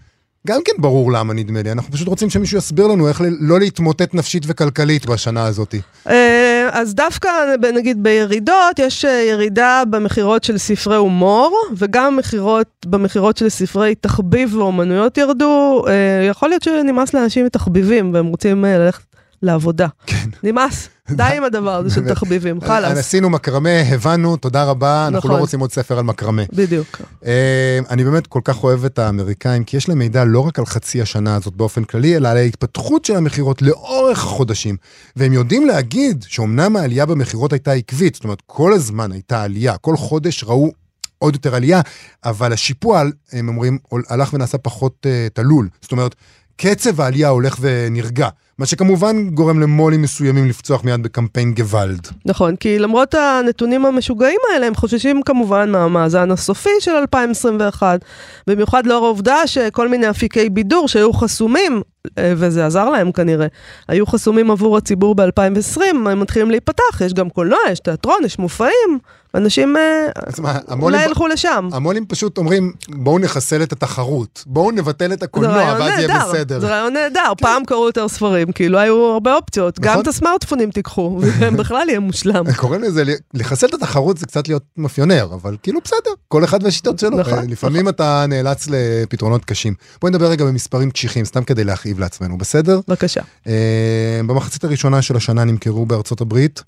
גם 0.47 0.61
כן 0.65 0.71
ברור 0.77 1.11
למה 1.11 1.33
נדמה 1.33 1.61
לי, 1.61 1.71
אנחנו 1.71 1.91
פשוט 1.91 2.07
רוצים 2.07 2.29
שמישהו 2.29 2.57
יסביר 2.57 2.87
לנו 2.87 3.07
איך 3.07 3.21
לא 3.39 3.59
להתמוטט 3.59 4.13
נפשית 4.13 4.43
וכלכלית 4.47 5.05
בשנה 5.05 5.45
הזאת. 5.45 5.75
אה, 6.07 6.69
אז 6.71 6.95
דווקא, 6.95 7.29
נגיד 7.75 8.03
בירידות, 8.03 8.79
יש 8.79 9.05
אה, 9.05 9.23
ירידה 9.29 9.83
במכירות 9.89 10.43
של 10.43 10.57
ספרי 10.57 10.95
הומור, 10.95 11.57
וגם 11.77 12.17
מכירות, 12.17 12.67
במכירות 12.85 13.37
של 13.37 13.49
ספרי 13.49 13.95
תחביב 13.95 14.55
ואומנויות 14.55 15.17
ירדו. 15.17 15.83
אה, 15.87 16.25
יכול 16.29 16.49
להיות 16.49 16.63
שנמאס 16.63 17.13
לאנשים 17.13 17.45
מתחביבים, 17.45 18.13
והם 18.13 18.25
רוצים 18.25 18.65
ללכת 18.65 19.10
לעבודה. 19.41 19.87
כן. 20.05 20.29
נמאס, 20.43 20.89
די 21.11 21.23
עם 21.37 21.43
הדבר 21.43 21.75
הזה 21.75 21.95
של. 21.95 22.09
תחביבים, 22.09 22.61
חלאס. 22.61 22.97
עשינו 22.97 23.29
מקרמה, 23.29 23.69
הבנו, 23.69 24.37
תודה 24.37 24.63
רבה, 24.63 25.07
אנחנו 25.07 25.17
נכון. 25.17 25.31
לא 25.31 25.37
רוצים 25.37 25.59
עוד 25.59 25.71
ספר 25.71 25.97
על 25.97 26.03
מקרמה. 26.03 26.41
בדיוק. 26.53 27.01
אה, 27.25 27.79
אני 27.89 28.03
באמת 28.03 28.27
כל 28.27 28.41
כך 28.43 28.63
אוהב 28.63 28.85
את 28.85 28.99
האמריקאים, 28.99 29.63
כי 29.63 29.77
יש 29.77 29.89
להם 29.89 29.99
מידע 29.99 30.23
לא 30.23 30.39
רק 30.39 30.59
על 30.59 30.65
חצי 30.65 31.01
השנה 31.01 31.35
הזאת 31.35 31.55
באופן 31.55 31.83
כללי, 31.83 32.15
אלא 32.15 32.27
על 32.27 32.37
ההתפתחות 32.37 33.05
של 33.05 33.15
המכירות 33.15 33.61
לאורך 33.61 34.23
החודשים. 34.23 34.77
והם 35.15 35.33
יודעים 35.33 35.67
להגיד 35.67 36.25
שאומנם 36.27 36.75
העלייה 36.75 37.05
במכירות 37.05 37.53
הייתה 37.53 37.71
עקבית, 37.71 38.15
זאת 38.15 38.23
אומרת, 38.23 38.41
כל 38.45 38.73
הזמן 38.73 39.11
הייתה 39.11 39.43
עלייה, 39.43 39.77
כל 39.77 39.97
חודש 39.97 40.43
ראו 40.43 40.71
עוד 41.17 41.33
יותר 41.33 41.55
עלייה, 41.55 41.81
אבל 42.25 42.53
השיפוע, 42.53 43.03
הם 43.31 43.47
אומרים, 43.47 43.77
הלך 44.09 44.33
ונעשה 44.33 44.57
פחות 44.57 45.05
uh, 45.05 45.33
תלול. 45.33 45.69
זאת 45.81 45.91
אומרת, 45.91 46.15
קצב 46.55 47.01
העלייה 47.01 47.29
הולך 47.29 47.57
ונרגע, 47.61 48.29
מה 48.61 48.65
שכמובן 48.65 49.29
גורם 49.29 49.59
למו"לים 49.59 50.01
מסוימים 50.01 50.47
לפצוח 50.49 50.83
מיד 50.83 51.03
בקמפיין 51.03 51.53
גוואלד. 51.53 52.07
נכון, 52.25 52.55
כי 52.55 52.79
למרות 52.79 53.13
הנתונים 53.13 53.85
המשוגעים 53.85 54.39
האלה, 54.53 54.67
הם 54.67 54.75
חוששים 54.75 55.21
כמובן 55.25 55.71
מהמאזן 55.71 56.31
הסופי 56.31 56.69
של 56.79 56.91
2021, 56.91 57.99
במיוחד 58.47 58.85
לאור 58.85 59.05
העובדה 59.05 59.47
שכל 59.47 59.87
מיני 59.87 60.09
אפיקי 60.09 60.49
בידור 60.49 60.87
שהיו 60.87 61.13
חסומים, 61.13 61.81
אה, 62.17 62.33
וזה 62.37 62.65
עזר 62.65 62.89
להם 62.89 63.11
כנראה, 63.11 63.47
היו 63.87 64.05
חסומים 64.05 64.51
עבור 64.51 64.77
הציבור 64.77 65.15
ב-2020, 65.15 65.81
הם 65.91 66.19
מתחילים 66.19 66.51
להיפתח, 66.51 67.01
יש 67.05 67.13
גם 67.13 67.29
קולנוע, 67.29 67.59
יש 67.71 67.79
תיאטרון, 67.79 68.17
יש 68.25 68.39
מופעים, 68.39 68.99
אנשים 69.35 69.77
אה, 69.77 70.07
מה, 70.39 70.51
אולי 70.51 70.61
המו"לים- 70.67 71.01
ילכו 71.07 71.27
לשם. 71.27 71.69
המו"לים 71.73 72.05
פשוט 72.05 72.37
אומרים, 72.37 72.73
בואו 72.89 73.19
נחסל 73.19 73.63
את 73.63 73.71
התחרות, 73.71 74.43
בואו 74.47 74.71
נבטל 74.71 75.13
את 75.13 75.23
הקולנוע, 75.23 75.75
ואז 75.79 75.99
יהיה 75.99 76.19
בסדר. 76.19 76.59
זה 76.59 76.67
רעיון 76.67 76.93
נהדר, 76.93 77.33
פעם 77.37 77.65
קראו 77.65 77.85
יותר 77.85 78.07
ספרים, 78.07 78.50
כאילו 78.51 78.79
היו 78.79 78.95
הרבה 78.95 79.35
אופציות, 79.35 79.79
גם 79.79 79.91
נכון. 79.91 80.01
את 80.01 80.07
הסמארטפונים 80.07 80.71
תיקחו, 80.71 81.21
ובכלל 81.39 81.89
יהיה 81.89 81.99
מושלם. 81.99 82.45
קוראים 82.57 82.81
לזה, 82.81 83.03
לחסל 83.33 83.67
את 83.67 83.73
התחרות 83.73 84.17
זה 84.17 84.25
קצת 84.25 84.47
להיות 84.47 84.63
מאפיונר, 84.77 85.29
אבל 85.33 85.57
כאילו 85.63 85.79
בסדר, 85.83 86.11
כל 86.27 86.43
אחד 86.43 86.63
והשיטות 86.63 86.99
שלו. 86.99 87.17
נכון, 87.17 87.33
אה, 87.33 87.43
לפעמים 87.47 87.89
אתה 87.89 88.25
נאלץ 88.29 88.67
לפתרונות 88.69 89.45
קשים. 89.45 89.73
בואי 90.01 90.11
נדבר 90.11 90.25
רגע 90.25 90.45
במספרים 90.45 90.91
קשיחים, 90.91 91.25
סתם 91.25 91.43
כדי 91.43 91.63
להכאיב 91.63 91.99
לעצמנו, 91.99 92.37
בסדר? 92.37 92.79
בבקשה. 92.87 93.21
אה, 93.47 94.21
במחצית 94.27 94.63
הראשונה 94.63 95.01
של 95.01 95.15
השנה 95.15 95.43
נמכרו 95.43 95.85
בארצות 95.85 96.21
הברית 96.21 96.63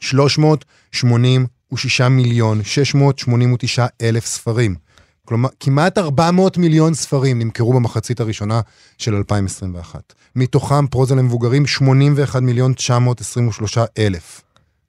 386 0.00 2.00
מיליון 2.00 2.60
689 2.64 3.86
אלף 4.02 4.26
ספרים. 4.26 4.89
כלומר, 5.30 5.48
כמעט 5.60 5.98
400 5.98 6.58
מיליון 6.58 6.94
ספרים 6.94 7.38
נמכרו 7.38 7.72
במחצית 7.72 8.20
הראשונה 8.20 8.60
של 8.98 9.14
2021. 9.14 10.12
מתוכם 10.36 10.86
פרוזה 10.86 11.14
למבוגרים 11.14 11.66
81 11.66 12.42
מיליון 12.42 12.72
923 12.72 13.78
אלף. 13.98 14.42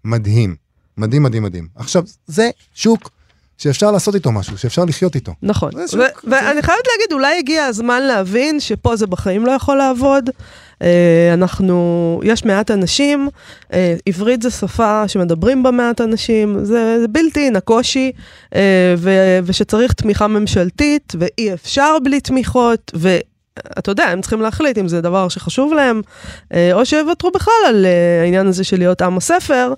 מדהים. 0.05 0.55
מדהים, 0.97 1.23
מדהים, 1.23 1.43
מדהים. 1.43 1.67
עכשיו, 1.75 2.03
זה 2.27 2.49
שוק 2.73 3.09
שאפשר 3.57 3.91
לעשות 3.91 4.15
איתו 4.15 4.31
משהו, 4.31 4.57
שאפשר 4.57 4.85
לחיות 4.85 5.15
איתו. 5.15 5.33
נכון. 5.41 5.71
ואני 6.23 6.61
חייבת 6.61 6.87
להגיד, 6.87 7.11
אולי 7.11 7.37
הגיע 7.39 7.65
הזמן 7.65 8.01
להבין 8.01 8.59
שפה 8.59 8.95
זה 8.95 9.07
בחיים 9.07 9.45
לא 9.45 9.51
יכול 9.51 9.77
לעבוד. 9.77 10.29
אה, 10.81 11.33
אנחנו, 11.33 12.19
יש 12.23 12.45
מעט 12.45 12.71
אנשים, 12.71 13.29
אה, 13.73 13.95
עברית 14.05 14.41
זה 14.41 14.49
שפה 14.49 15.07
שמדברים 15.07 15.63
בה 15.63 15.71
מעט 15.71 16.01
אנשים, 16.01 16.65
זה, 16.65 16.97
זה 17.01 17.07
בלתי 17.07 17.39
אין 17.39 17.55
הקושי, 17.55 18.11
אה, 18.55 18.95
ו- 18.97 19.39
ושצריך 19.43 19.93
תמיכה 19.93 20.27
ממשלתית, 20.27 21.13
ואי 21.19 21.53
אפשר 21.53 21.97
בלי 22.03 22.19
תמיכות, 22.19 22.91
ו... 22.95 23.17
אתה 23.79 23.91
יודע, 23.91 24.03
הם 24.03 24.21
צריכים 24.21 24.41
להחליט 24.41 24.77
אם 24.77 24.87
זה 24.87 25.01
דבר 25.01 25.29
שחשוב 25.29 25.73
להם, 25.73 26.01
או 26.73 26.85
שיוותרו 26.85 27.31
בכלל 27.31 27.53
על 27.67 27.85
העניין 28.21 28.47
הזה 28.47 28.63
של 28.63 28.77
להיות 28.77 29.01
עם 29.01 29.17
הספר. 29.17 29.73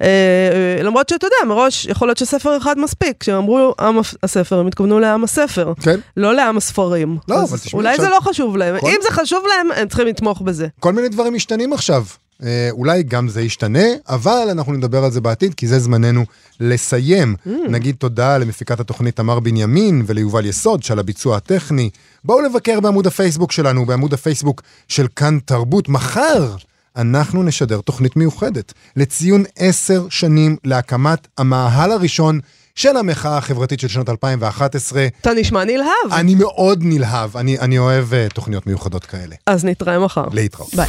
אה, 0.00 0.06
אה, 0.06 0.82
למרות 0.82 1.08
שאתה 1.08 1.26
יודע, 1.26 1.54
מראש 1.54 1.86
יכול 1.86 2.08
להיות 2.08 2.18
שספר 2.18 2.56
אחד 2.56 2.78
מספיק. 2.78 3.16
כשהם 3.20 3.36
אמרו 3.36 3.74
עם 3.80 3.98
הספר, 4.22 4.58
הם 4.58 4.66
התכוונו 4.66 5.00
לעם 5.00 5.24
הספר, 5.24 5.72
כן. 5.80 6.00
לא 6.16 6.34
לעם 6.34 6.56
הספרים. 6.56 7.18
לא, 7.28 7.42
אבל 7.42 7.58
תשמעי, 7.58 7.82
אולי 7.82 7.96
זה 7.96 8.08
לא 8.08 8.18
חשוב 8.20 8.56
להם. 8.56 8.76
אם 8.76 8.98
זה 9.02 9.08
חשוב 9.10 9.44
להם, 9.48 9.68
הם 9.76 9.88
צריכים 9.88 10.06
לתמוך 10.06 10.40
בזה. 10.40 10.66
כל 10.80 10.92
מיני 10.92 11.08
דברים 11.08 11.34
משתנים 11.34 11.72
עכשיו. 11.72 12.04
אה, 12.42 12.68
אולי 12.70 13.02
גם 13.02 13.28
זה 13.28 13.42
ישתנה, 13.42 13.84
אבל 14.08 14.48
אנחנו 14.50 14.72
נדבר 14.72 15.04
על 15.04 15.10
זה 15.10 15.20
בעתיד, 15.20 15.54
כי 15.54 15.66
זה 15.66 15.78
זמננו 15.78 16.24
לסיים. 16.60 17.34
Mm. 17.46 17.50
נגיד 17.68 17.96
תודה 17.98 18.38
למפיקת 18.38 18.80
התוכנית 18.80 19.16
תמר 19.16 19.40
בנימין 19.40 20.02
וליובל 20.06 20.46
יסוד 20.46 20.82
שעל 20.82 20.98
הביצוע 20.98 21.36
הטכני. 21.36 21.90
בואו 22.24 22.40
לבקר 22.40 22.80
בעמוד 22.80 23.06
הפייסבוק 23.06 23.52
שלנו, 23.52 23.86
בעמוד 23.86 24.14
הפייסבוק 24.14 24.62
של 24.88 25.06
כאן 25.16 25.38
תרבות. 25.44 25.88
מחר 25.88 26.56
אנחנו 26.96 27.42
נשדר 27.42 27.80
תוכנית 27.80 28.16
מיוחדת 28.16 28.72
לציון 28.96 29.44
עשר 29.56 30.06
שנים 30.10 30.56
להקמת 30.64 31.28
המאהל 31.38 31.92
הראשון 31.92 32.40
של 32.74 32.96
המחאה 32.96 33.38
החברתית 33.38 33.80
של 33.80 33.88
שנת 33.88 34.08
2011. 34.08 35.06
אתה 35.20 35.32
נשמע 35.32 35.64
נלהב. 35.64 36.12
אני 36.12 36.34
מאוד 36.34 36.78
נלהב, 36.82 37.36
אני, 37.36 37.58
אני 37.58 37.78
אוהב 37.78 38.12
uh, 38.12 38.34
תוכניות 38.34 38.66
מיוחדות 38.66 39.04
כאלה. 39.04 39.34
אז 39.46 39.64
נתראה 39.64 39.98
מחר. 39.98 40.24
להתראות. 40.32 40.74
ביי. 40.74 40.88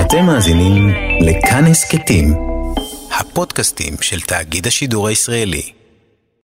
אתם 0.00 0.26
מאזינים 0.26 0.88
לכאן 1.20 1.64
הסכתים, 1.64 2.34
הפודקאסטים 3.18 3.94
של 4.00 4.20
תאגיד 4.20 4.66
השידור 4.66 5.08
הישראלי. 5.08 5.79